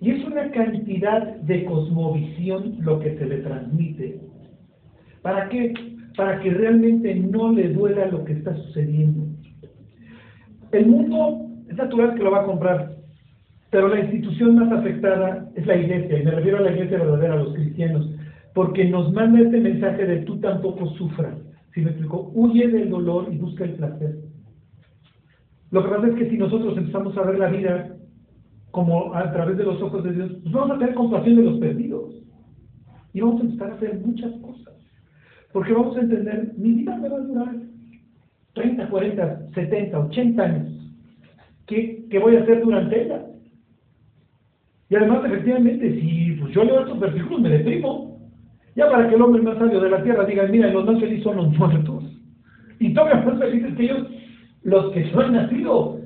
Y 0.00 0.10
es 0.10 0.24
una 0.24 0.50
cantidad 0.50 1.36
de 1.36 1.64
cosmovisión 1.64 2.76
lo 2.80 3.00
que 3.00 3.16
se 3.16 3.26
le 3.26 3.38
transmite. 3.38 4.20
¿Para 5.22 5.48
qué? 5.48 5.74
Para 6.16 6.40
que 6.40 6.50
realmente 6.50 7.14
no 7.14 7.52
le 7.52 7.68
duela 7.70 8.06
lo 8.06 8.24
que 8.24 8.34
está 8.34 8.54
sucediendo. 8.54 9.26
El 10.72 10.86
mundo 10.86 11.48
es 11.68 11.76
natural 11.76 12.14
que 12.14 12.22
lo 12.22 12.30
va 12.30 12.42
a 12.42 12.46
comprar, 12.46 12.92
pero 13.70 13.88
la 13.88 14.00
institución 14.00 14.54
más 14.56 14.70
afectada 14.72 15.50
es 15.54 15.66
la 15.66 15.76
iglesia, 15.76 16.20
y 16.20 16.24
me 16.24 16.30
refiero 16.30 16.58
a 16.58 16.62
la 16.62 16.72
iglesia 16.72 16.98
verdadera, 16.98 17.34
a 17.34 17.38
los 17.38 17.54
cristianos, 17.54 18.10
porque 18.58 18.86
nos 18.86 19.12
manda 19.12 19.38
este 19.38 19.60
mensaje 19.60 20.04
de 20.04 20.16
tú 20.22 20.40
tampoco 20.40 20.88
sufras. 20.94 21.38
Si 21.72 21.80
me 21.80 21.90
explico, 21.90 22.32
huye 22.34 22.66
del 22.66 22.90
dolor 22.90 23.28
y 23.30 23.38
busca 23.38 23.62
el 23.62 23.74
placer. 23.74 24.16
Lo 25.70 25.84
que 25.84 25.88
pasa 25.88 26.08
es 26.08 26.14
que 26.16 26.28
si 26.28 26.38
nosotros 26.38 26.76
empezamos 26.76 27.16
a 27.16 27.22
ver 27.22 27.38
la 27.38 27.50
vida 27.50 27.96
como 28.72 29.14
a 29.14 29.30
través 29.30 29.58
de 29.58 29.62
los 29.62 29.80
ojos 29.80 30.02
de 30.02 30.12
Dios, 30.12 30.32
pues 30.42 30.52
vamos 30.52 30.72
a 30.72 30.78
tener 30.80 30.94
compasión 30.96 31.36
de 31.36 31.42
los 31.44 31.60
perdidos. 31.60 32.16
Y 33.12 33.20
vamos 33.20 33.42
a 33.42 33.44
empezar 33.44 33.70
a 33.70 33.74
hacer 33.74 34.00
muchas 34.04 34.32
cosas. 34.40 34.74
Porque 35.52 35.72
vamos 35.72 35.96
a 35.96 36.00
entender, 36.00 36.52
mi 36.56 36.72
vida 36.72 36.96
me 36.96 37.10
va 37.10 37.16
a 37.16 37.20
durar 37.20 37.54
30, 38.54 38.88
40, 38.88 39.46
70, 39.54 40.00
80 40.00 40.42
años. 40.42 40.68
¿Qué, 41.68 42.06
qué 42.10 42.18
voy 42.18 42.34
a 42.34 42.42
hacer 42.42 42.64
durante 42.64 43.04
ella? 43.04 43.24
Y 44.90 44.96
además, 44.96 45.24
efectivamente, 45.26 46.00
si 46.00 46.32
pues, 46.40 46.52
yo 46.52 46.64
leo 46.64 46.80
estos 46.80 46.98
versículos, 46.98 47.40
me 47.40 47.50
deprimo. 47.50 48.07
Ya 48.78 48.88
para 48.88 49.08
que 49.08 49.16
el 49.16 49.22
hombre 49.22 49.42
más 49.42 49.58
sabio 49.58 49.80
de 49.80 49.90
la 49.90 50.04
tierra 50.04 50.24
diga, 50.24 50.44
mira, 50.44 50.70
los 50.70 50.86
más 50.86 51.00
felices 51.00 51.24
son 51.24 51.36
los 51.36 51.58
muertos. 51.58 52.04
Y 52.78 52.94
todavía 52.94 53.24
más 53.26 53.36
felices 53.40 53.74
que 53.74 53.82
ellos, 53.82 54.06
los 54.62 54.92
que 54.92 55.04
no 55.10 55.20
han 55.20 55.32
nacido. 55.32 55.98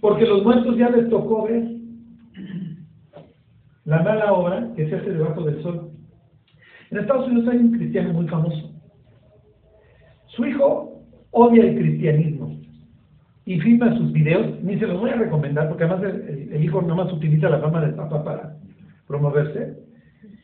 Porque 0.00 0.24
los 0.24 0.44
muertos 0.44 0.76
ya 0.76 0.90
les 0.90 1.10
tocó 1.10 1.42
ver 1.44 1.72
la 3.84 4.00
mala 4.04 4.32
obra 4.32 4.68
que 4.76 4.88
se 4.88 4.94
hace 4.94 5.10
debajo 5.10 5.42
del 5.42 5.60
sol. 5.60 5.90
En 6.92 6.98
Estados 6.98 7.26
Unidos 7.26 7.48
hay 7.48 7.58
un 7.58 7.72
cristiano 7.72 8.12
muy 8.12 8.28
famoso. 8.28 8.70
Su 10.28 10.46
hijo 10.46 11.02
odia 11.32 11.64
el 11.64 11.76
cristianismo 11.78 12.60
y 13.44 13.58
filma 13.58 13.96
sus 13.96 14.12
videos, 14.12 14.62
ni 14.62 14.78
se 14.78 14.86
los 14.86 15.00
voy 15.00 15.10
a 15.10 15.16
recomendar 15.16 15.68
porque 15.68 15.82
además 15.82 16.04
el- 16.14 16.52
el 16.52 16.64
hijo 16.64 16.80
nomás 16.80 17.12
utiliza 17.12 17.50
la 17.50 17.58
fama 17.58 17.80
del 17.80 17.94
papá 17.94 18.22
para 18.22 18.56
promoverse. 19.08 19.81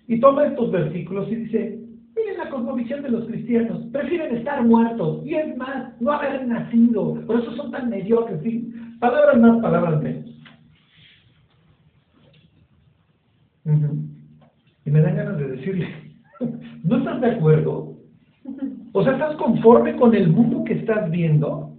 Y 0.08 0.18
toma 0.20 0.46
estos 0.46 0.70
versículos 0.72 1.30
y 1.30 1.36
dice, 1.36 1.78
miren 2.16 2.38
la 2.38 2.48
cosmovisión 2.48 3.02
de 3.02 3.10
los 3.10 3.26
cristianos, 3.26 3.84
prefieren 3.92 4.36
estar 4.36 4.64
muertos 4.64 5.24
y 5.24 5.34
es 5.34 5.56
más, 5.58 6.00
no 6.00 6.12
haber 6.12 6.46
nacido, 6.46 7.14
por 7.26 7.40
eso 7.40 7.54
son 7.54 7.70
tan 7.70 7.90
mediocres, 7.90 8.42
¿sí? 8.42 8.72
palabras 8.98 9.38
más, 9.38 9.60
palabras 9.60 10.02
menos. 10.02 10.24
Y 14.86 14.90
me 14.90 15.02
dan 15.02 15.16
ganas 15.16 15.36
de 15.36 15.48
decirle, 15.48 15.88
¿no 16.84 16.96
estás 16.96 17.20
de 17.20 17.30
acuerdo? 17.32 17.94
O 18.92 19.04
sea, 19.04 19.12
¿estás 19.12 19.36
conforme 19.36 19.94
con 19.96 20.14
el 20.14 20.30
mundo 20.30 20.64
que 20.64 20.72
estás 20.72 21.10
viendo? 21.10 21.76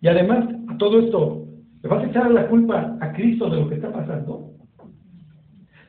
Y 0.00 0.08
además, 0.08 0.48
a 0.66 0.76
todo 0.76 0.98
esto, 0.98 1.46
¿le 1.84 1.88
vas 1.88 2.02
a 2.02 2.08
echar 2.08 2.30
la 2.32 2.48
culpa 2.48 2.96
a 3.00 3.12
Cristo 3.12 3.48
de 3.48 3.60
lo 3.60 3.68
que 3.68 3.76
está 3.76 3.92
pasando? 3.92 4.41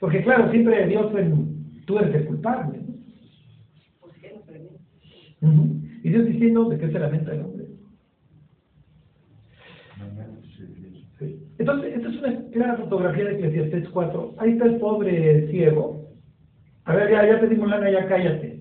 Porque 0.04 0.22
claro, 0.22 0.52
siempre 0.52 0.86
Dios, 0.88 1.14
en- 1.18 1.86
tú 1.86 1.98
eres 1.98 2.14
el 2.14 2.26
culpable. 2.26 2.78
¿no? 5.42 5.50
Ujú. 5.50 5.80
Y 6.04 6.10
Dios 6.10 6.26
diciendo 6.26 6.66
de 6.68 6.78
qué 6.78 6.92
se 6.92 7.00
lamenta 7.00 7.32
el 7.34 7.40
hombre. 7.40 7.66
Sí. 11.20 11.40
Entonces, 11.58 11.94
esta 11.96 12.10
es 12.10 12.18
una 12.18 12.50
clara 12.52 12.76
fotografía 12.76 13.24
de 13.24 13.36
Eclesiastés 13.36 13.88
4. 13.92 14.36
Ahí 14.40 14.52
está 14.52 14.66
el 14.66 14.76
pobre 14.76 15.48
ciego. 15.52 16.10
A 16.84 16.96
ver, 16.96 17.10
ya, 17.10 17.26
ya 17.26 17.40
te 17.40 17.48
dimos 17.48 17.70
lana, 17.70 17.90
ya 17.90 18.06
cállate. 18.06 18.60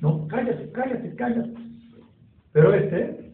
No, 0.00 0.26
cállate, 0.26 0.72
cállate, 0.72 1.14
cállate. 1.14 1.50
Pero 2.52 2.74
este, 2.74 3.30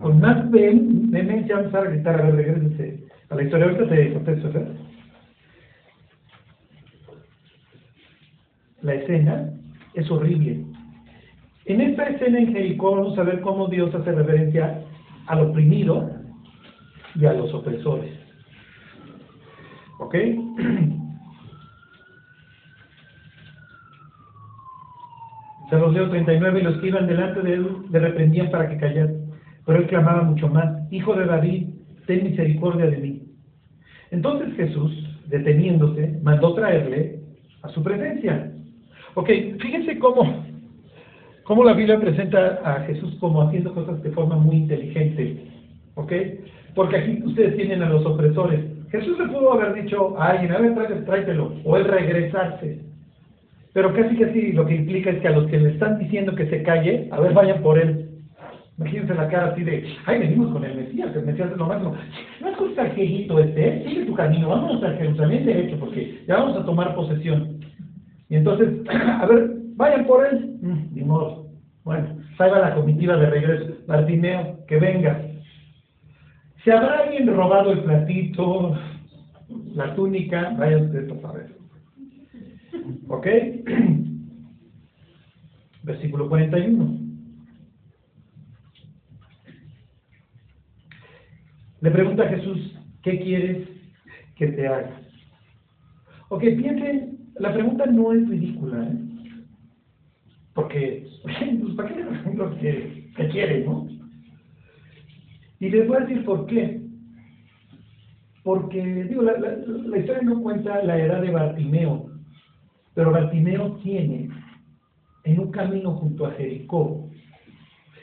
con 0.00 0.18
más 0.18 0.50
ven- 0.50 1.08
vehemencia 1.12 1.54
vamos 1.58 1.72
a 1.74 1.84
gritar, 1.84 2.20
a 2.20 2.24
ver, 2.24 2.34
regresense 2.34 3.04
a 3.28 3.36
la 3.36 3.42
historia. 3.44 3.66
Ahorita 3.66 3.88
te 3.88 4.12
contesto, 4.12 4.52
¿verdad? 4.52 4.72
La 8.82 8.94
escena 8.94 9.50
es 9.94 10.10
horrible. 10.10 10.64
En 11.66 11.80
esta 11.80 12.08
escena 12.08 12.38
en 12.38 12.52
Jericó 12.52 12.96
vamos 12.96 13.18
a 13.18 13.22
ver 13.22 13.40
cómo 13.40 13.68
Dios 13.68 13.94
hace 13.94 14.12
referencia 14.12 14.82
al 15.26 15.40
oprimido 15.40 16.10
y 17.14 17.26
a 17.26 17.32
los 17.34 17.52
opresores. 17.54 18.12
¿Ok? 19.98 20.14
Se 25.70 25.78
los 25.78 25.92
leo 25.92 26.10
39 26.10 26.60
y 26.60 26.62
los 26.64 26.78
que 26.78 26.88
iban 26.88 27.06
delante 27.06 27.42
de 27.42 27.54
él 27.54 27.68
le 27.90 27.98
reprendían 28.00 28.50
para 28.50 28.68
que 28.68 28.76
callara. 28.78 29.12
Pero 29.64 29.78
él 29.78 29.86
clamaba 29.86 30.22
mucho 30.22 30.48
más, 30.48 30.90
Hijo 30.90 31.14
de 31.14 31.26
David, 31.26 31.68
ten 32.06 32.24
misericordia 32.24 32.86
de 32.86 32.96
mí. 32.96 33.22
Entonces 34.10 34.52
Jesús, 34.56 34.90
deteniéndose, 35.28 36.18
mandó 36.22 36.54
traerle 36.54 37.20
a 37.62 37.68
su 37.68 37.84
presencia. 37.84 38.50
Ok, 39.14 39.28
fíjense 39.60 39.98
cómo, 39.98 40.44
cómo 41.44 41.64
la 41.64 41.74
Biblia 41.74 41.98
presenta 41.98 42.60
a 42.64 42.80
Jesús 42.84 43.16
como 43.20 43.42
haciendo 43.42 43.74
cosas 43.74 44.02
de 44.02 44.10
forma 44.12 44.36
muy 44.36 44.56
inteligente. 44.56 45.46
¿Ok? 45.94 46.12
Porque 46.74 46.96
aquí 46.96 47.22
ustedes 47.24 47.56
tienen 47.56 47.82
a 47.82 47.88
los 47.88 48.06
opresores. 48.06 48.60
Jesús 48.90 49.18
le 49.18 49.26
pudo 49.26 49.52
haber 49.52 49.82
dicho 49.82 50.16
a 50.18 50.30
alguien, 50.30 50.52
a 50.52 50.58
ver, 50.58 50.74
tráete- 50.74 51.04
tráetelo, 51.04 51.52
o 51.64 51.76
él 51.76 51.84
regresarse. 51.84 52.80
Pero 53.72 53.92
casi 53.94 54.16
que 54.16 54.32
sí, 54.32 54.52
lo 54.52 54.66
que 54.66 54.74
implica 54.76 55.10
es 55.10 55.20
que 55.20 55.28
a 55.28 55.32
los 55.32 55.46
que 55.48 55.58
le 55.58 55.70
están 55.70 55.98
diciendo 55.98 56.34
que 56.34 56.46
se 56.46 56.62
calle, 56.62 57.08
a 57.12 57.20
ver, 57.20 57.32
vayan 57.32 57.62
por 57.62 57.78
él. 57.78 58.06
Imagínense 58.78 59.14
la 59.14 59.28
cara 59.28 59.48
así 59.48 59.62
de, 59.62 59.84
ay, 60.06 60.18
venimos 60.20 60.52
con 60.52 60.64
el 60.64 60.74
Mesías, 60.74 61.14
el 61.14 61.26
Mesías 61.26 61.50
es 61.52 61.56
lo 61.56 61.66
máximo. 61.66 61.94
No 62.40 62.48
es 62.48 62.56
justo 62.56 62.82
viejito 62.96 63.38
este, 63.38 63.68
¿eh? 63.68 63.82
sigue 63.86 64.06
tu 64.06 64.14
camino, 64.14 64.48
vámonos 64.48 64.82
a 64.82 64.92
Jerusalén 64.92 65.44
derecho, 65.44 65.76
porque 65.78 66.18
ya 66.26 66.36
vamos 66.36 66.56
a 66.56 66.64
tomar 66.64 66.94
posesión. 66.94 67.60
Y 68.30 68.36
entonces, 68.36 68.68
a 68.88 69.26
ver, 69.26 69.50
vayan 69.76 70.06
por 70.06 70.26
él. 70.26 70.58
Mm, 70.62 70.94
ni 70.94 71.02
modo. 71.02 71.50
Bueno, 71.84 72.16
va 72.38 72.58
la 72.58 72.74
comitiva 72.74 73.16
de 73.16 73.28
regreso. 73.28 73.76
Bartimeo, 73.86 74.64
que 74.66 74.78
venga. 74.78 75.20
Si 76.62 76.70
habrá 76.70 77.00
alguien 77.00 77.26
robado 77.26 77.72
el 77.72 77.82
platito, 77.82 78.78
la 79.74 79.94
túnica, 79.94 80.54
vaya 80.58 80.78
usted 80.78 81.10
a 81.10 81.20
saber. 81.20 81.50
¿Ok? 83.08 83.26
Versículo 85.82 86.28
41. 86.28 86.98
Le 91.80 91.90
pregunta 91.90 92.24
a 92.24 92.28
Jesús, 92.28 92.76
¿qué 93.02 93.18
quieres 93.20 93.66
que 94.36 94.48
te 94.48 94.68
haga? 94.68 95.00
Ok, 96.28 96.42
piensen, 96.42 97.19
la 97.40 97.54
pregunta 97.54 97.86
no 97.86 98.12
es 98.12 98.28
ridícula, 98.28 98.84
¿eh? 98.84 98.98
Porque, 100.54 101.06
pues, 101.22 101.74
¿para 101.74 101.88
qué 101.88 101.94
le 101.96 102.04
pregunto 102.04 102.56
qué, 102.60 103.10
qué 103.16 103.28
quiere, 103.28 103.64
no? 103.64 103.88
Y 105.58 105.70
les 105.70 105.88
voy 105.88 105.96
a 105.96 106.00
decir 106.00 106.24
por 106.24 106.46
qué. 106.46 106.80
Porque, 108.42 109.04
digo, 109.04 109.22
la 109.22 109.98
historia 109.98 110.22
no 110.22 110.42
cuenta 110.42 110.82
la 110.82 110.98
edad 110.98 111.20
de 111.20 111.30
Bartimeo, 111.30 112.10
pero 112.94 113.12
Bartimeo 113.12 113.76
tiene 113.82 114.30
en 115.24 115.40
un 115.40 115.50
camino 115.50 115.92
junto 115.92 116.26
a 116.26 116.32
Jericó. 116.32 117.08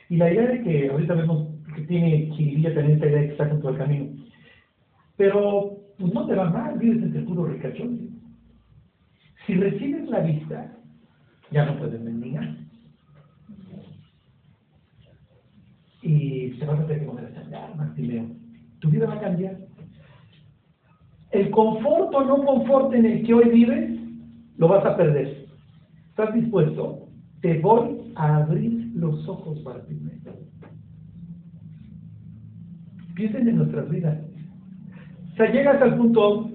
Y 0.09 0.17
la 0.17 0.31
idea 0.31 0.47
de 0.47 0.63
que 0.63 0.89
ahorita 0.89 1.13
vemos 1.15 1.47
que 1.75 1.81
tiene 1.81 2.29
Chiribilla 2.31 2.73
también 2.73 2.95
esta 2.95 3.07
idea 3.07 3.21
de 3.21 3.25
que 3.27 3.31
está 3.33 3.49
junto 3.49 3.67
al 3.67 3.77
camino. 3.77 4.07
Pero, 5.15 5.77
pues 5.97 6.13
no 6.13 6.25
te 6.27 6.35
va 6.35 6.49
mal, 6.49 6.77
vives 6.77 7.03
entre 7.03 7.21
puro 7.21 7.45
ricachón. 7.45 8.16
Si 9.47 9.53
recibes 9.53 10.09
la 10.09 10.19
vista, 10.19 10.77
ya 11.51 11.65
no 11.65 11.79
puedes 11.79 12.01
mendigar. 12.01 12.53
Y 16.01 16.49
te 16.59 16.65
vas 16.65 16.81
a 16.81 16.85
tener 16.85 16.99
que 16.99 17.05
poner 17.05 17.25
a 17.25 17.33
chambear, 17.33 17.75
Martimeo. 17.77 18.25
Tu 18.79 18.89
vida 18.89 19.07
va 19.07 19.13
a 19.13 19.21
cambiar. 19.21 19.57
El 21.31 21.49
confort 21.51 22.13
o 22.13 22.25
no 22.25 22.45
confort 22.45 22.93
en 22.93 23.05
el 23.05 23.25
que 23.25 23.33
hoy 23.33 23.49
vives, 23.49 23.97
lo 24.57 24.67
vas 24.67 24.85
a 24.85 24.97
perder. 24.97 25.47
¿Estás 26.09 26.33
dispuesto? 26.33 27.07
Te 27.41 27.59
voy 27.59 28.11
a 28.15 28.37
abrir 28.37 28.91
los 28.95 29.25
ojos, 29.29 29.63
Bartimeo. 29.63 30.11
Piensen 33.15 33.47
en 33.47 33.55
nuestras 33.55 33.89
vidas. 33.89 34.19
O 35.31 35.35
sea, 35.37 35.51
llegas 35.51 35.81
al 35.81 35.97
punto, 35.97 36.49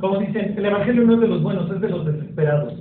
como 0.00 0.18
dicen, 0.18 0.54
el 0.56 0.64
Evangelio 0.64 1.04
no 1.04 1.14
es 1.14 1.20
de 1.20 1.28
los 1.28 1.42
buenos, 1.42 1.70
es 1.70 1.80
de 1.80 1.88
los 1.88 2.04
desesperados. 2.04 2.74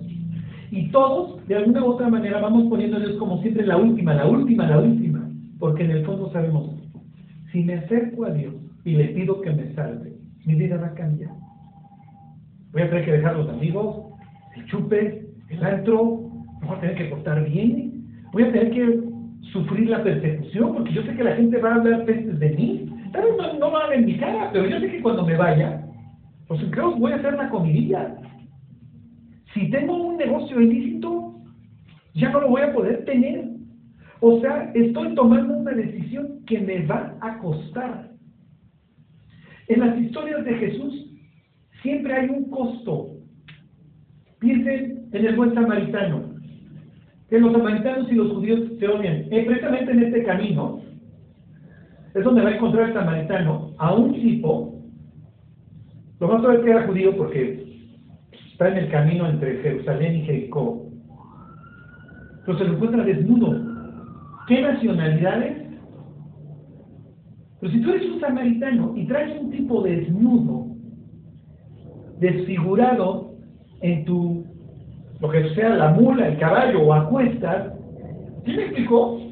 Y 0.72 0.90
todos, 0.90 1.46
de 1.48 1.56
alguna 1.56 1.84
u 1.84 1.92
otra 1.92 2.10
manera, 2.10 2.42
vamos 2.42 2.68
poniendo 2.70 2.98
a 2.98 3.00
Dios 3.00 3.16
como 3.18 3.42
siempre 3.42 3.66
la 3.66 3.78
última, 3.78 4.14
la 4.14 4.28
última, 4.28 4.68
la 4.68 4.80
última. 4.80 5.30
Porque 5.60 5.84
en 5.84 5.92
el 5.92 6.06
fondo 6.06 6.32
sabemos, 6.32 6.72
si 7.52 7.64
me 7.64 7.76
acerco 7.76 8.26
a 8.26 8.32
Dios 8.32 8.54
y 8.84 8.96
le 8.96 9.06
pido 9.10 9.42
que 9.42 9.52
me 9.52 9.74
salve, 9.74 10.14
mi 10.46 10.56
vida 10.56 10.78
va 10.78 10.88
a 10.88 10.94
cambiar. 10.94 11.32
Voy 12.74 12.82
a 12.82 12.90
tener 12.90 13.06
que 13.06 13.12
dejar 13.14 13.38
los 13.38 13.50
amigos, 13.50 14.06
el 14.58 14.66
chupe, 14.66 15.26
el 15.50 15.64
antro, 15.64 16.04
voy 16.62 16.76
a 16.76 16.80
tener 16.82 16.96
que 16.98 17.06
portar 17.06 17.48
bien, 17.50 18.04
voy 18.34 18.44
a 18.44 18.52
tener 18.52 18.72
que 18.72 19.00
sufrir 19.54 19.90
la 19.90 20.04
persecución, 20.04 20.74
porque 20.74 20.92
yo 20.92 21.04
sé 21.04 21.16
que 21.16 21.24
la 21.24 21.36
gente 21.36 21.58
va 21.60 21.72
a 21.72 21.76
hablar 21.76 22.04
pestes 22.04 22.38
de 22.40 22.50
mí. 22.50 22.90
Tal 23.14 23.24
vez 23.24 23.38
no, 23.38 23.54
no 23.60 23.72
van 23.72 23.94
en 23.94 24.06
mi 24.06 24.18
cara, 24.18 24.50
pero 24.52 24.68
yo 24.68 24.80
sé 24.80 24.92
que 24.92 25.02
cuando 25.02 25.26
me 25.26 25.38
vaya, 25.38 25.85
pues 26.48 26.62
creo 26.72 26.96
voy 26.96 27.12
a 27.12 27.16
hacer 27.16 27.34
la 27.34 27.50
comidilla. 27.50 28.16
Si 29.54 29.70
tengo 29.70 29.96
un 29.96 30.18
negocio 30.18 30.60
ilícito, 30.62 31.36
ya 32.14 32.30
no 32.30 32.42
lo 32.42 32.50
voy 32.50 32.62
a 32.62 32.74
poder 32.74 33.06
tener. 33.06 33.46
O 34.22 34.40
sea, 34.42 34.72
estoy 34.74 35.16
tomando 35.16 35.58
una 35.58 35.72
decisión 35.72 36.44
que 36.46 36.60
me 36.60 36.86
va 36.86 37.16
a 37.22 37.38
costar. 37.40 38.12
En 39.68 39.80
las 39.80 39.98
historias 40.00 40.46
de 40.46 40.54
Jesús 40.56 41.12
siempre 41.82 42.14
hay 42.14 42.30
un 42.30 42.50
costo. 42.50 43.12
Piensen 44.40 45.10
en 45.12 45.26
el 45.26 45.36
buen 45.36 45.54
samaritano. 45.54 46.36
Que 47.30 47.40
los 47.40 47.52
samaritanos 47.54 48.12
y 48.12 48.16
los 48.16 48.34
judíos 48.34 48.62
se 48.80 48.88
odian. 48.88 49.26
Eh, 49.32 49.44
precisamente 49.46 49.92
en 49.92 50.04
este 50.04 50.24
camino 50.24 50.82
es 52.14 52.24
donde 52.24 52.44
va 52.44 52.50
a 52.50 52.56
encontrar 52.56 52.90
el 52.90 52.94
samaritano 52.94 53.74
a 53.78 53.94
un 53.94 54.14
tipo. 54.14 54.75
Lo 56.20 56.28
más 56.28 56.42
probable 56.42 56.60
es 56.60 56.66
que 56.66 56.72
era 56.72 56.88
judío 56.88 57.18
porque 57.18 57.66
está 58.52 58.70
en 58.70 58.78
el 58.78 58.90
camino 58.90 59.28
entre 59.28 59.62
Jerusalén 59.62 60.16
y 60.16 60.22
Jericó. 60.22 60.86
Pero 62.46 62.58
se 62.58 62.64
lo 62.66 62.74
encuentra 62.74 63.04
desnudo. 63.04 63.76
¿Qué 64.48 64.62
nacionalidades? 64.62 65.66
Pero 67.60 67.74
si 67.74 67.82
tú 67.82 67.90
eres 67.90 68.12
un 68.12 68.20
samaritano 68.20 68.94
y 68.96 69.08
traes 69.08 69.42
un 69.42 69.50
tipo 69.50 69.82
desnudo, 69.82 70.68
desfigurado 72.20 73.34
en 73.82 74.06
tu, 74.06 74.46
lo 75.20 75.30
que 75.30 75.50
sea, 75.56 75.70
la 75.70 75.92
mula, 75.92 76.28
el 76.30 76.38
caballo 76.38 76.82
o 76.84 76.94
acuestas, 76.94 77.74
¿sí 78.46 78.54
me 78.54 78.64
explicó? 78.64 79.25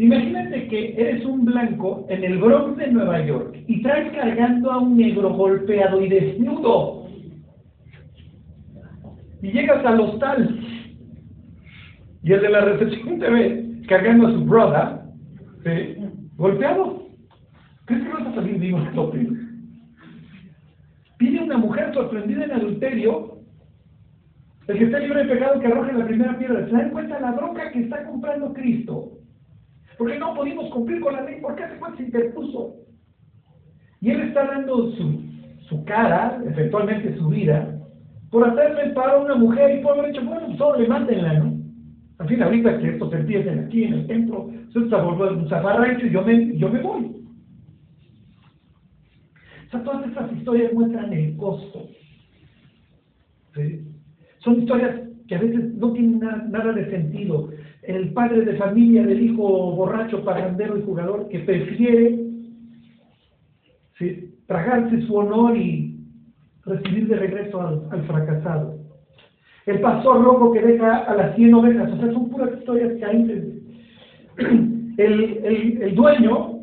Imagínate 0.00 0.66
que 0.68 0.94
eres 0.96 1.26
un 1.26 1.44
blanco 1.44 2.06
en 2.08 2.24
el 2.24 2.38
Bronx 2.38 2.78
de 2.78 2.90
Nueva 2.90 3.22
York 3.22 3.54
y 3.66 3.82
traes 3.82 4.10
cargando 4.12 4.72
a 4.72 4.78
un 4.78 4.96
negro 4.96 5.28
golpeado 5.34 6.00
y 6.00 6.08
desnudo. 6.08 7.06
Y 9.42 9.52
llegas 9.52 9.84
al 9.84 10.00
hostal 10.00 10.58
y 12.22 12.32
el 12.32 12.40
de 12.40 12.48
la 12.48 12.60
recepción 12.62 13.18
te 13.18 13.28
ve 13.28 13.82
cargando 13.88 14.28
a 14.28 14.32
su 14.32 14.42
brother, 14.42 15.00
golpeado. 16.38 17.02
¿Crees 17.84 18.02
que 18.02 18.08
vas 18.08 18.26
a 18.26 18.34
salir 18.36 18.58
vivo 18.58 18.78
estúpido? 18.78 19.34
Pide 21.18 21.42
una 21.42 21.58
mujer 21.58 21.92
sorprendida 21.92 22.44
en 22.44 22.52
adulterio, 22.52 23.36
el 24.66 24.78
que 24.78 24.84
está 24.84 24.98
libre 24.98 25.24
de 25.24 25.34
pecado 25.34 25.60
que 25.60 25.66
arroje 25.66 25.92
la 25.92 26.06
primera 26.06 26.38
piedra. 26.38 26.64
¿Se 26.64 26.72
dan 26.72 26.88
cuenta 26.88 27.20
la 27.20 27.32
bronca 27.32 27.70
que 27.70 27.80
está 27.80 28.02
comprando 28.06 28.54
Cristo? 28.54 29.19
Porque 30.00 30.18
no 30.18 30.32
pudimos 30.32 30.70
cumplir 30.70 30.98
con 31.02 31.12
la 31.12 31.20
ley, 31.20 31.40
porque 31.42 31.62
hace 31.62 31.78
cuánto 31.78 31.98
se 31.98 32.04
interpuso. 32.04 32.74
Y 34.00 34.08
él 34.08 34.22
está 34.22 34.46
dando 34.46 34.92
su, 34.92 35.20
su 35.68 35.84
cara, 35.84 36.40
eventualmente 36.42 37.14
su 37.18 37.28
vida, 37.28 37.78
por 38.30 38.48
hacerle 38.48 38.84
el 38.84 38.92
paro 38.94 39.18
a 39.18 39.24
una 39.24 39.34
mujer 39.34 39.78
y 39.78 39.82
por 39.82 39.98
haber 39.98 40.12
hecho, 40.12 40.24
bueno, 40.24 40.56
solo 40.56 40.78
le 40.80 40.88
mándenla, 40.88 41.34
¿no? 41.40 41.52
Al 42.18 42.28
fin, 42.28 42.42
ahorita 42.42 42.78
que 42.78 42.88
estos 42.92 43.12
empiecen 43.12 43.58
aquí 43.58 43.84
en 43.84 43.92
el 43.92 44.06
templo, 44.06 44.48
se 44.72 44.78
está 44.78 45.02
volviendo 45.02 45.42
un 45.44 45.48
zafarrancho 45.50 46.06
y 46.06 46.10
yo 46.12 46.22
me, 46.22 46.56
yo 46.56 46.70
me 46.70 46.80
voy. 46.80 47.26
O 49.66 49.70
sea, 49.70 49.84
todas 49.84 50.06
estas 50.08 50.32
historias 50.32 50.72
muestran 50.72 51.12
el 51.12 51.36
costo. 51.36 51.88
¿sí? 53.54 53.82
Son 54.38 54.62
historias 54.62 54.98
que 55.28 55.34
a 55.34 55.40
veces 55.40 55.74
no 55.74 55.92
tienen 55.92 56.20
na- 56.20 56.42
nada 56.48 56.72
de 56.72 56.88
sentido. 56.90 57.50
El 57.82 58.12
padre 58.12 58.42
de 58.42 58.56
familia 58.56 59.06
del 59.06 59.22
hijo 59.22 59.42
borracho, 59.72 60.22
pagandero 60.24 60.78
y 60.78 60.82
jugador 60.82 61.28
que 61.28 61.40
prefiere 61.40 62.18
¿sí? 63.98 64.34
tragarse 64.46 65.00
su 65.02 65.16
honor 65.16 65.56
y 65.56 65.96
recibir 66.64 67.08
de 67.08 67.16
regreso 67.16 67.60
al, 67.90 68.02
fracasado. 68.04 68.78
El 69.66 69.80
pastor 69.80 70.20
loco 70.20 70.52
que 70.52 70.62
deja 70.62 70.98
a 70.98 71.14
las 71.14 71.36
100 71.36 71.54
ovejas, 71.54 71.92
o 71.92 71.96
sea, 71.96 72.12
son 72.12 72.30
puras 72.30 72.50
historias 72.58 72.92
caídas. 73.00 73.44
El, 74.96 75.38
el, 75.44 75.82
el 75.82 75.94
dueño, 75.94 76.60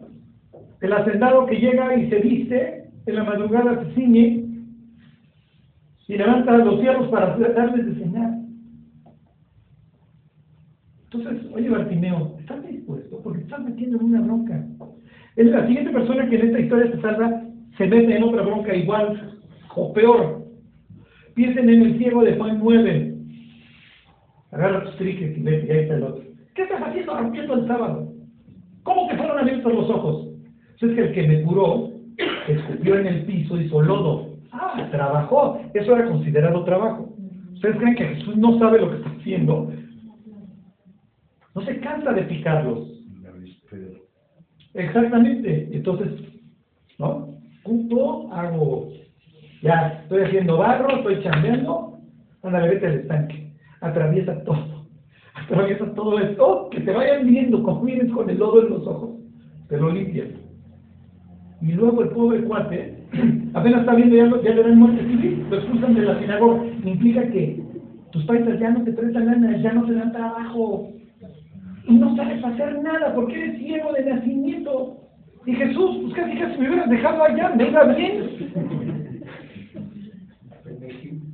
el 0.82 0.94
hacendado 0.94 1.48
que 1.48 1.56
llega 1.56 1.96
y 1.96 2.08
se 2.08 2.20
viste, 2.20 2.84
en 3.08 3.16
la 3.16 3.24
madrugada 3.24 3.84
se 3.84 3.94
ciñe 3.96 4.46
y 6.08 6.18
levanta 6.18 6.58
los 6.58 6.80
cierros 6.80 7.08
para 7.10 7.38
darles 7.38 7.86
de 7.86 8.04
cenar. 8.04 8.27
Entonces, 11.12 11.46
oye 11.54 11.70
Bartimeo, 11.70 12.36
¿estás 12.40 12.68
dispuesto? 12.68 13.22
Porque 13.24 13.40
te 13.40 13.46
estás 13.46 13.64
metiendo 13.64 13.98
en 13.98 14.06
una 14.06 14.22
bronca. 14.22 14.66
Es 15.36 15.46
la 15.48 15.66
siguiente 15.68 15.92
persona 15.92 16.30
que 16.30 16.36
en 16.36 16.48
esta 16.48 16.60
historia 16.60 16.92
se 16.92 17.02
salva 17.02 17.44
se 17.78 17.86
mete 17.86 18.16
en 18.16 18.24
otra 18.24 18.42
bronca 18.42 18.76
igual 18.76 19.40
o 19.76 19.94
peor. 19.94 20.46
Piensen 21.36 21.70
en 21.70 21.84
el 21.84 21.98
ciego 22.00 22.24
de 22.24 22.36
Juan 22.36 22.60
9. 22.60 23.16
Agarra 24.52 24.84
tus 24.84 24.98
triques 24.98 25.38
y 25.38 25.42
vete, 25.42 25.72
ahí 25.72 25.80
está 25.82 25.96
el 25.96 26.04
otro. 26.04 26.24
¿Qué 26.56 26.64
estás 26.64 26.82
haciendo 26.82 27.16
rompiendo 27.16 27.54
el 27.54 27.68
sábado? 27.68 28.12
¿Cómo 28.84 29.08
te 29.08 29.18
fueron 29.18 29.38
abiertos 29.38 29.74
los 29.74 29.90
ojos? 29.90 30.28
Pues 30.80 30.92
es 30.92 30.98
que 30.98 31.04
el 31.04 31.14
que 31.14 31.28
me 31.28 31.44
curó 31.44 31.92
escupió 32.48 32.98
en 32.98 33.08
el 33.08 33.26
piso, 33.26 33.62
hizo 33.62 33.82
lodo. 33.82 34.38
Ah, 34.52 34.88
trabajó. 34.90 35.62
Eso 35.74 35.96
era 35.96 36.08
considerado 36.08 36.64
trabajo. 36.64 37.14
¿Ustedes 37.54 37.78
creen 37.78 37.96
que 37.96 38.06
Jesús 38.06 38.38
no 38.38 38.58
sabe 38.58 38.80
lo 38.80 38.90
que 38.90 38.98
está 38.98 39.10
haciendo? 39.10 39.72
De 42.14 42.22
picarlos. 42.24 42.88
Exactamente. 44.74 45.70
Entonces, 45.72 46.10
¿no? 47.00 47.28
Junto 47.64 48.32
hago, 48.34 48.90
ya, 49.62 50.00
estoy 50.04 50.24
haciendo 50.24 50.58
barro, 50.58 50.90
estoy 50.98 51.22
chambeando, 51.24 52.00
ándale, 52.44 52.70
vete 52.70 52.88
al 52.88 52.94
estanque. 53.00 53.52
Atraviesa 53.82 54.44
todo. 54.44 54.86
Atraviesa 55.36 55.94
todo 55.94 56.18
esto, 56.20 56.70
que 56.72 56.80
te 56.82 56.92
vayan 56.92 57.28
viendo, 57.28 57.62
como 57.64 57.82
vienen 57.82 58.10
con 58.12 58.30
el 58.30 58.38
lodo 58.38 58.64
en 58.64 58.70
los 58.70 58.88
ojos, 58.88 59.10
te 59.68 59.78
lo 59.78 59.92
limpias. 59.92 60.30
Y 61.62 61.72
luego 61.74 62.04
el 62.04 62.10
pobre 62.10 62.44
cuate, 62.44 62.98
apenas 63.54 63.82
está 63.82 63.96
viendo, 63.96 64.16
ya, 64.16 64.26
lo- 64.26 64.42
ya 64.42 64.54
le 64.54 64.64
dan 64.64 64.78
muerte 64.80 65.04
civil, 65.08 65.46
lo 65.50 65.58
expulsan 65.58 65.96
de 65.96 66.02
la 66.04 66.20
sinagoga. 66.20 66.64
Implica 66.86 67.28
que 67.30 67.62
tus 68.12 68.24
paisas 68.26 68.60
ya 68.60 68.70
no 68.70 68.84
te 68.84 68.92
prestan 68.94 69.26
lana, 69.26 69.58
ya 69.58 69.74
no 69.74 69.86
te 69.86 69.94
dan 69.94 70.12
trabajo. 70.12 70.94
Y 71.88 71.96
no 71.96 72.16
sabes 72.16 72.44
hacer 72.44 72.82
nada 72.82 73.14
porque 73.16 73.42
eres 73.42 73.58
ciego 73.60 73.94
de 73.94 74.04
nacimiento. 74.04 74.98
Y 75.46 75.54
Jesús, 75.54 75.98
pues 76.02 76.14
casi 76.16 76.38
casi 76.38 76.58
me 76.58 76.68
hubieras 76.68 76.90
dejado 76.90 77.24
allá, 77.24 77.54
me 77.56 77.70
iba 77.70 77.84
bien. 77.86 78.38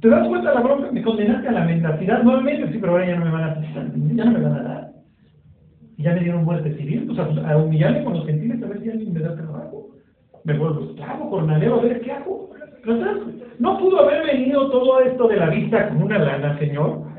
¿Te 0.01 0.10
das 0.10 0.28
cuenta 0.28 0.49
de 0.49 0.56
la 0.56 0.62
bronca? 0.62 0.91
Me 0.91 1.01
condenaste 1.01 1.47
a 1.47 1.51
la 1.54 1.66
mendacidad 1.66 2.24
nuevamente, 2.24 2.72
sí, 2.72 2.78
pero 2.80 2.91
ahora 2.91 3.08
ya 3.08 3.16
no 3.16 3.26
me 3.26 3.32
van 3.32 3.43
a 3.43 4.64
dar. 4.64 4.91
Y 5.97 6.04
ya 6.04 6.14
me 6.14 6.20
dieron 6.20 6.43
muerte 6.43 6.76
civil, 6.76 7.06
pues 7.08 7.18
a, 7.18 7.58
humillarme 7.58 8.04
con 8.04 8.14
los 8.14 8.26
gentiles 8.26 8.62
a 8.62 8.68
ver 8.68 8.82
si 8.82 8.89
alguien 8.89 9.14
me 9.14 9.22
da 9.22 9.36
trabajo. 9.36 9.88
Me 10.43 10.58
vuelvo 10.58 10.91
esclavo, 10.91 11.30
jornalero, 11.30 11.80
a 11.80 11.84
ver 11.84 12.01
qué 12.01 12.12
hago. 12.12 12.49
¿No? 12.86 12.95
¿No 13.60 13.80
pudo 13.80 14.01
haber 14.01 14.26
venido 14.26 14.70
todo 14.70 14.99
esto 14.99 15.28
de 15.28 15.38
la 15.38 15.49
vista 15.49 15.88
con 15.88 16.04
una 16.04 16.20
lana, 16.20 16.60
señor? 16.60 17.12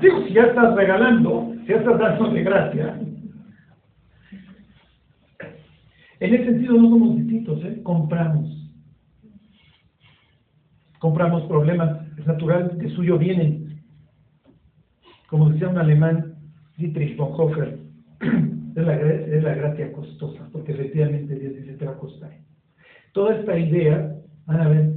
Digo, 0.00 0.22
si 0.26 0.34
ya 0.34 0.42
estás 0.42 0.74
regalando, 0.74 1.54
si 1.62 1.68
ya 1.68 1.76
estás 1.76 1.98
dando 1.98 2.30
de 2.30 2.42
gracia. 2.42 3.00
En 6.20 6.34
ese 6.34 6.44
sentido 6.44 6.74
no 6.74 6.88
somos 6.88 7.16
distintos, 7.16 7.62
¿eh? 7.64 7.80
Compramos. 7.82 8.52
Compramos 10.98 11.42
problemas, 11.44 12.00
es 12.18 12.26
natural, 12.26 12.78
de 12.78 12.88
suyo 12.90 13.18
vienen. 13.18 13.82
Como 15.28 15.50
decía 15.50 15.68
un 15.68 15.78
alemán, 15.78 16.36
Dietrich 16.78 17.16
Bonhoeffer, 17.16 17.78
es 18.76 18.86
la, 18.86 18.96
es 18.96 19.42
la 19.42 19.54
gracia 19.54 19.92
costosa, 19.92 20.48
porque 20.52 20.72
efectivamente 20.72 21.38
Dios 21.38 21.54
dice 21.54 21.74
te 21.74 21.84
va 21.84 21.92
a 21.92 21.98
costar. 21.98 22.32
Toda 23.12 23.36
esta 23.36 23.58
idea, 23.58 24.14
van 24.46 24.60
a 24.60 24.68
ver, 24.68 24.94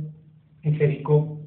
en 0.64 0.76
Jericó, 0.76 1.39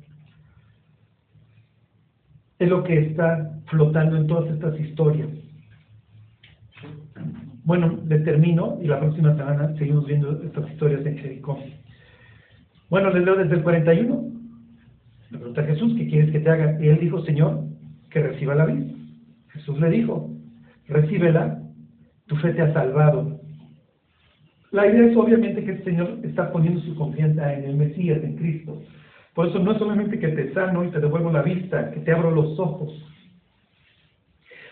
es 2.62 2.68
lo 2.68 2.84
que 2.84 2.98
está 2.98 3.58
flotando 3.66 4.16
en 4.16 4.26
todas 4.26 4.52
estas 4.54 4.78
historias. 4.78 5.28
Bueno, 7.64 7.98
les 8.06 8.24
termino 8.24 8.78
y 8.80 8.86
la 8.86 9.00
próxima 9.00 9.36
semana 9.36 9.74
seguimos 9.76 10.06
viendo 10.06 10.42
estas 10.42 10.70
historias 10.70 11.04
en 11.06 11.18
Jericó. 11.18 11.58
Bueno, 12.90 13.10
les 13.10 13.24
leo 13.24 13.36
desde 13.36 13.54
el 13.54 13.62
41. 13.62 14.32
Le 15.30 15.38
pregunta 15.38 15.64
Jesús, 15.64 15.94
¿qué 15.96 16.08
quieres 16.08 16.30
que 16.30 16.40
te 16.40 16.50
haga? 16.50 16.78
Y 16.80 16.88
él 16.88 17.00
dijo, 17.00 17.24
Señor, 17.24 17.64
que 18.10 18.20
reciba 18.20 18.54
la 18.54 18.66
vida. 18.66 18.84
Jesús 19.50 19.80
le 19.80 19.90
dijo, 19.90 20.30
recíbela, 20.88 21.62
tu 22.26 22.36
fe 22.36 22.52
te 22.52 22.62
ha 22.62 22.72
salvado. 22.72 23.40
La 24.70 24.86
idea 24.86 25.06
es 25.06 25.16
obviamente 25.16 25.64
que 25.64 25.72
el 25.72 25.84
Señor 25.84 26.18
está 26.22 26.52
poniendo 26.52 26.80
su 26.80 26.94
confianza 26.94 27.52
en 27.54 27.64
el 27.64 27.76
Mesías, 27.76 28.22
en 28.22 28.36
Cristo. 28.36 28.82
Por 29.34 29.48
eso 29.48 29.58
no 29.58 29.72
es 29.72 29.78
solamente 29.78 30.18
que 30.18 30.28
te 30.28 30.52
sano 30.52 30.84
y 30.84 30.90
te 30.90 31.00
devuelvo 31.00 31.32
la 31.32 31.42
vista, 31.42 31.90
que 31.90 32.00
te 32.00 32.12
abro 32.12 32.30
los 32.30 32.58
ojos. 32.58 32.92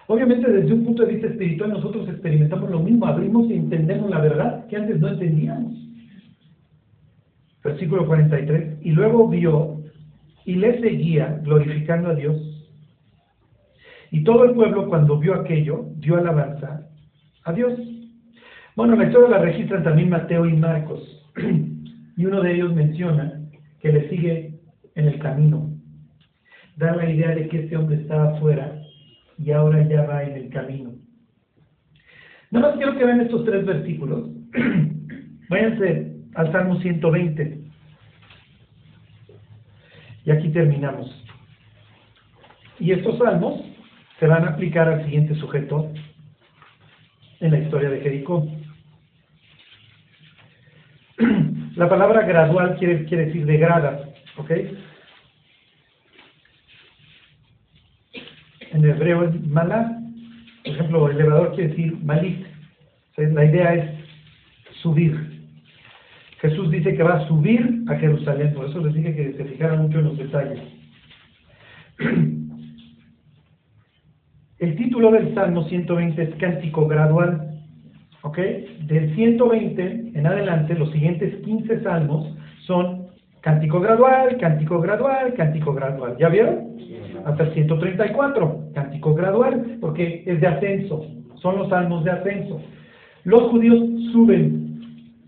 Obviamente 0.06 0.50
desde 0.50 0.74
un 0.74 0.84
punto 0.84 1.04
de 1.04 1.12
vista 1.12 1.28
espiritual 1.28 1.70
nosotros 1.70 2.08
experimentamos 2.08 2.68
lo 2.70 2.80
mismo, 2.80 3.06
abrimos 3.06 3.48
y 3.48 3.54
entendemos 3.54 4.10
la 4.10 4.20
verdad 4.20 4.66
que 4.66 4.76
antes 4.76 4.98
no 5.00 5.08
entendíamos. 5.08 5.72
Versículo 7.62 8.06
43. 8.06 8.78
Y 8.82 8.90
luego 8.90 9.28
vio 9.28 9.80
y 10.44 10.56
le 10.56 10.80
seguía 10.80 11.40
glorificando 11.44 12.10
a 12.10 12.14
Dios. 12.14 12.36
Y 14.10 14.24
todo 14.24 14.44
el 14.44 14.52
pueblo 14.52 14.88
cuando 14.88 15.18
vio 15.18 15.34
aquello 15.34 15.86
dio 15.98 16.16
alabanza 16.16 16.88
a 17.44 17.52
Dios. 17.52 17.78
Bueno, 18.74 18.96
la 18.96 19.04
historia 19.04 19.28
la 19.28 19.38
registran 19.38 19.84
también 19.84 20.10
Mateo 20.10 20.44
y 20.46 20.54
Marcos. 20.54 21.00
y 22.16 22.26
uno 22.26 22.42
de 22.42 22.54
ellos 22.54 22.74
menciona 22.74 23.40
que 23.80 23.92
le 23.92 24.08
sigue 24.08 24.49
en 25.00 25.08
el 25.08 25.18
camino. 25.18 25.70
Da 26.76 26.94
la 26.94 27.10
idea 27.10 27.34
de 27.34 27.48
que 27.48 27.60
este 27.60 27.76
hombre 27.76 27.96
estaba 27.96 28.36
afuera 28.36 28.80
y 29.38 29.50
ahora 29.50 29.82
ya 29.88 30.02
va 30.04 30.22
en 30.22 30.36
el 30.36 30.50
camino. 30.50 30.92
Nada 32.50 32.68
más 32.68 32.76
quiero 32.76 32.96
que 32.96 33.04
vean 33.04 33.20
estos 33.20 33.44
tres 33.44 33.64
versículos. 33.64 34.28
Váyanse 35.48 36.16
al 36.34 36.52
Salmo 36.52 36.80
120. 36.80 37.60
Y 40.24 40.30
aquí 40.30 40.48
terminamos. 40.50 41.16
Y 42.78 42.92
estos 42.92 43.18
salmos 43.18 43.62
se 44.18 44.26
van 44.26 44.44
a 44.44 44.50
aplicar 44.50 44.88
al 44.88 45.04
siguiente 45.04 45.34
sujeto 45.36 45.92
en 47.40 47.50
la 47.50 47.58
historia 47.58 47.90
de 47.90 48.00
Jericó. 48.00 48.46
La 51.76 51.88
palabra 51.88 52.22
gradual 52.22 52.76
quiere, 52.78 53.04
quiere 53.04 53.26
decir 53.26 53.46
de 53.46 53.56
grada, 53.56 54.10
¿ok? 54.36 54.50
En 58.72 58.84
hebreo 58.84 59.24
es 59.24 59.46
malá. 59.48 60.00
Por 60.64 60.74
ejemplo, 60.74 61.10
elevador 61.10 61.54
quiere 61.54 61.70
decir 61.70 61.96
malit. 62.02 62.46
La 63.16 63.44
idea 63.44 63.74
es 63.74 63.90
subir. 64.80 65.14
Jesús 66.40 66.70
dice 66.70 66.94
que 66.94 67.02
va 67.02 67.16
a 67.16 67.28
subir 67.28 67.84
a 67.88 67.96
Jerusalén, 67.96 68.54
por 68.54 68.66
eso 68.66 68.80
les 68.80 68.94
dije 68.94 69.14
que 69.14 69.32
se 69.34 69.44
fijaran 69.44 69.82
mucho 69.82 69.98
en 69.98 70.04
los 70.06 70.16
detalles. 70.16 70.60
El 74.58 74.76
título 74.76 75.10
del 75.10 75.34
Salmo 75.34 75.64
120 75.64 76.22
es 76.22 76.34
Cántico 76.36 76.86
Gradual. 76.86 77.46
¿Ok? 78.22 78.38
Del 78.38 79.14
120 79.14 80.12
en 80.14 80.26
adelante, 80.26 80.74
los 80.74 80.90
siguientes 80.92 81.34
15 81.44 81.82
salmos 81.82 82.36
son 82.66 83.06
Cántico 83.40 83.80
Gradual, 83.80 84.36
Cántico 84.38 84.80
Gradual, 84.80 85.32
Cántico 85.34 85.72
Gradual. 85.72 86.16
¿Ya 86.18 86.28
vieron? 86.28 86.76
Hasta 87.24 87.44
el 87.44 87.54
134, 87.54 88.70
Cántico 88.74 89.14
Gradual, 89.14 89.78
porque 89.80 90.22
es 90.26 90.40
de 90.40 90.46
ascenso, 90.46 91.04
son 91.36 91.58
los 91.58 91.68
salmos 91.68 92.04
de 92.04 92.10
ascenso. 92.10 92.60
Los 93.24 93.42
judíos 93.50 93.78
suben 94.12 94.80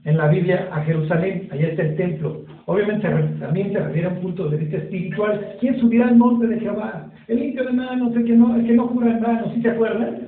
en 0.04 0.16
la 0.16 0.28
Biblia 0.28 0.68
a 0.72 0.82
Jerusalén, 0.82 1.48
allá 1.50 1.68
está 1.68 1.82
el 1.82 1.96
templo. 1.96 2.42
Obviamente 2.66 3.08
también 3.40 3.72
se 3.72 3.80
refiere 3.80 4.08
a 4.08 4.10
un 4.10 4.20
punto 4.20 4.48
de 4.48 4.56
vista 4.56 4.76
espiritual. 4.78 5.56
¿Quién 5.60 5.78
subirá 5.80 6.08
al 6.08 6.16
monte 6.16 6.46
de 6.46 6.60
Jehová? 6.60 7.10
El 7.28 7.40
limpio 7.40 7.64
de 7.64 7.72
manos, 7.72 8.14
el 8.16 8.24
que 8.24 8.32
no, 8.32 8.54
el 8.56 8.66
que 8.66 8.72
no 8.72 8.88
jura 8.88 9.10
en 9.10 9.20
vano, 9.20 9.52
¿sí 9.54 9.62
se 9.62 9.70
acuerdan? 9.70 10.18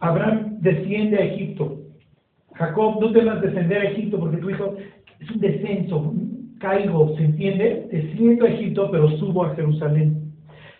Abraham 0.00 0.58
desciende 0.60 1.18
a 1.18 1.24
Egipto. 1.24 1.78
Jacob, 2.54 3.00
no 3.00 3.12
temas 3.12 3.40
descender 3.40 3.82
a 3.82 3.90
Egipto 3.90 4.18
porque 4.18 4.36
tu 4.38 4.50
hijo 4.50 4.76
es 5.20 5.30
un 5.30 5.40
descenso, 5.40 6.14
caigo, 6.58 7.14
¿se 7.16 7.24
entiende? 7.24 7.88
Desciendo 7.90 8.44
a 8.44 8.48
Egipto, 8.48 8.90
pero 8.90 9.08
subo 9.18 9.44
a 9.44 9.54
Jerusalén. 9.54 10.31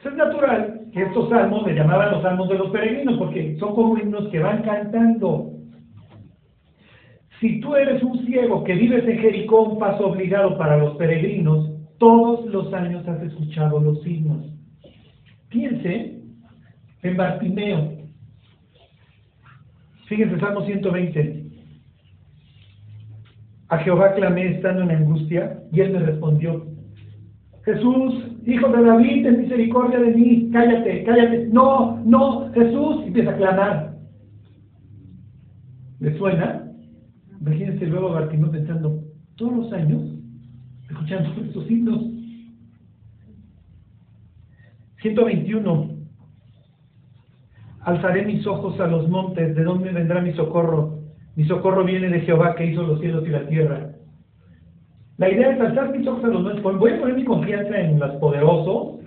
Es 0.09 0.15
natural 0.17 0.81
que 0.93 1.03
estos 1.03 1.29
salmos 1.29 1.67
le 1.67 1.75
llamaban 1.75 2.13
los 2.13 2.23
salmos 2.23 2.49
de 2.49 2.59
los 2.59 2.71
peregrinos 2.71 3.19
porque 3.19 3.57
son 3.59 3.75
como 3.75 3.97
himnos 3.97 4.29
que 4.29 4.41
van 4.41 4.63
cantando. 4.63 5.51
Si 7.41 7.61
tú 7.61 7.75
eres 7.75 8.03
un 8.03 8.25
ciego 8.27 8.63
que 8.65 8.75
vives 8.75 9.07
en 9.09 9.19
Jericó, 9.19 9.63
un 9.63 9.79
paso 9.79 10.09
obligado 10.09 10.57
para 10.59 10.77
los 10.77 10.97
peregrinos, 10.97 11.71
todos 11.99 12.47
los 12.47 12.73
años 12.73 13.07
has 13.07 13.23
escuchado 13.23 13.81
los 13.81 14.07
himnos. 14.07 14.47
Piense 15.49 16.21
en 17.03 17.17
Bartimeo. 17.17 17.99
Fíjense, 20.07 20.39
Salmo 20.41 20.65
120. 20.65 21.43
A 23.69 23.79
Jehová 23.79 24.15
clamé 24.15 24.57
estando 24.57 24.83
en 24.83 24.91
angustia 24.91 25.63
y 25.73 25.81
él 25.81 25.93
me 25.93 26.01
respondió. 26.01 26.67
Jesús, 27.65 28.32
hijo 28.47 28.69
de 28.69 28.83
David, 28.83 29.23
ten 29.25 29.43
misericordia 29.43 29.99
de 29.99 30.11
mí. 30.13 30.51
Cállate, 30.53 31.05
cállate. 31.05 31.47
No, 31.47 32.01
no, 32.05 32.53
Jesús. 32.53 33.05
Empieza 33.07 33.31
a 33.31 33.37
clamar. 33.37 33.93
¿Le 36.01 36.19
suena? 36.19 36.63
Imagínense 37.41 37.87
luego 37.87 38.09
a 38.09 38.21
Bartimeo 38.21 38.51
pensando, 38.51 39.03
todos 39.37 39.57
los 39.57 39.73
años, 39.73 40.03
escuchando 40.89 41.31
estos 41.45 41.71
himnos. 41.71 42.03
121. 45.01 45.91
Alzaré 47.81 48.25
mis 48.25 48.47
ojos 48.47 48.79
a 48.79 48.87
los 48.87 49.09
montes, 49.09 49.57
¿de 49.57 49.65
dónde 49.65 49.91
vendrá 49.91 50.21
mi 50.21 50.33
socorro? 50.35 51.01
Mi 51.35 51.45
socorro 51.47 51.85
viene 51.85 52.09
de 52.09 52.21
Jehová 52.21 52.55
que 52.55 52.67
hizo 52.67 52.85
los 52.85 53.01
cielos 53.01 53.27
y 53.27 53.31
la 53.31 53.49
tierra. 53.49 53.93
La 55.19 55.31
idea 55.31 55.53
es 55.53 55.61
alzar 55.61 55.97
mis 55.97 56.07
ojos 56.07 56.25
a 56.25 56.29
los 56.29 56.43
montes. 56.43 56.63
Voy 56.63 56.91
a 56.91 57.01
poner 57.01 57.17
mi 57.17 57.25
confianza 57.25 57.79
en 57.79 57.99
los 57.99 58.13
poderosos. 58.17 59.01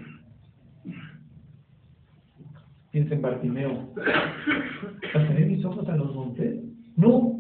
Piensa 2.91 3.16
en 3.16 3.22
Bartimeo. 3.22 3.89
¿Alzaré 5.14 5.45
mis 5.45 5.66
ojos 5.66 5.88
a 5.89 5.95
los 5.97 6.16
montes? 6.16 6.64
No, 6.95 7.36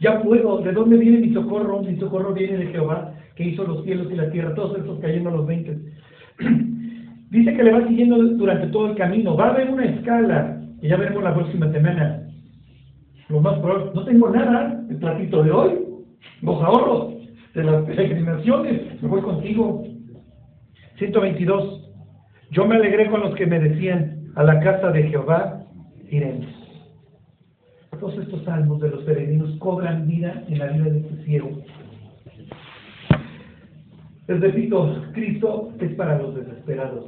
ya 0.00 0.22
puedo, 0.22 0.58
¿de 0.58 0.72
dónde 0.72 0.96
viene 0.96 1.18
mi 1.18 1.32
socorro? 1.32 1.82
Mi 1.82 1.96
socorro 1.98 2.34
viene 2.34 2.58
de 2.58 2.66
Jehová, 2.66 3.14
que 3.34 3.44
hizo 3.44 3.64
los 3.64 3.84
cielos 3.84 4.10
y 4.10 4.16
la 4.16 4.30
tierra, 4.30 4.54
todos 4.54 4.78
estos 4.78 4.98
cayendo 5.00 5.30
a 5.30 5.32
los 5.32 5.46
20. 5.46 5.78
Dice 7.30 7.54
que 7.54 7.62
le 7.62 7.72
va 7.72 7.86
siguiendo 7.86 8.16
durante 8.16 8.66
todo 8.68 8.90
el 8.90 8.96
camino. 8.96 9.36
Va 9.36 9.46
a 9.46 9.50
haber 9.50 9.70
una 9.70 9.84
escala, 9.84 10.60
que 10.80 10.88
ya 10.88 10.96
veremos 10.96 11.22
la 11.22 11.34
próxima 11.34 11.70
semana. 11.70 12.22
Lo 13.28 13.40
más 13.40 13.58
probable, 13.58 13.90
no 13.94 14.04
tengo 14.04 14.30
nada, 14.30 14.84
el 14.88 14.96
platito 14.96 15.42
de 15.42 15.50
hoy, 15.50 15.70
los 16.42 16.62
ahorros 16.62 17.15
de 17.56 17.64
las 17.64 17.84
peregrinaciones, 17.84 19.02
me 19.02 19.08
voy 19.08 19.22
contigo. 19.22 19.82
122. 20.98 21.90
Yo 22.50 22.66
me 22.66 22.76
alegré 22.76 23.08
con 23.10 23.20
los 23.20 23.34
que 23.34 23.46
me 23.46 23.58
decían, 23.58 24.30
a 24.34 24.44
la 24.44 24.60
casa 24.60 24.90
de 24.90 25.04
Jehová 25.04 25.64
iremos. 26.10 26.46
Todos 27.98 28.18
estos 28.18 28.44
salmos 28.44 28.78
de 28.82 28.90
los 28.90 29.04
peregrinos 29.04 29.56
cobran 29.58 30.06
vida 30.06 30.44
en 30.48 30.58
la 30.58 30.66
vida 30.66 30.84
de 30.84 30.98
este 30.98 31.24
ciego. 31.24 31.50
Les 34.28 34.40
repito, 34.40 35.02
Cristo 35.14 35.72
es 35.80 35.94
para 35.94 36.18
los 36.18 36.34
desesperados. 36.34 37.06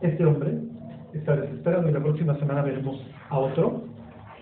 Este 0.00 0.24
hombre 0.24 0.60
está 1.12 1.36
desesperado 1.36 1.86
y 1.90 1.92
la 1.92 2.00
próxima 2.00 2.38
semana 2.38 2.62
veremos 2.62 2.98
a 3.28 3.38
otro 3.38 3.84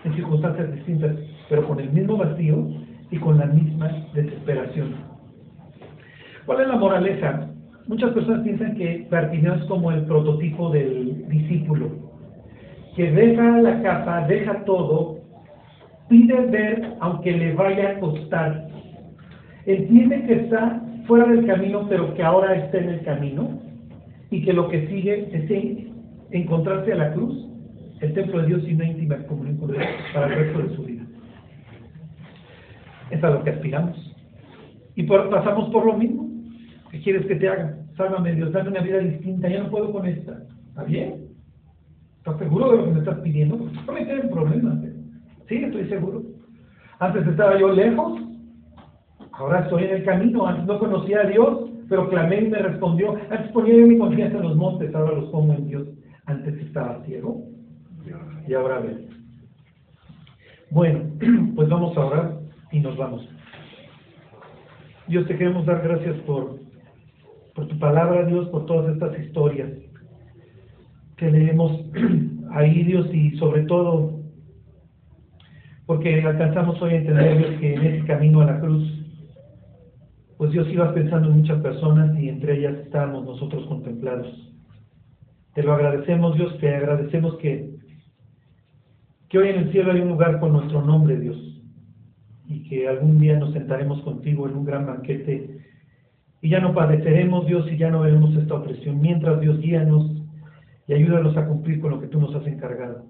en 0.05 0.15
circunstancias 0.15 0.73
distintas, 0.73 1.17
pero 1.49 1.67
con 1.67 1.81
el 1.81 1.91
mismo 1.91 2.15
vacío 2.15 2.65
y 3.11 3.17
con 3.17 3.37
la 3.37 3.45
misma 3.45 3.89
desesperación. 4.13 4.95
¿Cuál 6.45 6.61
es 6.61 6.67
la 6.67 6.75
moraleja? 6.75 7.49
Muchas 7.87 8.11
personas 8.11 8.41
piensan 8.41 8.75
que 8.75 9.07
Bartimeo 9.09 9.55
es 9.55 9.63
como 9.65 9.91
el 9.91 10.05
prototipo 10.05 10.69
del 10.69 11.27
discípulo 11.27 12.09
que 12.99 13.11
deja 13.11 13.61
la 13.61 13.81
capa, 13.81 14.27
deja 14.27 14.65
todo, 14.65 15.19
pide 16.09 16.35
ver 16.47 16.97
aunque 16.99 17.31
le 17.31 17.53
vaya 17.53 17.91
a 17.91 17.99
costar. 18.01 18.67
Entiende 19.65 20.23
que 20.23 20.33
está 20.33 20.81
fuera 21.07 21.25
del 21.27 21.45
camino, 21.45 21.87
pero 21.87 22.13
que 22.13 22.23
ahora 22.23 22.55
está 22.55 22.77
en 22.77 22.89
el 22.89 23.01
camino 23.03 23.57
y 24.31 24.43
que 24.43 24.51
lo 24.51 24.67
que 24.67 24.85
sigue 24.87 25.29
es 25.31 25.87
encontrarse 26.31 26.91
a 26.91 26.95
la 26.95 27.13
cruz, 27.13 27.47
el 28.01 28.13
templo 28.13 28.41
de 28.41 28.47
Dios 28.47 28.63
y 28.67 28.73
una 28.73 28.89
íntima 28.89 29.17
comunión 29.27 29.55
con 29.57 29.71
Dios 29.71 29.83
para 30.13 30.27
el 30.27 30.35
resto 30.35 30.59
de 30.59 30.75
su 30.75 30.83
vida. 30.83 30.88
Es 33.11 33.23
a 33.23 33.29
lo 33.29 33.43
que 33.43 33.51
aspiramos. 33.51 33.97
Y 34.95 35.03
pasamos 35.03 35.69
por 35.69 35.85
lo 35.85 35.93
mismo. 35.93 36.29
¿Qué 36.91 37.01
quieres 37.01 37.25
que 37.25 37.35
te 37.35 37.47
haga? 37.47 37.77
Sálvame 37.95 38.35
Dios, 38.35 38.51
dame 38.51 38.69
una 38.69 38.81
vida 38.81 38.99
distinta, 38.99 39.49
ya 39.49 39.63
no 39.63 39.69
puedo 39.69 39.91
con 39.91 40.05
esta. 40.05 40.43
¿Está 40.69 40.83
bien? 40.83 41.27
¿Estás 42.17 42.37
seguro 42.39 42.71
de 42.71 42.77
lo 42.77 42.85
que 42.85 42.91
me 42.91 42.99
estás 42.99 43.19
pidiendo? 43.19 43.57
Porque 43.85 44.01
estoy 44.01 44.19
en 44.19 44.29
problemas. 44.29 44.83
¿eh? 44.83 44.93
Sí, 45.47 45.55
estoy 45.55 45.87
seguro. 45.89 46.23
Antes 46.99 47.27
estaba 47.27 47.59
yo 47.59 47.71
lejos, 47.71 48.21
ahora 49.31 49.61
estoy 49.61 49.85
en 49.85 49.95
el 49.95 50.05
camino. 50.05 50.47
Antes 50.47 50.65
no 50.65 50.79
conocía 50.79 51.21
a 51.21 51.27
Dios, 51.27 51.69
pero 51.87 52.09
clamé 52.09 52.41
y 52.41 52.49
me 52.49 52.59
respondió. 52.59 53.15
Antes 53.29 53.51
ponía 53.51 53.75
yo 53.75 53.87
mi 53.87 53.97
confianza 53.97 54.37
en 54.37 54.43
los 54.43 54.55
montes, 54.55 54.93
ahora 54.93 55.13
los 55.13 55.29
pongo 55.29 55.53
en 55.53 55.67
Dios. 55.67 55.87
Antes 56.25 56.55
estaba 56.59 57.03
ciego 57.05 57.43
y 58.47 58.53
ahora 58.53 58.79
veo. 58.79 58.97
Bueno, 60.71 60.99
pues 61.55 61.69
vamos 61.69 61.95
a 61.97 62.05
orar 62.05 62.38
y 62.71 62.79
nos 62.79 62.97
vamos. 62.97 63.27
Dios, 65.07 65.27
te 65.27 65.37
queremos 65.37 65.65
dar 65.65 65.81
gracias 65.81 66.15
por, 66.21 66.59
por 67.55 67.67
tu 67.67 67.79
palabra, 67.79 68.25
Dios, 68.25 68.47
por 68.49 68.65
todas 68.65 68.93
estas 68.93 69.19
historias 69.19 69.69
que 71.17 71.29
leemos 71.29 71.83
ahí, 72.51 72.83
Dios, 72.83 73.13
y 73.13 73.37
sobre 73.37 73.63
todo 73.63 74.19
porque 75.89 76.21
alcanzamos 76.21 76.79
hoy 76.83 76.91
a 76.91 76.97
entender, 76.97 77.59
que 77.59 77.73
en 77.73 77.81
ese 77.81 78.05
camino 78.05 78.41
a 78.41 78.45
la 78.45 78.59
cruz, 78.59 78.87
pues 80.37 80.51
Dios 80.51 80.67
iba 80.69 80.93
pensando 80.93 81.29
en 81.29 81.37
muchas 81.39 81.59
personas 81.63 82.15
y 82.19 82.29
entre 82.29 82.59
ellas 82.59 82.75
estábamos 82.85 83.25
nosotros 83.25 83.65
contemplados. 83.65 84.27
Te 85.55 85.63
lo 85.63 85.73
agradecemos, 85.73 86.35
Dios, 86.35 86.55
te 86.59 86.75
agradecemos 86.75 87.37
que, 87.37 87.71
que 89.29 89.39
hoy 89.39 89.49
en 89.49 89.61
el 89.61 89.71
cielo 89.71 89.91
hay 89.91 90.01
un 90.01 90.09
lugar 90.09 90.39
con 90.39 90.53
nuestro 90.53 90.83
nombre, 90.83 91.19
Dios, 91.19 91.37
y 92.49 92.63
que 92.67 92.87
algún 92.87 93.19
día 93.19 93.37
nos 93.37 93.53
sentaremos 93.53 94.01
contigo 94.01 94.49
en 94.49 94.57
un 94.57 94.65
gran 94.65 94.87
banquete 94.87 95.59
y 96.41 96.49
ya 96.49 96.59
no 96.59 96.73
padeceremos, 96.73 97.45
Dios, 97.45 97.69
y 97.71 97.77
ya 97.77 97.89
no 97.89 98.01
veremos 98.01 98.35
esta 98.35 98.55
opresión. 98.55 98.99
Mientras, 98.99 99.39
Dios, 99.39 99.59
guíanos 99.59 100.11
y 100.87 100.93
ayúdanos 100.93 101.37
a 101.37 101.45
cumplir 101.45 101.79
con 101.79 101.91
lo 101.91 102.01
que 102.01 102.07
tú 102.07 102.19
nos 102.19 102.33
has 102.33 102.47
encargado. 102.47 103.05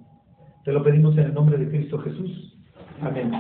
Te 0.66 0.74
lo 0.74 0.84
pedimos 0.84 1.18
en 1.18 1.26
el 1.26 1.34
nombre 1.34 1.58
de 1.58 1.70
Cristo 1.70 2.00
Jesús. 2.00 2.58
Amén. 3.02 3.32